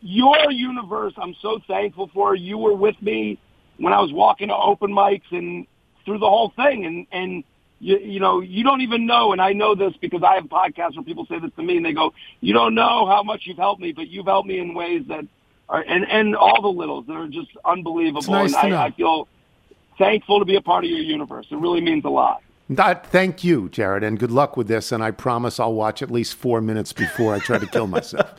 your 0.00 0.50
universe, 0.50 1.14
I'm 1.16 1.34
so 1.40 1.60
thankful 1.66 2.10
for. 2.12 2.34
You 2.34 2.58
were 2.58 2.74
with 2.74 3.00
me 3.02 3.38
when 3.76 3.92
I 3.92 4.00
was 4.00 4.12
walking 4.12 4.48
to 4.48 4.56
open 4.56 4.92
mics 4.92 5.30
and 5.30 5.66
through 6.04 6.18
the 6.18 6.28
whole 6.28 6.52
thing. 6.56 6.84
And, 6.86 7.06
and 7.12 7.44
you, 7.84 7.98
you 7.98 8.18
know, 8.18 8.40
you 8.40 8.64
don't 8.64 8.80
even 8.80 9.04
know, 9.04 9.32
and 9.32 9.42
I 9.42 9.52
know 9.52 9.74
this 9.74 9.92
because 10.00 10.22
I 10.22 10.36
have 10.36 10.44
podcasts 10.44 10.96
where 10.96 11.04
people 11.04 11.26
say 11.26 11.38
this 11.38 11.50
to 11.56 11.62
me 11.62 11.76
and 11.76 11.84
they 11.84 11.92
go, 11.92 12.14
you 12.40 12.54
don't 12.54 12.74
know 12.74 13.06
how 13.06 13.22
much 13.22 13.42
you've 13.44 13.58
helped 13.58 13.82
me, 13.82 13.92
but 13.92 14.08
you've 14.08 14.24
helped 14.24 14.48
me 14.48 14.58
in 14.58 14.72
ways 14.72 15.02
that 15.08 15.26
are, 15.68 15.84
and, 15.86 16.10
and 16.10 16.34
all 16.34 16.62
the 16.62 16.68
littles 16.68 17.06
that 17.06 17.12
are 17.12 17.28
just 17.28 17.50
unbelievable. 17.62 18.20
It's 18.20 18.28
nice 18.28 18.54
and 18.54 18.62
to 18.62 18.66
I, 18.66 18.70
know. 18.70 18.78
I 18.78 18.90
feel 18.92 19.28
thankful 19.98 20.38
to 20.38 20.46
be 20.46 20.56
a 20.56 20.62
part 20.62 20.84
of 20.84 20.90
your 20.90 21.00
universe. 21.00 21.46
It 21.50 21.56
really 21.56 21.82
means 21.82 22.06
a 22.06 22.08
lot. 22.08 22.42
that, 22.70 23.06
thank 23.08 23.44
you, 23.44 23.68
Jared, 23.68 24.02
and 24.02 24.18
good 24.18 24.30
luck 24.30 24.56
with 24.56 24.66
this. 24.66 24.90
And 24.90 25.04
I 25.04 25.10
promise 25.10 25.60
I'll 25.60 25.74
watch 25.74 26.00
at 26.00 26.10
least 26.10 26.36
four 26.36 26.62
minutes 26.62 26.94
before 26.94 27.34
I 27.34 27.38
try 27.38 27.58
to 27.58 27.66
kill 27.66 27.86
myself. 27.86 28.30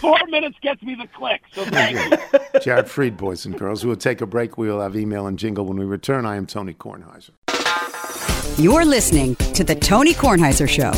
Four 0.00 0.18
minutes 0.28 0.56
gets 0.62 0.82
me 0.82 0.96
the 0.96 1.06
click, 1.16 1.42
so 1.52 1.64
thank 1.66 1.96
you. 1.96 2.60
Jared 2.60 2.88
Fried, 2.88 3.16
boys 3.16 3.46
and 3.46 3.56
girls. 3.56 3.84
We 3.84 3.88
will 3.90 3.96
take 3.96 4.20
a 4.20 4.26
break. 4.26 4.58
We 4.58 4.68
will 4.68 4.80
have 4.80 4.96
email 4.96 5.28
and 5.28 5.38
jingle 5.38 5.64
when 5.64 5.76
we 5.78 5.84
return. 5.84 6.26
I 6.26 6.34
am 6.34 6.46
Tony 6.46 6.74
Kornheiser. 6.74 7.30
You're 8.58 8.86
listening 8.86 9.36
to 9.52 9.64
The 9.64 9.74
Tony 9.74 10.14
Kornheiser 10.14 10.66
Show. 10.66 10.90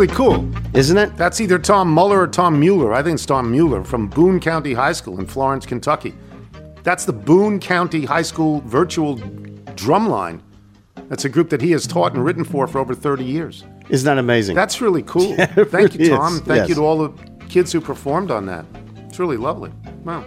Really 0.00 0.14
cool. 0.14 0.50
Isn't 0.74 0.96
it? 0.96 1.14
That's 1.18 1.40
either 1.42 1.58
Tom 1.58 1.90
Muller 1.90 2.20
or 2.22 2.26
Tom 2.26 2.58
Mueller. 2.58 2.94
I 2.94 3.02
think 3.02 3.14
it's 3.14 3.26
Tom 3.26 3.50
Mueller 3.50 3.84
from 3.84 4.08
Boone 4.08 4.40
County 4.40 4.72
High 4.72 4.92
School 4.92 5.20
in 5.20 5.26
Florence, 5.26 5.66
Kentucky. 5.66 6.14
That's 6.82 7.04
the 7.04 7.12
Boone 7.12 7.60
County 7.60 8.06
High 8.06 8.22
School 8.22 8.62
virtual 8.62 9.18
drumline. 9.76 10.40
That's 11.10 11.26
a 11.26 11.28
group 11.28 11.50
that 11.50 11.60
he 11.60 11.70
has 11.72 11.86
taught 11.86 12.14
and 12.14 12.24
written 12.24 12.44
for 12.44 12.66
for 12.66 12.78
over 12.78 12.94
30 12.94 13.24
years. 13.24 13.64
Isn't 13.90 14.06
that 14.06 14.16
amazing? 14.16 14.56
That's 14.56 14.80
really 14.80 15.02
cool. 15.02 15.34
Yeah, 15.38 15.44
Thank 15.46 15.72
really 15.92 16.04
you, 16.04 16.16
Tom. 16.16 16.34
is. 16.34 16.40
Thank 16.40 16.58
Yes. 16.60 16.68
you 16.70 16.74
to 16.76 16.80
all 16.82 16.96
the 17.06 17.10
kids 17.50 17.70
who 17.70 17.80
performed 17.82 18.30
on 18.30 18.46
that. 18.46 18.64
It's 19.06 19.18
really 19.18 19.36
lovely. 19.36 19.70
Wow. 20.04 20.24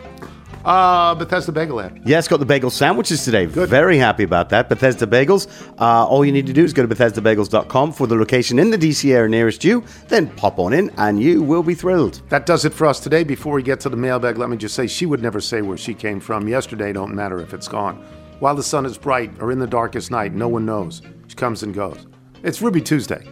Uh, 0.65 1.13
Bethesda 1.15 1.51
Bagel 1.51 1.81
Ad. 1.81 2.01
Yes, 2.05 2.27
got 2.27 2.39
the 2.39 2.45
bagel 2.45 2.69
sandwiches 2.69 3.25
today. 3.25 3.45
Very 3.45 3.97
happy 3.97 4.23
about 4.23 4.49
that. 4.49 4.69
Bethesda 4.69 5.05
Bagels. 5.05 5.47
Uh, 5.79 6.05
all 6.07 6.23
you 6.23 6.31
need 6.31 6.47
to 6.47 6.53
do 6.53 6.63
is 6.63 6.71
go 6.71 6.85
to 6.85 6.95
BethesdaBagels.com 6.95 7.91
for 7.91 8.07
the 8.07 8.15
location 8.15 8.59
in 8.59 8.69
the 8.69 8.77
DC 8.77 9.11
area 9.11 9.29
nearest 9.29 9.63
you. 9.63 9.83
Then 10.07 10.29
pop 10.35 10.59
on 10.59 10.73
in 10.73 10.89
and 10.97 11.21
you 11.21 11.41
will 11.41 11.63
be 11.63 11.75
thrilled. 11.75 12.21
That 12.29 12.45
does 12.45 12.63
it 12.65 12.73
for 12.73 12.87
us 12.87 12.99
today. 12.99 13.23
Before 13.23 13.53
we 13.53 13.63
get 13.63 13.79
to 13.81 13.89
the 13.89 13.97
mailbag, 13.97 14.37
let 14.37 14.49
me 14.49 14.57
just 14.57 14.75
say 14.75 14.87
she 14.87 15.05
would 15.05 15.21
never 15.21 15.41
say 15.41 15.61
where 15.61 15.77
she 15.77 15.93
came 15.93 16.19
from. 16.19 16.47
Yesterday 16.47 16.93
don't 16.93 17.13
matter 17.13 17.39
if 17.41 17.53
it's 17.53 17.67
gone. 17.67 17.97
While 18.39 18.55
the 18.55 18.63
sun 18.63 18.85
is 18.85 18.97
bright 18.97 19.31
or 19.39 19.51
in 19.51 19.59
the 19.59 19.67
darkest 19.67 20.11
night, 20.11 20.33
no 20.33 20.47
one 20.47 20.65
knows. 20.65 21.01
She 21.27 21.35
comes 21.35 21.63
and 21.63 21.73
goes. 21.73 22.07
It's 22.43 22.61
Ruby 22.61 22.81
Tuesday. 22.81 23.25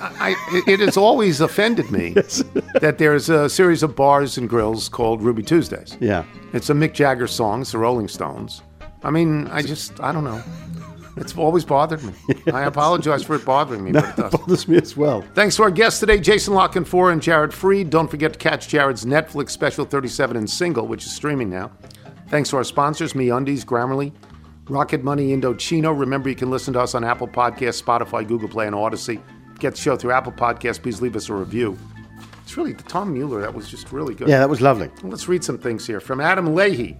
I, 0.00 0.34
it 0.66 0.80
has 0.80 0.96
always 0.96 1.40
offended 1.40 1.90
me 1.90 2.10
that 2.80 2.96
there's 2.98 3.28
a 3.28 3.48
series 3.48 3.82
of 3.82 3.96
bars 3.96 4.36
and 4.38 4.48
grills 4.48 4.88
called 4.88 5.22
Ruby 5.22 5.42
Tuesdays. 5.42 5.96
Yeah. 6.00 6.24
It's 6.52 6.70
a 6.70 6.74
Mick 6.74 6.92
Jagger 6.92 7.26
song. 7.26 7.62
It's 7.62 7.72
the 7.72 7.78
Rolling 7.78 8.08
Stones. 8.08 8.62
I 9.02 9.10
mean, 9.10 9.46
I 9.48 9.62
just, 9.62 10.00
I 10.00 10.12
don't 10.12 10.24
know. 10.24 10.42
It's 11.16 11.36
always 11.36 11.64
bothered 11.64 12.02
me. 12.02 12.12
I 12.52 12.62
apologize 12.62 13.22
for 13.22 13.34
it 13.34 13.44
bothering 13.44 13.84
me, 13.84 13.92
but 13.92 14.04
it 14.04 14.16
does. 14.16 14.32
bothers 14.32 14.68
me 14.68 14.76
as 14.78 14.96
well. 14.96 15.24
Thanks 15.34 15.56
to 15.56 15.62
our 15.64 15.70
guests 15.70 16.00
today, 16.00 16.20
Jason 16.20 16.54
La 16.54 16.68
Canfora 16.68 17.12
and 17.12 17.20
Jared 17.20 17.52
Fried. 17.52 17.90
Don't 17.90 18.08
forget 18.08 18.32
to 18.34 18.38
catch 18.38 18.68
Jared's 18.68 19.04
Netflix 19.04 19.50
special 19.50 19.84
37 19.84 20.36
and 20.36 20.48
single, 20.48 20.86
which 20.86 21.04
is 21.04 21.12
streaming 21.12 21.50
now. 21.50 21.72
Thanks 22.28 22.50
to 22.50 22.56
our 22.56 22.64
sponsors, 22.64 23.14
MeUndies, 23.14 23.64
Grammarly, 23.64 24.12
Rocket 24.68 25.02
Money 25.02 25.36
Indochino. 25.36 25.98
Remember, 25.98 26.28
you 26.28 26.36
can 26.36 26.48
listen 26.50 26.72
to 26.74 26.80
us 26.80 26.94
on 26.94 27.02
Apple 27.02 27.26
Podcasts, 27.26 27.82
Spotify, 27.82 28.26
Google 28.26 28.48
Play, 28.48 28.66
and 28.66 28.76
Audacy. 28.76 29.20
Get 29.60 29.74
the 29.74 29.80
show 29.80 29.96
through 29.96 30.12
Apple 30.12 30.32
Podcasts. 30.32 30.82
Please 30.82 31.02
leave 31.02 31.14
us 31.14 31.28
a 31.28 31.34
review. 31.34 31.78
It's 32.42 32.56
really 32.56 32.72
the 32.72 32.82
Tom 32.84 33.12
Mueller. 33.12 33.42
That 33.42 33.54
was 33.54 33.70
just 33.70 33.92
really 33.92 34.14
good. 34.14 34.28
Yeah, 34.28 34.38
that 34.38 34.48
was 34.48 34.60
lovely. 34.60 34.90
Let's 35.02 35.28
read 35.28 35.44
some 35.44 35.58
things 35.58 35.86
here 35.86 36.00
from 36.00 36.20
Adam 36.20 36.54
Leahy 36.54 36.96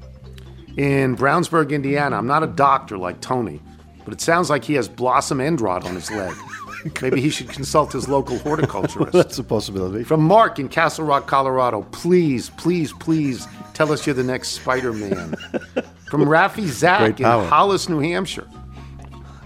in 0.76 1.16
Brownsburg, 1.16 1.70
Indiana. 1.70 2.16
I'm 2.16 2.26
not 2.26 2.42
a 2.42 2.46
doctor 2.46 2.98
like 2.98 3.20
Tony, 3.20 3.61
but 4.04 4.12
it 4.12 4.20
sounds 4.20 4.50
like 4.50 4.62
he 4.62 4.74
has 4.74 4.88
blossom 4.88 5.40
end 5.40 5.61
rot 5.61 5.84
on 5.84 5.94
his 5.94 6.11
leg. 6.11 6.36
Maybe 7.02 7.20
he 7.20 7.30
should 7.30 7.48
consult 7.48 7.92
his 7.92 8.08
local 8.08 8.38
horticulturist. 8.38 9.12
That's 9.12 9.38
a 9.38 9.44
possibility. 9.44 10.04
From 10.04 10.22
Mark 10.22 10.58
in 10.58 10.68
Castle 10.68 11.04
Rock, 11.04 11.26
Colorado. 11.26 11.82
Please, 11.92 12.50
please, 12.50 12.92
please 12.92 13.48
tell 13.74 13.90
us 13.92 14.06
you're 14.06 14.14
the 14.14 14.22
next 14.22 14.50
Spider 14.50 14.92
Man. 14.92 15.34
From 16.11 16.22
Rafi 16.22 16.66
Zach 16.66 17.16
Great 17.16 17.20
in. 17.20 17.24
Hollis, 17.24 17.88
New 17.88 18.00
Hampshire. 18.00 18.48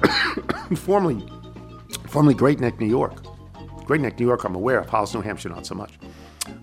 formerly, 0.77 1.23
formerly 2.15 2.33
Great 2.33 2.61
Neck, 2.61 2.79
New 2.79 2.87
York. 2.87 3.25
Great 3.87 4.01
Neck, 4.01 4.21
New 4.21 4.25
York, 4.25 4.45
I'm 4.45 4.55
aware 4.55 4.79
of. 4.79 4.89
Hollis, 4.89 5.13
New 5.15 5.21
Hampshire, 5.21 5.49
not 5.49 5.67
so 5.67 5.75
much. 5.75 5.99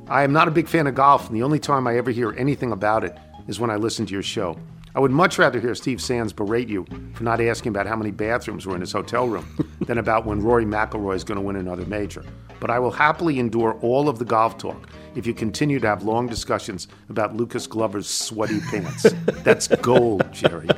I 0.08 0.24
am 0.24 0.32
not 0.32 0.48
a 0.48 0.52
big 0.52 0.66
fan 0.66 0.88
of 0.88 0.96
golf, 0.96 1.28
and 1.28 1.36
the 1.36 1.44
only 1.44 1.60
time 1.60 1.88
I 1.88 1.98
ever 1.98 2.10
hear 2.10 2.32
anything 2.38 2.72
about 2.72 3.04
it 3.04 3.18
is 3.50 3.60
when 3.60 3.70
I 3.70 3.76
listen 3.76 4.06
to 4.06 4.14
your 4.14 4.24
show. 4.24 4.58
I 4.96 5.02
would 5.02 5.12
much 5.12 5.38
rather 5.38 5.60
hear 5.60 5.76
Steve 5.76 6.02
Sands 6.02 6.32
berate 6.32 6.70
you 6.70 6.86
for 7.16 7.26
not 7.26 7.42
asking 7.42 7.72
about 7.72 7.86
how 7.86 7.98
many 7.98 8.12
bathrooms 8.12 8.66
were 8.66 8.76
in 8.76 8.80
his 8.80 8.94
hotel 8.94 9.28
room 9.28 9.46
than 9.82 9.98
about 9.98 10.26
when 10.26 10.40
Rory 10.40 10.64
McIlroy 10.64 11.16
is 11.16 11.26
going 11.26 11.36
to 11.36 11.42
win 11.42 11.58
another 11.58 11.86
major. 11.86 12.24
But 12.62 12.70
I 12.70 12.80
will 12.80 12.92
happily 12.92 13.38
endure 13.38 13.78
all 13.82 14.08
of 14.08 14.20
the 14.20 14.26
golf 14.26 14.58
talk 14.58 14.88
if 15.16 15.28
you 15.28 15.34
continue 15.34 15.82
to 15.82 15.88
have 15.88 16.04
long 16.04 16.28
discussions 16.28 16.88
about 17.10 17.36
Lucas 17.36 17.68
Glover's 17.68 18.10
sweaty 18.10 18.62
pants. 18.62 19.04
That's 19.44 19.68
gold, 19.68 20.32
Jerry. 20.32 20.70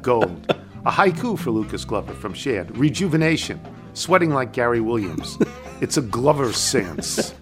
Gold. 0.00 0.56
A 0.86 0.90
haiku 0.90 1.38
for 1.38 1.50
Lucas 1.50 1.84
Glover 1.84 2.14
from 2.14 2.32
Shad. 2.32 2.74
Rejuvenation. 2.78 3.60
Sweating 3.94 4.30
like 4.30 4.52
Gary 4.52 4.80
Williams. 4.80 5.38
It's 5.80 5.96
a 5.96 6.02
Glover 6.02 6.52
sense. 6.52 7.34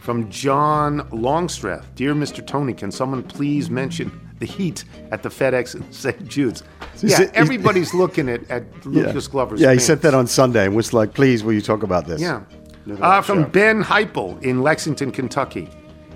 From 0.00 0.30
John 0.30 1.06
Longstreth. 1.10 1.84
Dear 1.96 2.14
Mr. 2.14 2.46
Tony, 2.46 2.72
can 2.72 2.90
someone 2.92 3.22
please 3.24 3.68
mention 3.70 4.20
the 4.38 4.46
heat 4.46 4.84
at 5.10 5.22
the 5.22 5.28
FedEx 5.28 5.74
in 5.76 5.92
St. 5.92 6.26
Jude's? 6.28 6.62
Yeah, 7.02 7.22
it- 7.22 7.30
everybody's 7.34 7.92
looking 7.92 8.28
at, 8.28 8.48
at 8.50 8.64
Lucas 8.86 9.26
Glover's 9.28 9.60
Yeah, 9.60 9.68
he 9.68 9.74
pants. 9.76 9.84
said 9.86 10.02
that 10.02 10.14
on 10.14 10.26
Sunday 10.28 10.64
and 10.66 10.76
was 10.76 10.92
like, 10.92 11.12
please, 11.14 11.42
will 11.42 11.52
you 11.52 11.60
talk 11.60 11.82
about 11.82 12.06
this? 12.06 12.20
Yeah. 12.20 12.42
Uh, 13.00 13.20
from 13.20 13.42
show. 13.42 13.48
Ben 13.48 13.82
Heipel 13.82 14.40
in 14.44 14.62
Lexington, 14.62 15.10
Kentucky. 15.10 15.68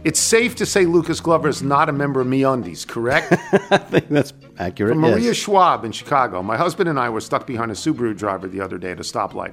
It's 0.03 0.19
safe 0.19 0.57
to 0.57 0.65
say 0.65 0.87
Lucas 0.87 1.21
Glover 1.21 1.49
is 1.49 1.63
not 1.63 1.91
a 1.91 1.93
member 1.93 2.23
of 2.23 2.27
MeUndies, 2.27 2.87
correct? 2.87 3.33
I 3.71 3.77
think 3.77 4.09
that's 4.09 4.33
accurate. 4.59 4.93
From 4.93 5.01
Maria 5.01 5.19
yes. 5.19 5.37
Schwab 5.37 5.85
in 5.85 5.93
Chicago. 5.93 6.43
My 6.43 6.57
husband 6.57 6.89
and 6.89 6.99
I 6.99 7.11
were 7.11 7.21
stuck 7.21 7.47
behind 7.47 7.71
a 7.71 7.75
Subaru 7.75 8.17
driver 8.17 8.49
the 8.49 8.63
other 8.63 8.79
day 8.79 8.93
at 8.93 8.99
a 8.99 9.03
stoplight. 9.03 9.53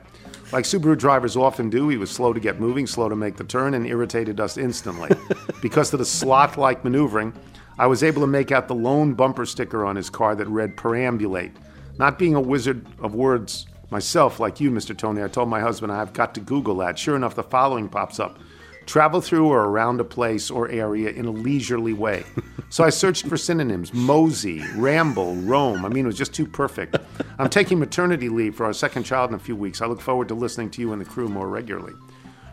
Like 0.53 0.63
Subaru 0.63 0.97
drivers 0.97 1.35
often 1.35 1.69
do, 1.69 1.89
he 1.89 1.97
was 1.97 2.09
slow 2.09 2.31
to 2.31 2.39
get 2.39 2.61
moving, 2.61 2.87
slow 2.87 3.09
to 3.09 3.15
make 3.15 3.35
the 3.35 3.43
turn, 3.43 3.73
and 3.73 3.85
irritated 3.85 4.39
us 4.39 4.57
instantly. 4.57 5.09
because 5.61 5.91
of 5.91 5.99
the 5.99 6.05
sloth 6.05 6.57
like 6.57 6.81
maneuvering, 6.85 7.33
I 7.77 7.87
was 7.87 8.01
able 8.01 8.21
to 8.21 8.27
make 8.27 8.53
out 8.53 8.69
the 8.69 8.75
lone 8.75 9.15
bumper 9.15 9.45
sticker 9.45 9.85
on 9.85 9.97
his 9.97 10.09
car 10.09 10.33
that 10.33 10.47
read 10.47 10.77
perambulate. 10.77 11.51
Not 11.99 12.17
being 12.17 12.35
a 12.35 12.41
wizard 12.41 12.85
of 12.99 13.15
words 13.15 13.65
myself, 13.89 14.39
like 14.39 14.61
you, 14.61 14.71
Mr. 14.71 14.97
Tony, 14.97 15.21
I 15.21 15.27
told 15.27 15.49
my 15.49 15.59
husband 15.59 15.91
I've 15.91 16.13
got 16.13 16.33
to 16.35 16.39
Google 16.39 16.77
that. 16.77 16.97
Sure 16.97 17.17
enough, 17.17 17.35
the 17.35 17.43
following 17.43 17.89
pops 17.89 18.19
up 18.19 18.39
travel 18.87 19.21
through 19.21 19.47
or 19.47 19.65
around 19.65 19.99
a 19.99 20.03
place 20.03 20.49
or 20.49 20.69
area 20.69 21.09
in 21.09 21.25
a 21.25 21.31
leisurely 21.31 21.93
way. 21.93 22.23
So 22.69 22.83
I 22.83 22.89
searched 22.89 23.27
for 23.27 23.37
synonyms 23.37 23.93
mosey, 23.93 24.63
ramble, 24.75 25.35
roam. 25.35 25.85
I 25.85 25.89
mean, 25.89 26.05
it 26.05 26.07
was 26.07 26.17
just 26.17 26.33
too 26.33 26.47
perfect. 26.47 26.97
I'm 27.37 27.49
taking 27.49 27.77
maternity 27.79 28.29
leave 28.29 28.55
for 28.55 28.65
our 28.65 28.73
second 28.73 29.03
child 29.03 29.29
in 29.29 29.35
a 29.35 29.39
few 29.39 29.55
weeks. 29.55 29.81
I 29.81 29.85
look 29.85 30.01
forward 30.01 30.27
to 30.29 30.33
listening 30.33 30.71
to 30.71 30.81
you 30.81 30.91
and 30.91 31.01
the 31.01 31.05
crew 31.05 31.29
more 31.29 31.47
regularly. 31.47 31.93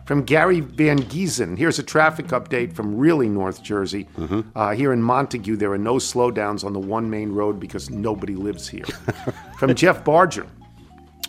From 0.05 0.23
Gary 0.23 0.59
Van 0.59 0.99
Giesen, 0.99 1.57
here's 1.57 1.79
a 1.79 1.83
traffic 1.83 2.27
update 2.27 2.73
from 2.73 2.95
really 2.95 3.27
North 3.27 3.63
Jersey. 3.63 4.07
Uh, 4.55 4.71
here 4.71 4.93
in 4.93 5.01
Montague, 5.01 5.55
there 5.55 5.71
are 5.71 5.79
no 5.79 5.95
slowdowns 5.95 6.63
on 6.63 6.73
the 6.73 6.79
one 6.79 7.09
main 7.09 7.31
road 7.31 7.59
because 7.59 7.89
nobody 7.89 8.35
lives 8.35 8.67
here. 8.67 8.85
from 9.57 9.73
Jeff 9.73 10.03
Barger, 10.03 10.45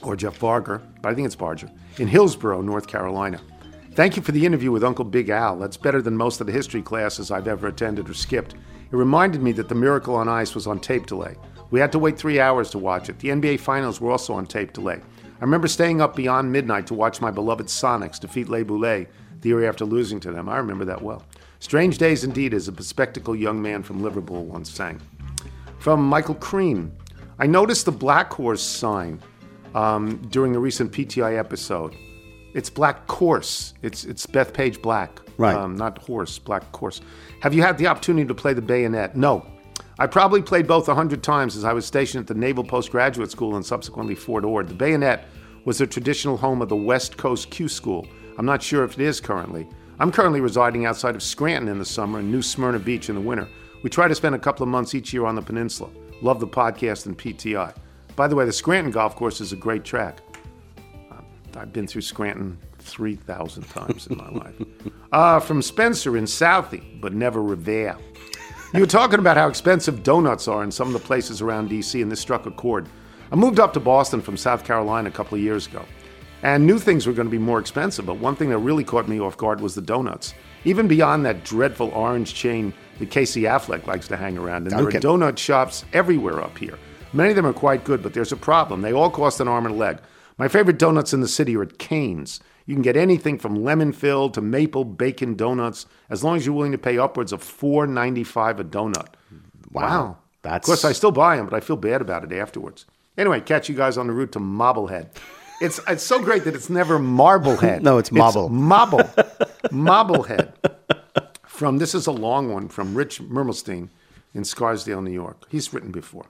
or 0.02 0.14
Jeff 0.14 0.38
Barger, 0.38 0.82
but 1.00 1.10
I 1.10 1.14
think 1.14 1.24
it's 1.24 1.34
Barger, 1.34 1.70
in 1.96 2.06
Hillsborough, 2.06 2.60
North 2.60 2.86
Carolina. 2.86 3.40
Thank 3.96 4.14
you 4.14 4.22
for 4.22 4.32
the 4.32 4.44
interview 4.44 4.72
with 4.72 4.84
Uncle 4.84 5.06
Big 5.06 5.30
Al. 5.30 5.58
That's 5.58 5.78
better 5.78 6.02
than 6.02 6.18
most 6.18 6.42
of 6.42 6.46
the 6.46 6.52
history 6.52 6.82
classes 6.82 7.30
I've 7.30 7.48
ever 7.48 7.68
attended 7.68 8.10
or 8.10 8.12
skipped. 8.12 8.52
It 8.52 8.94
reminded 8.94 9.40
me 9.40 9.52
that 9.52 9.70
the 9.70 9.74
Miracle 9.74 10.14
on 10.16 10.28
Ice 10.28 10.54
was 10.54 10.66
on 10.66 10.80
tape 10.80 11.06
delay. 11.06 11.34
We 11.70 11.80
had 11.80 11.92
to 11.92 11.98
wait 11.98 12.18
three 12.18 12.38
hours 12.38 12.68
to 12.72 12.78
watch 12.78 13.08
it. 13.08 13.18
The 13.20 13.30
NBA 13.30 13.58
Finals 13.58 13.98
were 13.98 14.10
also 14.10 14.34
on 14.34 14.44
tape 14.44 14.74
delay. 14.74 15.00
I 15.00 15.40
remember 15.40 15.66
staying 15.66 16.02
up 16.02 16.14
beyond 16.14 16.52
midnight 16.52 16.86
to 16.88 16.94
watch 16.94 17.22
my 17.22 17.30
beloved 17.30 17.68
Sonics 17.68 18.20
defeat 18.20 18.50
Les 18.50 18.64
Boulets 18.64 19.08
the 19.40 19.48
year 19.48 19.66
after 19.66 19.86
losing 19.86 20.20
to 20.20 20.30
them. 20.30 20.46
I 20.46 20.58
remember 20.58 20.84
that 20.84 21.00
well. 21.00 21.22
Strange 21.60 21.96
days 21.96 22.22
indeed, 22.22 22.52
as 22.52 22.68
a 22.68 22.72
bespectacled 22.72 23.38
young 23.38 23.62
man 23.62 23.82
from 23.82 24.02
Liverpool 24.02 24.44
once 24.44 24.70
sang. 24.70 25.00
From 25.78 26.06
Michael 26.06 26.34
Crean. 26.34 26.92
I 27.38 27.46
noticed 27.46 27.86
the 27.86 27.92
Black 27.92 28.30
Horse 28.30 28.62
sign 28.62 29.22
um, 29.74 30.18
during 30.28 30.54
a 30.54 30.58
recent 30.58 30.92
PTI 30.92 31.38
episode. 31.38 31.96
It's 32.56 32.70
Black 32.70 33.06
Course. 33.06 33.74
It's 33.82 34.04
it's 34.04 34.26
Bethpage 34.26 34.80
Black. 34.80 35.20
Right. 35.36 35.54
Um, 35.54 35.76
not 35.76 35.98
horse, 35.98 36.38
Black 36.38 36.72
Course. 36.72 37.02
Have 37.42 37.52
you 37.52 37.60
had 37.60 37.76
the 37.76 37.86
opportunity 37.86 38.26
to 38.26 38.34
play 38.34 38.54
the 38.54 38.62
bayonet? 38.62 39.14
No. 39.14 39.46
I 39.98 40.06
probably 40.06 40.40
played 40.40 40.66
both 40.66 40.88
a 40.88 40.94
hundred 40.94 41.22
times 41.22 41.54
as 41.54 41.64
I 41.64 41.74
was 41.74 41.84
stationed 41.84 42.22
at 42.22 42.28
the 42.28 42.40
Naval 42.40 42.64
Postgraduate 42.64 43.30
School 43.30 43.56
and 43.56 43.66
subsequently 43.66 44.14
Fort 44.14 44.42
Ord. 44.42 44.68
The 44.68 44.74
bayonet 44.74 45.26
was 45.66 45.76
the 45.76 45.86
traditional 45.86 46.38
home 46.38 46.62
of 46.62 46.70
the 46.70 46.76
West 46.76 47.18
Coast 47.18 47.50
Q 47.50 47.68
School. 47.68 48.08
I'm 48.38 48.46
not 48.46 48.62
sure 48.62 48.84
if 48.84 48.94
it 48.94 49.04
is 49.04 49.20
currently. 49.20 49.68
I'm 49.98 50.10
currently 50.10 50.40
residing 50.40 50.86
outside 50.86 51.14
of 51.14 51.22
Scranton 51.22 51.68
in 51.68 51.78
the 51.78 51.84
summer 51.84 52.20
and 52.20 52.32
New 52.32 52.40
Smyrna 52.40 52.78
Beach 52.78 53.10
in 53.10 53.16
the 53.16 53.20
winter. 53.20 53.48
We 53.82 53.90
try 53.90 54.08
to 54.08 54.14
spend 54.14 54.34
a 54.34 54.38
couple 54.38 54.62
of 54.62 54.70
months 54.70 54.94
each 54.94 55.12
year 55.12 55.26
on 55.26 55.34
the 55.34 55.42
peninsula. 55.42 55.90
Love 56.22 56.40
the 56.40 56.48
podcast 56.48 57.04
and 57.04 57.18
PTI. 57.18 57.74
By 58.16 58.28
the 58.28 58.34
way, 58.34 58.46
the 58.46 58.52
Scranton 58.52 58.90
Golf 58.90 59.14
Course 59.14 59.42
is 59.42 59.52
a 59.52 59.56
great 59.56 59.84
track. 59.84 60.22
I've 61.56 61.72
been 61.72 61.86
through 61.86 62.02
Scranton 62.02 62.58
3,000 62.78 63.64
times 63.64 64.06
in 64.06 64.16
my 64.16 64.28
life. 64.28 64.54
Uh, 65.12 65.40
from 65.40 65.62
Spencer 65.62 66.16
in 66.16 66.24
Southie, 66.24 67.00
but 67.00 67.12
never 67.12 67.42
Revere. 67.42 67.96
You 68.74 68.80
were 68.80 68.86
talking 68.86 69.18
about 69.18 69.36
how 69.36 69.48
expensive 69.48 70.02
donuts 70.02 70.48
are 70.48 70.62
in 70.62 70.70
some 70.70 70.88
of 70.88 70.92
the 70.92 70.98
places 70.98 71.40
around 71.40 71.68
D.C., 71.68 72.02
and 72.02 72.10
this 72.10 72.20
struck 72.20 72.46
a 72.46 72.50
chord. 72.50 72.88
I 73.32 73.36
moved 73.36 73.58
up 73.58 73.72
to 73.74 73.80
Boston 73.80 74.20
from 74.20 74.36
South 74.36 74.64
Carolina 74.64 75.08
a 75.08 75.12
couple 75.12 75.36
of 75.36 75.42
years 75.42 75.66
ago, 75.66 75.84
and 76.42 76.66
knew 76.66 76.78
things 76.78 77.06
were 77.06 77.12
going 77.12 77.26
to 77.26 77.30
be 77.30 77.38
more 77.38 77.58
expensive, 77.58 78.06
but 78.06 78.18
one 78.18 78.36
thing 78.36 78.50
that 78.50 78.58
really 78.58 78.84
caught 78.84 79.08
me 79.08 79.20
off 79.20 79.36
guard 79.36 79.60
was 79.60 79.74
the 79.74 79.82
donuts. 79.82 80.34
Even 80.64 80.88
beyond 80.88 81.24
that 81.24 81.44
dreadful 81.44 81.88
orange 81.90 82.34
chain 82.34 82.74
that 82.98 83.10
Casey 83.10 83.42
Affleck 83.42 83.86
likes 83.86 84.08
to 84.08 84.16
hang 84.16 84.36
around, 84.36 84.66
and 84.66 84.72
there 84.72 84.86
are 84.86 84.90
donut 84.90 85.38
shops 85.38 85.84
everywhere 85.92 86.42
up 86.42 86.58
here. 86.58 86.78
Many 87.12 87.30
of 87.30 87.36
them 87.36 87.46
are 87.46 87.52
quite 87.52 87.84
good, 87.84 88.02
but 88.02 88.12
there's 88.12 88.32
a 88.32 88.36
problem. 88.36 88.82
They 88.82 88.92
all 88.92 89.10
cost 89.10 89.40
an 89.40 89.48
arm 89.48 89.66
and 89.66 89.74
a 89.74 89.78
leg. 89.78 89.98
My 90.38 90.48
favorite 90.48 90.78
donuts 90.78 91.12
in 91.14 91.20
the 91.20 91.28
city 91.28 91.56
are 91.56 91.62
at 91.62 91.78
Kane's. 91.78 92.40
You 92.66 92.74
can 92.74 92.82
get 92.82 92.96
anything 92.96 93.38
from 93.38 93.54
lemon 93.54 93.92
filled 93.92 94.34
to 94.34 94.40
maple 94.40 94.84
bacon 94.84 95.34
donuts 95.34 95.86
as 96.10 96.22
long 96.24 96.36
as 96.36 96.44
you're 96.44 96.54
willing 96.54 96.72
to 96.72 96.78
pay 96.78 96.98
upwards 96.98 97.32
of 97.32 97.42
four 97.42 97.86
ninety 97.86 98.24
five 98.24 98.58
a 98.60 98.64
donut. 98.64 99.14
Wow. 99.70 100.18
That's- 100.42 100.62
Of 100.62 100.66
course, 100.66 100.84
I 100.84 100.92
still 100.92 101.12
buy 101.12 101.36
them, 101.36 101.46
but 101.46 101.54
I 101.56 101.60
feel 101.60 101.76
bad 101.76 102.00
about 102.00 102.24
it 102.24 102.32
afterwards. 102.36 102.84
Anyway, 103.16 103.40
catch 103.40 103.68
you 103.68 103.74
guys 103.74 103.96
on 103.96 104.08
the 104.08 104.12
route 104.12 104.32
to 104.32 104.40
Marblehead. 104.40 105.10
It's 105.62 105.80
it's 105.88 106.02
so 106.02 106.20
great 106.20 106.44
that 106.44 106.54
it's 106.54 106.68
never 106.68 106.98
Marblehead. 106.98 107.82
No, 107.88 107.96
it's 107.98 108.12
Marble. 108.12 108.50
Mobble. 108.50 109.08
Marblehead. 109.72 110.52
From 111.46 111.78
this 111.78 111.94
is 111.94 112.06
a 112.06 112.12
long 112.12 112.52
one 112.52 112.68
from 112.68 112.94
Rich 112.94 113.22
Mermelstein 113.22 113.88
in 114.34 114.44
Scarsdale, 114.44 115.00
New 115.00 115.12
York. 115.12 115.44
He's 115.48 115.72
written 115.72 115.90
before. 115.92 116.26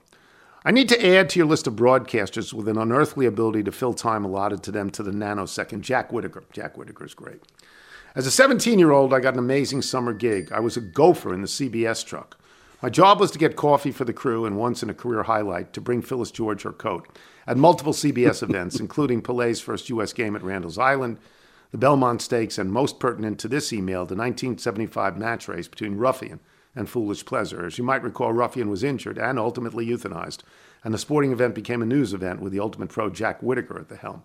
I 0.67 0.71
need 0.71 0.89
to 0.89 1.15
add 1.15 1.29
to 1.29 1.39
your 1.39 1.47
list 1.47 1.65
of 1.65 1.77
broadcasters 1.77 2.51
with 2.51 2.67
an 2.67 2.77
unearthly 2.77 3.25
ability 3.25 3.63
to 3.63 3.71
fill 3.71 3.93
time 3.93 4.25
allotted 4.25 4.63
to 4.63 4.71
them 4.73 4.89
to 4.89 5.01
the 5.01 5.11
nanosecond. 5.11 5.79
Jack 5.79 6.11
Whitaker. 6.11 6.43
Jack 6.51 6.75
Whitaker's 6.75 7.13
great. 7.13 7.41
As 8.15 8.27
a 8.27 8.31
17 8.31 8.77
year 8.77 8.91
old, 8.91 9.13
I 9.13 9.21
got 9.21 9.35
an 9.35 9.39
amazing 9.39 9.81
summer 9.81 10.11
gig. 10.11 10.51
I 10.51 10.59
was 10.59 10.75
a 10.75 10.81
gopher 10.81 11.33
in 11.33 11.39
the 11.39 11.47
CBS 11.47 12.05
truck. 12.05 12.37
My 12.81 12.89
job 12.89 13.21
was 13.21 13.31
to 13.31 13.39
get 13.39 13.55
coffee 13.55 13.93
for 13.93 14.03
the 14.03 14.11
crew 14.11 14.45
and 14.45 14.57
once 14.57 14.83
in 14.83 14.89
a 14.89 14.93
career 14.93 15.23
highlight 15.23 15.71
to 15.71 15.79
bring 15.79 16.01
Phyllis 16.01 16.31
George 16.31 16.63
her 16.63 16.73
coat 16.73 17.07
at 17.47 17.55
multiple 17.55 17.93
CBS 17.93 18.43
events, 18.49 18.77
including 18.77 19.21
Pelé's 19.21 19.61
first 19.61 19.87
U.S. 19.87 20.11
game 20.11 20.35
at 20.35 20.43
Randall's 20.43 20.77
Island, 20.77 21.17
the 21.71 21.77
Belmont 21.77 22.21
Stakes, 22.21 22.57
and 22.57 22.73
most 22.73 22.99
pertinent 22.99 23.39
to 23.39 23.47
this 23.47 23.71
email, 23.71 23.99
the 23.99 24.17
1975 24.17 25.17
match 25.17 25.47
race 25.47 25.69
between 25.69 25.95
Ruffian 25.95 26.41
and 26.77 26.87
Foolish 26.87 27.25
Pleasure. 27.25 27.65
As 27.65 27.77
you 27.77 27.83
might 27.83 28.03
recall, 28.03 28.31
Ruffian 28.31 28.69
was 28.69 28.83
injured 28.83 29.17
and 29.17 29.39
ultimately 29.39 29.87
euthanized, 29.87 30.39
and 30.83 30.93
the 30.93 30.99
sporting 30.99 31.31
event 31.31 31.55
became 31.55 31.81
a 31.81 31.85
news 31.85 32.13
event 32.13 32.39
with 32.39 32.53
the 32.53 32.59
ultimate 32.59 32.89
pro 32.89 33.09
Jack 33.09 33.41
Whitaker 33.41 33.79
at 33.79 33.89
the 33.89 33.97
helm. 33.97 34.23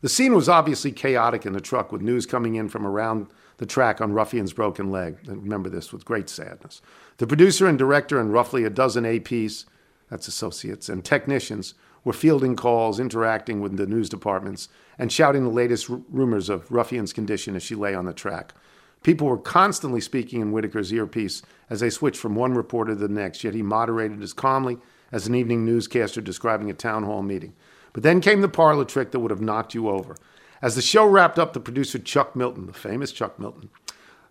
The 0.00 0.08
scene 0.08 0.34
was 0.34 0.48
obviously 0.48 0.90
chaotic 0.90 1.46
in 1.46 1.52
the 1.52 1.60
truck, 1.60 1.92
with 1.92 2.02
news 2.02 2.26
coming 2.26 2.56
in 2.56 2.68
from 2.68 2.86
around 2.86 3.28
the 3.58 3.66
track 3.66 4.00
on 4.00 4.12
Ruffian's 4.12 4.52
broken 4.52 4.90
leg. 4.90 5.18
And 5.28 5.42
remember 5.42 5.68
this 5.68 5.92
with 5.92 6.04
great 6.04 6.28
sadness. 6.28 6.82
The 7.18 7.26
producer 7.26 7.66
and 7.66 7.78
director 7.78 8.18
and 8.18 8.32
roughly 8.32 8.64
a 8.64 8.70
dozen 8.70 9.04
APs 9.04 9.66
that's 10.10 10.26
associates, 10.26 10.88
and 10.88 11.04
technicians 11.04 11.74
were 12.04 12.12
fielding 12.12 12.56
calls, 12.56 12.98
interacting 12.98 13.60
with 13.60 13.76
the 13.76 13.86
news 13.86 14.08
departments, 14.08 14.68
and 14.98 15.12
shouting 15.12 15.44
the 15.44 15.50
latest 15.50 15.88
r- 15.88 16.00
rumors 16.10 16.48
of 16.48 16.70
Ruffian's 16.72 17.12
condition 17.12 17.54
as 17.54 17.62
she 17.62 17.74
lay 17.74 17.94
on 17.94 18.06
the 18.06 18.12
track. 18.12 18.54
People 19.02 19.26
were 19.26 19.38
constantly 19.38 20.00
speaking 20.00 20.40
in 20.40 20.50
Whitaker's 20.50 20.92
earpiece 20.92 21.42
as 21.68 21.80
they 21.80 21.90
switched 21.90 22.20
from 22.20 22.34
one 22.34 22.54
reporter 22.54 22.92
to 22.92 22.98
the 22.98 23.08
next, 23.08 23.42
yet 23.42 23.54
he 23.54 23.62
moderated 23.62 24.22
as 24.22 24.32
calmly 24.32 24.78
as 25.10 25.26
an 25.26 25.34
evening 25.34 25.64
newscaster 25.64 26.20
describing 26.20 26.70
a 26.70 26.74
town 26.74 27.04
hall 27.04 27.22
meeting. 27.22 27.54
But 27.92 28.02
then 28.02 28.20
came 28.20 28.40
the 28.40 28.48
parlor 28.48 28.84
trick 28.84 29.10
that 29.10 29.20
would 29.20 29.30
have 29.30 29.40
knocked 29.40 29.74
you 29.74 29.88
over. 29.88 30.16
As 30.62 30.76
the 30.76 30.82
show 30.82 31.04
wrapped 31.04 31.38
up, 31.38 31.52
the 31.52 31.60
producer 31.60 31.98
Chuck 31.98 32.36
Milton, 32.36 32.66
the 32.66 32.72
famous 32.72 33.10
Chuck 33.12 33.38
Milton, 33.38 33.68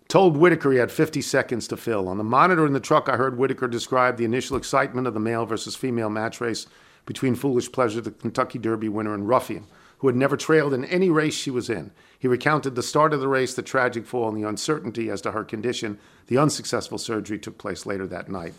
told 0.08 0.36
Whitaker 0.36 0.72
he 0.72 0.78
had 0.78 0.90
50 0.90 1.20
seconds 1.20 1.68
to 1.68 1.76
fill. 1.76 2.08
On 2.08 2.18
the 2.18 2.24
monitor 2.24 2.66
in 2.66 2.72
the 2.72 2.80
truck, 2.80 3.08
I 3.08 3.16
heard 3.16 3.38
Whitaker 3.38 3.68
describe 3.68 4.16
the 4.16 4.24
initial 4.24 4.56
excitement 4.56 5.06
of 5.06 5.14
the 5.14 5.20
male 5.20 5.44
versus 5.44 5.76
female 5.76 6.10
match 6.10 6.40
race 6.40 6.66
between 7.06 7.34
Foolish 7.34 7.70
Pleasure, 7.70 8.00
the 8.00 8.10
Kentucky 8.10 8.58
Derby 8.58 8.88
winner, 8.88 9.14
and 9.14 9.28
Ruffian, 9.28 9.66
who 10.02 10.08
had 10.08 10.16
never 10.16 10.36
trailed 10.36 10.74
in 10.74 10.84
any 10.86 11.08
race 11.08 11.32
she 11.32 11.50
was 11.50 11.70
in. 11.70 11.92
He 12.18 12.26
recounted 12.26 12.74
the 12.74 12.82
start 12.82 13.14
of 13.14 13.20
the 13.20 13.28
race, 13.28 13.54
the 13.54 13.62
tragic 13.62 14.04
fall, 14.04 14.28
and 14.28 14.36
the 14.36 14.48
uncertainty 14.48 15.08
as 15.08 15.20
to 15.20 15.30
her 15.30 15.44
condition. 15.44 15.96
The 16.26 16.38
unsuccessful 16.38 16.98
surgery 16.98 17.38
took 17.38 17.56
place 17.56 17.86
later 17.86 18.08
that 18.08 18.28
night. 18.28 18.52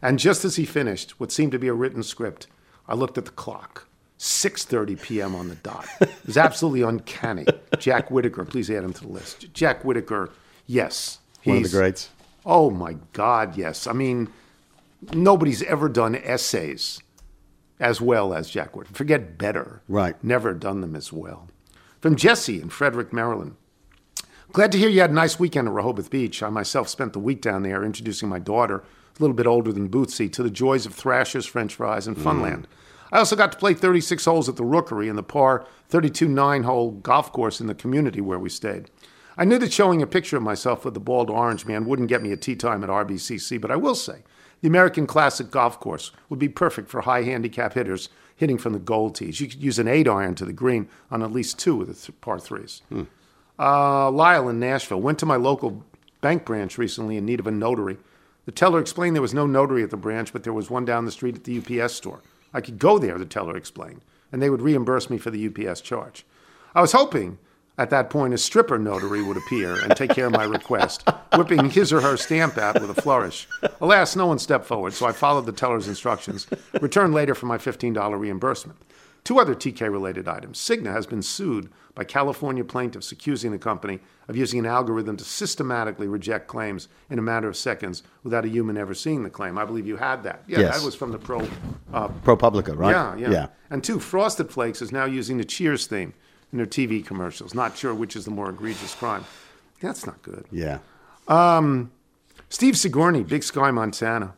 And 0.00 0.18
just 0.18 0.42
as 0.46 0.56
he 0.56 0.64
finished 0.64 1.20
what 1.20 1.30
seemed 1.30 1.52
to 1.52 1.58
be 1.58 1.68
a 1.68 1.74
written 1.74 2.02
script, 2.02 2.46
I 2.88 2.94
looked 2.94 3.18
at 3.18 3.26
the 3.26 3.30
clock. 3.30 3.86
6:30 4.18 5.02
p.m. 5.02 5.34
on 5.34 5.48
the 5.50 5.56
dot. 5.56 5.86
It 6.00 6.08
was 6.24 6.38
absolutely 6.38 6.80
uncanny. 6.80 7.44
Jack 7.78 8.10
Whitaker, 8.10 8.46
please 8.46 8.70
add 8.70 8.82
him 8.82 8.94
to 8.94 9.02
the 9.02 9.12
list. 9.12 9.52
Jack 9.52 9.84
Whitaker, 9.84 10.30
yes, 10.66 11.18
One 11.44 11.58
of 11.58 11.64
the 11.64 11.68
greats. 11.68 12.08
Oh 12.46 12.70
my 12.70 12.96
God, 13.12 13.58
yes. 13.58 13.86
I 13.86 13.92
mean, 13.92 14.32
nobody's 15.12 15.62
ever 15.64 15.90
done 15.90 16.14
essays 16.14 17.02
as 17.78 18.00
well 18.00 18.32
as 18.32 18.50
Jack 18.50 18.76
Whitaker. 18.76 18.94
Forget 18.94 19.38
better. 19.38 19.82
Right. 19.88 20.22
Never 20.24 20.54
done 20.54 20.80
them 20.80 20.96
as 20.96 21.12
well. 21.12 21.48
From 22.00 22.16
Jesse 22.16 22.60
in 22.60 22.70
Frederick, 22.70 23.12
Maryland. 23.12 23.56
Glad 24.52 24.72
to 24.72 24.78
hear 24.78 24.88
you 24.88 25.00
had 25.00 25.10
a 25.10 25.14
nice 25.14 25.38
weekend 25.38 25.68
at 25.68 25.74
Rehoboth 25.74 26.10
Beach. 26.10 26.42
I 26.42 26.48
myself 26.48 26.88
spent 26.88 27.12
the 27.12 27.18
week 27.18 27.42
down 27.42 27.62
there 27.62 27.84
introducing 27.84 28.28
my 28.28 28.38
daughter, 28.38 28.76
a 28.78 29.20
little 29.20 29.34
bit 29.34 29.46
older 29.46 29.72
than 29.72 29.88
Bootsy, 29.88 30.32
to 30.32 30.42
the 30.42 30.50
joys 30.50 30.86
of 30.86 30.94
Thrashers, 30.94 31.46
French 31.46 31.74
fries, 31.74 32.06
and 32.06 32.16
Funland. 32.16 32.60
Mm. 32.60 32.66
I 33.12 33.18
also 33.18 33.36
got 33.36 33.52
to 33.52 33.58
play 33.58 33.74
36 33.74 34.24
holes 34.24 34.48
at 34.48 34.56
the 34.56 34.64
Rookery 34.64 35.08
and 35.08 35.18
the 35.18 35.22
par 35.22 35.66
32 35.88 36.28
nine 36.28 36.64
hole 36.64 36.92
golf 36.92 37.32
course 37.32 37.60
in 37.60 37.66
the 37.66 37.74
community 37.74 38.20
where 38.20 38.38
we 38.38 38.48
stayed. 38.48 38.90
I 39.36 39.44
knew 39.44 39.58
that 39.58 39.72
showing 39.72 40.00
a 40.00 40.06
picture 40.06 40.38
of 40.38 40.42
myself 40.42 40.84
with 40.84 40.94
the 40.94 41.00
bald 41.00 41.28
orange 41.28 41.66
man 41.66 41.84
wouldn't 41.84 42.08
get 42.08 42.22
me 42.22 42.32
a 42.32 42.36
tee 42.36 42.56
time 42.56 42.82
at 42.82 42.90
RBCC, 42.90 43.60
but 43.60 43.70
I 43.70 43.76
will 43.76 43.94
say 43.94 44.22
the 44.60 44.68
American 44.68 45.06
Classic 45.06 45.50
Golf 45.50 45.78
Course 45.80 46.12
would 46.28 46.38
be 46.38 46.48
perfect 46.48 46.88
for 46.88 47.02
high 47.02 47.22
handicap 47.22 47.74
hitters 47.74 48.08
hitting 48.34 48.58
from 48.58 48.72
the 48.72 48.78
gold 48.78 49.14
tees. 49.14 49.40
You 49.40 49.48
could 49.48 49.62
use 49.62 49.78
an 49.78 49.88
eight 49.88 50.08
iron 50.08 50.34
to 50.36 50.44
the 50.44 50.52
green 50.52 50.88
on 51.10 51.22
at 51.22 51.32
least 51.32 51.58
two 51.58 51.80
of 51.80 51.88
the 51.88 51.94
th- 51.94 52.20
par 52.20 52.38
threes. 52.38 52.82
Uh, 53.58 54.10
Lyle 54.10 54.48
in 54.48 54.60
Nashville 54.60 55.00
went 55.00 55.18
to 55.20 55.26
my 55.26 55.36
local 55.36 55.82
bank 56.20 56.44
branch 56.44 56.76
recently 56.76 57.16
in 57.16 57.24
need 57.24 57.40
of 57.40 57.46
a 57.46 57.50
notary. 57.50 57.96
The 58.44 58.52
teller 58.52 58.78
explained 58.80 59.16
there 59.16 59.22
was 59.22 59.34
no 59.34 59.46
notary 59.46 59.82
at 59.82 59.90
the 59.90 59.96
branch, 59.96 60.32
but 60.32 60.44
there 60.44 60.52
was 60.52 60.70
one 60.70 60.84
down 60.84 61.04
the 61.04 61.12
street 61.12 61.36
at 61.36 61.44
the 61.44 61.58
UPS 61.58 61.94
store. 61.94 62.20
I 62.52 62.60
could 62.60 62.78
go 62.78 62.98
there, 62.98 63.18
the 63.18 63.26
teller 63.26 63.56
explained, 63.56 64.02
and 64.30 64.40
they 64.40 64.50
would 64.50 64.62
reimburse 64.62 65.10
me 65.10 65.18
for 65.18 65.30
the 65.30 65.48
UPS 65.48 65.80
charge. 65.80 66.24
I 66.74 66.80
was 66.80 66.92
hoping 66.92 67.38
at 67.78 67.90
that 67.90 68.10
point 68.10 68.34
a 68.34 68.38
stripper 68.38 68.78
notary 68.78 69.22
would 69.22 69.36
appear 69.36 69.74
and 69.82 69.96
take 69.96 70.10
care 70.10 70.26
of 70.26 70.32
my 70.32 70.44
request, 70.44 71.08
whipping 71.34 71.70
his 71.70 71.92
or 71.92 72.00
her 72.00 72.16
stamp 72.16 72.56
out 72.58 72.80
with 72.80 72.96
a 72.96 73.00
flourish. 73.02 73.46
Alas, 73.80 74.16
no 74.16 74.26
one 74.26 74.38
stepped 74.38 74.64
forward, 74.66 74.92
so 74.94 75.06
I 75.06 75.12
followed 75.12 75.46
the 75.46 75.52
teller's 75.52 75.88
instructions, 75.88 76.46
returned 76.80 77.14
later 77.14 77.34
for 77.34 77.46
my 77.46 77.58
$15 77.58 78.18
reimbursement. 78.18 78.78
Two 79.24 79.40
other 79.40 79.56
TK 79.56 79.90
related 79.90 80.28
items. 80.28 80.58
Cigna 80.60 80.92
has 80.92 81.04
been 81.04 81.20
sued 81.20 81.68
by 81.96 82.04
California 82.04 82.62
plaintiffs 82.62 83.10
accusing 83.10 83.50
the 83.50 83.58
company 83.58 83.98
of 84.28 84.36
using 84.36 84.60
an 84.60 84.66
algorithm 84.66 85.16
to 85.16 85.24
systematically 85.24 86.06
reject 86.06 86.46
claims 86.46 86.86
in 87.10 87.18
a 87.18 87.22
matter 87.22 87.48
of 87.48 87.56
seconds 87.56 88.04
without 88.22 88.44
a 88.44 88.48
human 88.48 88.76
ever 88.76 88.94
seeing 88.94 89.24
the 89.24 89.30
claim. 89.30 89.58
I 89.58 89.64
believe 89.64 89.86
you 89.86 89.96
had 89.96 90.22
that. 90.22 90.44
Yeah, 90.46 90.60
Yes. 90.60 90.78
that 90.78 90.84
was 90.84 90.94
from 90.94 91.10
the 91.10 91.18
Pro. 91.18 91.40
Uh, 91.92 92.08
ProPublica, 92.24 92.76
right? 92.78 92.90
Yeah, 92.92 93.16
yeah, 93.16 93.30
Yeah. 93.30 93.46
And 93.70 93.82
two, 93.82 93.98
Frosted 93.98 94.50
Flakes 94.50 94.80
is 94.80 94.92
now 94.92 95.06
using 95.06 95.38
the 95.38 95.44
Cheers 95.44 95.86
theme 95.88 96.14
in 96.52 96.58
their 96.58 96.66
TV 96.66 97.04
commercials. 97.04 97.54
Not 97.54 97.76
sure 97.76 97.94
which 97.94 98.16
is 98.16 98.24
the 98.24 98.30
more 98.30 98.50
egregious 98.50 98.94
crime. 98.94 99.24
That's 99.80 100.06
not 100.06 100.22
good. 100.22 100.46
Yeah. 100.50 100.78
Um, 101.28 101.90
Steve 102.48 102.76
Sigourney, 102.76 103.22
Big 103.22 103.42
Sky, 103.42 103.70
Montana. 103.70 104.34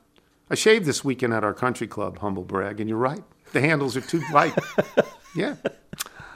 I 0.50 0.54
shaved 0.54 0.86
this 0.86 1.04
weekend 1.04 1.34
at 1.34 1.44
our 1.44 1.54
country 1.54 1.86
club, 1.86 2.18
humble 2.18 2.44
brag, 2.44 2.80
and 2.80 2.88
you're 2.88 2.98
right. 2.98 3.22
The 3.52 3.61
handles 3.61 3.96
are 3.96 4.00
too 4.00 4.22
light. 4.32 4.54
yeah. 5.36 5.56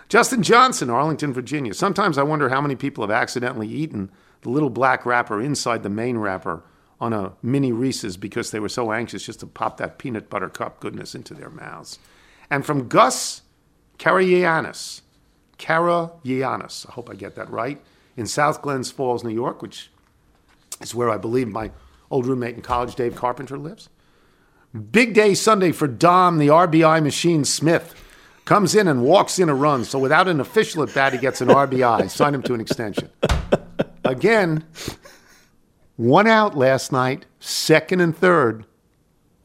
Justin 0.08 0.42
Johnson, 0.42 0.90
Arlington, 0.90 1.32
Virginia. 1.32 1.72
Sometimes 1.72 2.18
I 2.18 2.22
wonder 2.22 2.50
how 2.50 2.60
many 2.60 2.76
people 2.76 3.02
have 3.02 3.10
accidentally 3.10 3.68
eaten 3.68 4.10
the 4.42 4.50
little 4.50 4.70
black 4.70 5.06
wrapper 5.06 5.40
inside 5.40 5.82
the 5.82 5.88
main 5.88 6.18
wrapper 6.18 6.62
on 7.00 7.12
a 7.12 7.32
mini 7.42 7.72
Reese's 7.72 8.16
because 8.16 8.50
they 8.50 8.60
were 8.60 8.68
so 8.68 8.92
anxious 8.92 9.24
just 9.24 9.40
to 9.40 9.46
pop 9.46 9.78
that 9.78 9.98
peanut 9.98 10.28
butter 10.28 10.48
cup 10.48 10.80
goodness 10.80 11.14
into 11.14 11.34
their 11.34 11.50
mouths. 11.50 11.98
And 12.50 12.66
from 12.66 12.88
Gus 12.88 13.42
Karayanis, 15.62 16.22
Karayanis, 16.24 16.88
I 16.88 16.92
hope 16.92 17.10
I 17.10 17.14
get 17.14 17.34
that 17.36 17.50
right, 17.50 17.80
in 18.16 18.26
South 18.26 18.62
Glens 18.62 18.90
Falls, 18.90 19.24
New 19.24 19.30
York, 19.30 19.62
which 19.62 19.90
is 20.80 20.94
where 20.94 21.10
I 21.10 21.16
believe 21.16 21.48
my 21.48 21.70
old 22.10 22.26
roommate 22.26 22.56
in 22.56 22.62
college, 22.62 22.94
Dave 22.94 23.14
Carpenter, 23.14 23.56
lives. 23.56 23.88
Big 24.90 25.14
day 25.14 25.34
Sunday 25.34 25.72
for 25.72 25.86
Dom, 25.86 26.38
the 26.38 26.48
RBI 26.48 27.02
machine 27.02 27.44
Smith. 27.44 27.94
Comes 28.44 28.74
in 28.74 28.88
and 28.88 29.04
walks 29.04 29.38
in 29.38 29.48
a 29.48 29.54
run. 29.54 29.84
So 29.84 29.98
without 29.98 30.26
an 30.26 30.40
official 30.40 30.82
at 30.82 30.92
bat, 30.92 31.12
he 31.12 31.18
gets 31.18 31.40
an 31.40 31.48
RBI. 31.48 32.10
Sign 32.10 32.34
him 32.34 32.42
to 32.42 32.54
an 32.54 32.60
extension. 32.60 33.08
Again, 34.04 34.64
one 35.96 36.26
out 36.26 36.56
last 36.56 36.90
night, 36.90 37.26
second 37.38 38.00
and 38.00 38.16
third. 38.16 38.64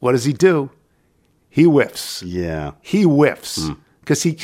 What 0.00 0.12
does 0.12 0.24
he 0.24 0.32
do? 0.32 0.70
He 1.48 1.64
whiffs. 1.64 2.22
Yeah. 2.22 2.72
He 2.80 3.02
whiffs 3.02 3.68
hmm. 3.68 3.74
because 4.00 4.22
he, 4.22 4.38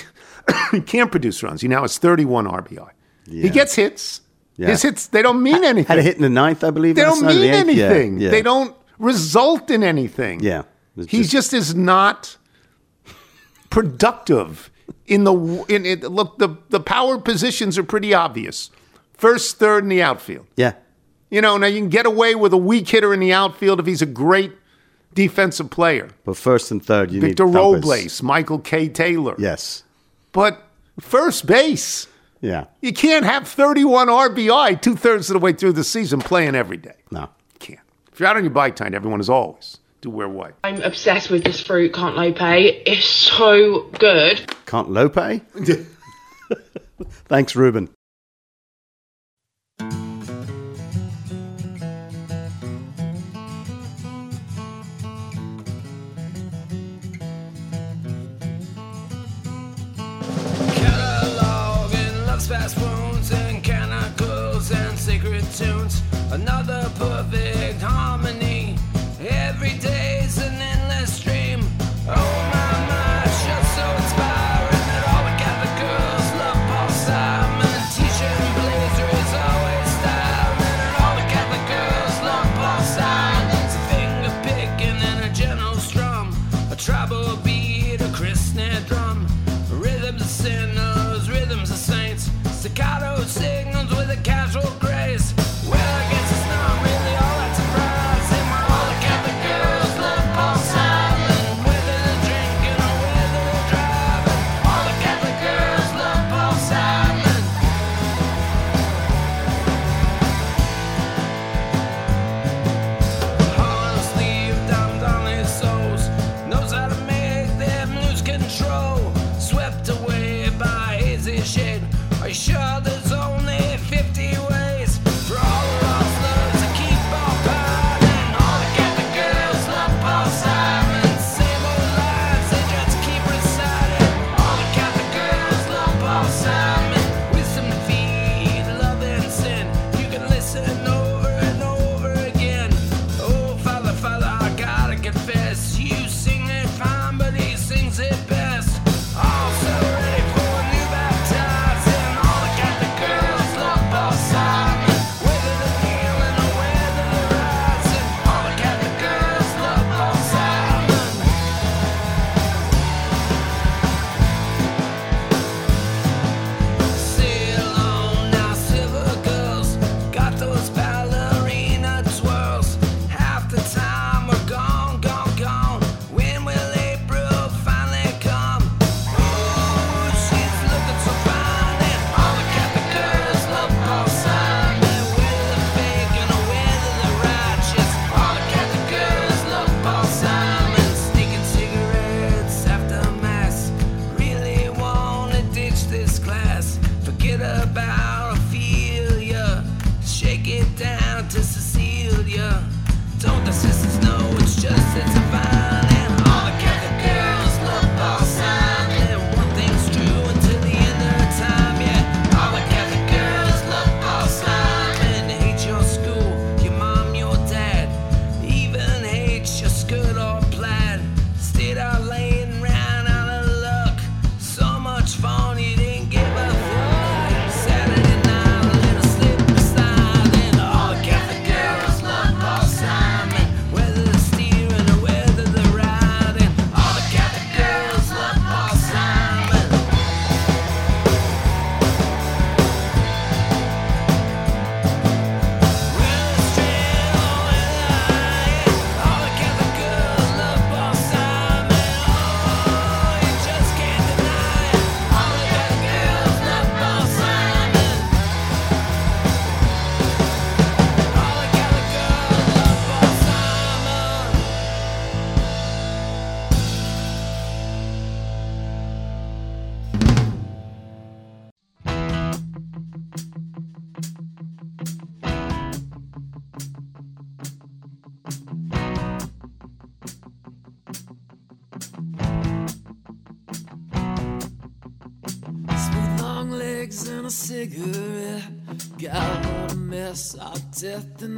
he 0.71 0.81
can't 0.81 1.11
produce 1.11 1.43
runs. 1.43 1.61
He 1.61 1.69
now 1.69 1.83
has 1.83 1.99
31 1.99 2.47
RBI. 2.47 2.91
He 3.27 3.49
gets 3.49 3.75
hits. 3.75 4.21
Yeah. 4.57 4.69
His 4.69 4.83
hits, 4.83 5.07
they 5.09 5.23
don't 5.23 5.43
mean 5.43 5.65
anything. 5.65 5.87
Had 5.87 5.99
a 5.99 6.03
hit 6.03 6.17
in 6.17 6.23
the 6.23 6.29
ninth, 6.29 6.63
I 6.63 6.71
believe. 6.71 6.95
They 6.95 7.03
don't 7.03 7.25
mean 7.25 7.41
the. 7.41 7.47
Yeah, 7.47 7.55
anything. 7.55 8.21
Yeah. 8.21 8.31
They 8.31 8.43
don't 8.43 8.77
result 8.99 9.71
in 9.71 9.83
anything. 9.83 10.41
Yeah. 10.41 10.63
He 11.09 11.25
just, 11.25 11.53
is 11.53 11.75
not 11.75 12.37
productive 13.71 14.71
in 15.07 15.25
the 15.25 15.35
in 15.69 15.85
it. 15.85 16.03
Look, 16.05 16.39
the 16.39 16.57
the 16.69 16.79
power 16.79 17.19
positions 17.19 17.77
are 17.79 17.83
pretty 17.83 18.15
obvious. 18.15 18.71
First, 19.15 19.59
third, 19.59 19.83
in 19.83 19.89
the 19.89 20.03
outfield. 20.03 20.47
Yeah. 20.57 20.75
You 21.31 21.41
know, 21.41 21.57
now 21.57 21.67
you 21.67 21.81
can 21.81 21.89
get 21.89 22.07
away 22.07 22.35
with 22.35 22.53
a 22.53 22.57
weak 22.57 22.89
hitter 22.89 23.13
in 23.13 23.21
the 23.21 23.33
outfield 23.33 23.81
if 23.81 23.87
he's 23.87 24.03
a 24.03 24.07
great 24.07 24.53
defensive 25.15 25.71
player. 25.71 26.11
But 26.25 26.37
first 26.37 26.71
and 26.71 26.85
third, 26.85 27.11
you 27.11 27.21
Victor 27.21 27.47
need 27.47 27.53
thumpers. 27.55 27.85
Robles, 27.85 28.23
Michael 28.23 28.59
K. 28.59 28.89
Taylor. 28.89 29.35
Yes. 29.39 29.84
But 30.35 30.63
first 31.01 31.47
base, 31.47 32.07
Yeah. 32.43 32.65
you 32.83 32.93
can't 32.93 33.25
have 33.25 33.49
31 33.49 34.09
RBI 34.09 34.75
two 34.83 34.97
thirds 34.97 35.31
of 35.31 35.35
the 35.35 35.39
way 35.41 35.55
through 35.55 35.73
the 35.73 35.85
season 35.85 36.21
playing 36.21 36.55
every 36.55 36.77
day. 36.77 36.97
No. 37.11 37.21
You 37.21 37.29
Can't. 37.61 37.81
If 38.13 38.21
you're 38.21 38.29
out 38.29 38.37
on 38.37 38.45
your 38.45 38.51
bike 38.53 38.77
time, 38.77 38.95
everyone 38.95 39.21
is 39.21 39.31
always 39.31 39.79
do 40.03 40.11
wear 40.11 40.29
white. 40.29 40.53
I'm 40.65 40.83
obsessed 40.83 41.31
with 41.31 41.45
this 41.45 41.61
fruit, 41.61 41.95
can't 41.95 42.15
lope. 42.17 42.37
It's 42.41 43.07
so 43.07 43.85
good. 43.99 44.55
Can't 44.67 44.91
Lope? 44.91 45.15
Thanks, 47.27 47.57
Ruben. 47.57 47.89
Another 66.35 66.91
perfect 66.99 67.81
harmony. 67.81 68.44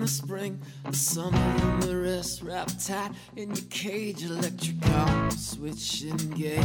The 0.06 0.12
spring, 0.12 0.60
the 0.84 0.96
summer 0.96 1.36
and 1.36 1.82
the 1.82 1.96
rest. 1.96 2.40
Wrapped 2.42 2.86
tight 2.86 3.10
in 3.34 3.48
your 3.48 3.64
cage, 3.70 4.22
electric 4.22 4.76
arm, 4.90 5.30
switch 5.32 6.04
engage. 6.04 6.60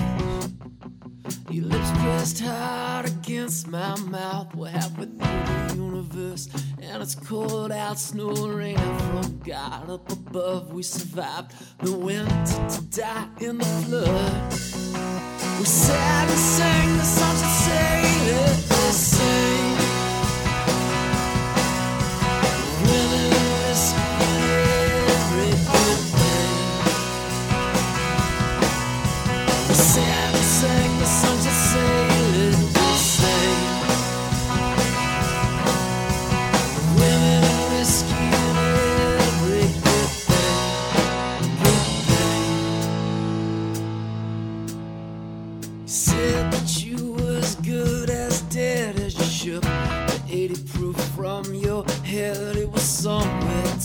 Your 1.49 1.65
lips 1.65 1.91
pressed 1.91 2.39
hard 2.41 3.07
against 3.07 3.67
my 3.67 3.99
mouth. 4.01 4.53
We're 4.53 4.69
halfway 4.69 5.05
through 5.05 5.17
the 5.17 5.73
universe, 5.75 6.49
and 6.83 7.01
it's 7.01 7.15
cold 7.15 7.71
out, 7.71 7.97
snow 7.97 8.31
raining 8.47 8.99
from 8.99 9.39
God 9.39 9.89
up 9.89 10.11
above. 10.11 10.71
We 10.71 10.83
survived 10.83 11.53
the 11.79 11.93
winter 11.93 12.67
to 12.69 12.81
die 12.91 13.27
in 13.39 13.57
the 13.57 13.65
flood. 13.65 14.51
We 15.57 15.65
sat 15.65 16.29
and 16.29 16.39
sang 16.39 16.97
the 16.97 17.03
songs 17.03 17.41
that 17.41 17.53
say 17.65 18.01
it 18.35 18.67
the 18.67 19.80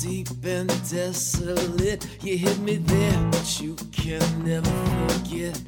deep 0.07 0.29
and 0.45 0.69
desolate. 0.89 2.07
You 2.23 2.39
hit 2.39 2.59
me 2.61 2.77
there, 2.77 3.29
but 3.33 3.61
you 3.61 3.75
can 3.91 4.23
never 4.45 4.71
forget. 5.09 5.61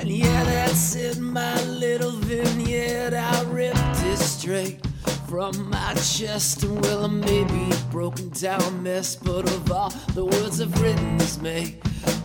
And 0.00 0.08
yeah, 0.08 0.44
that's 0.44 0.94
it, 0.94 1.18
my 1.18 1.62
little 1.64 2.10
vignette. 2.10 3.14
I 3.14 3.42
ripped 3.44 4.02
it 4.04 4.18
straight 4.18 4.86
from 5.26 5.70
my 5.70 5.94
chest. 5.94 6.64
And 6.64 6.82
well, 6.82 7.06
I 7.06 7.08
may 7.08 7.44
be 7.44 7.70
a 7.72 7.80
broken 7.90 8.28
down 8.30 8.82
mess, 8.82 9.16
but 9.16 9.44
of 9.48 9.72
all 9.72 9.90
the 10.14 10.24
words 10.24 10.60
I've 10.60 10.82
written, 10.82 11.16
this 11.16 11.40
may 11.40 11.76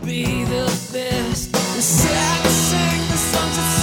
be 0.03 0.43
the 0.43 0.65
best. 0.91 1.55
And 1.55 1.83
sang 1.83 2.43
the 2.43 3.17
songs 3.31 3.82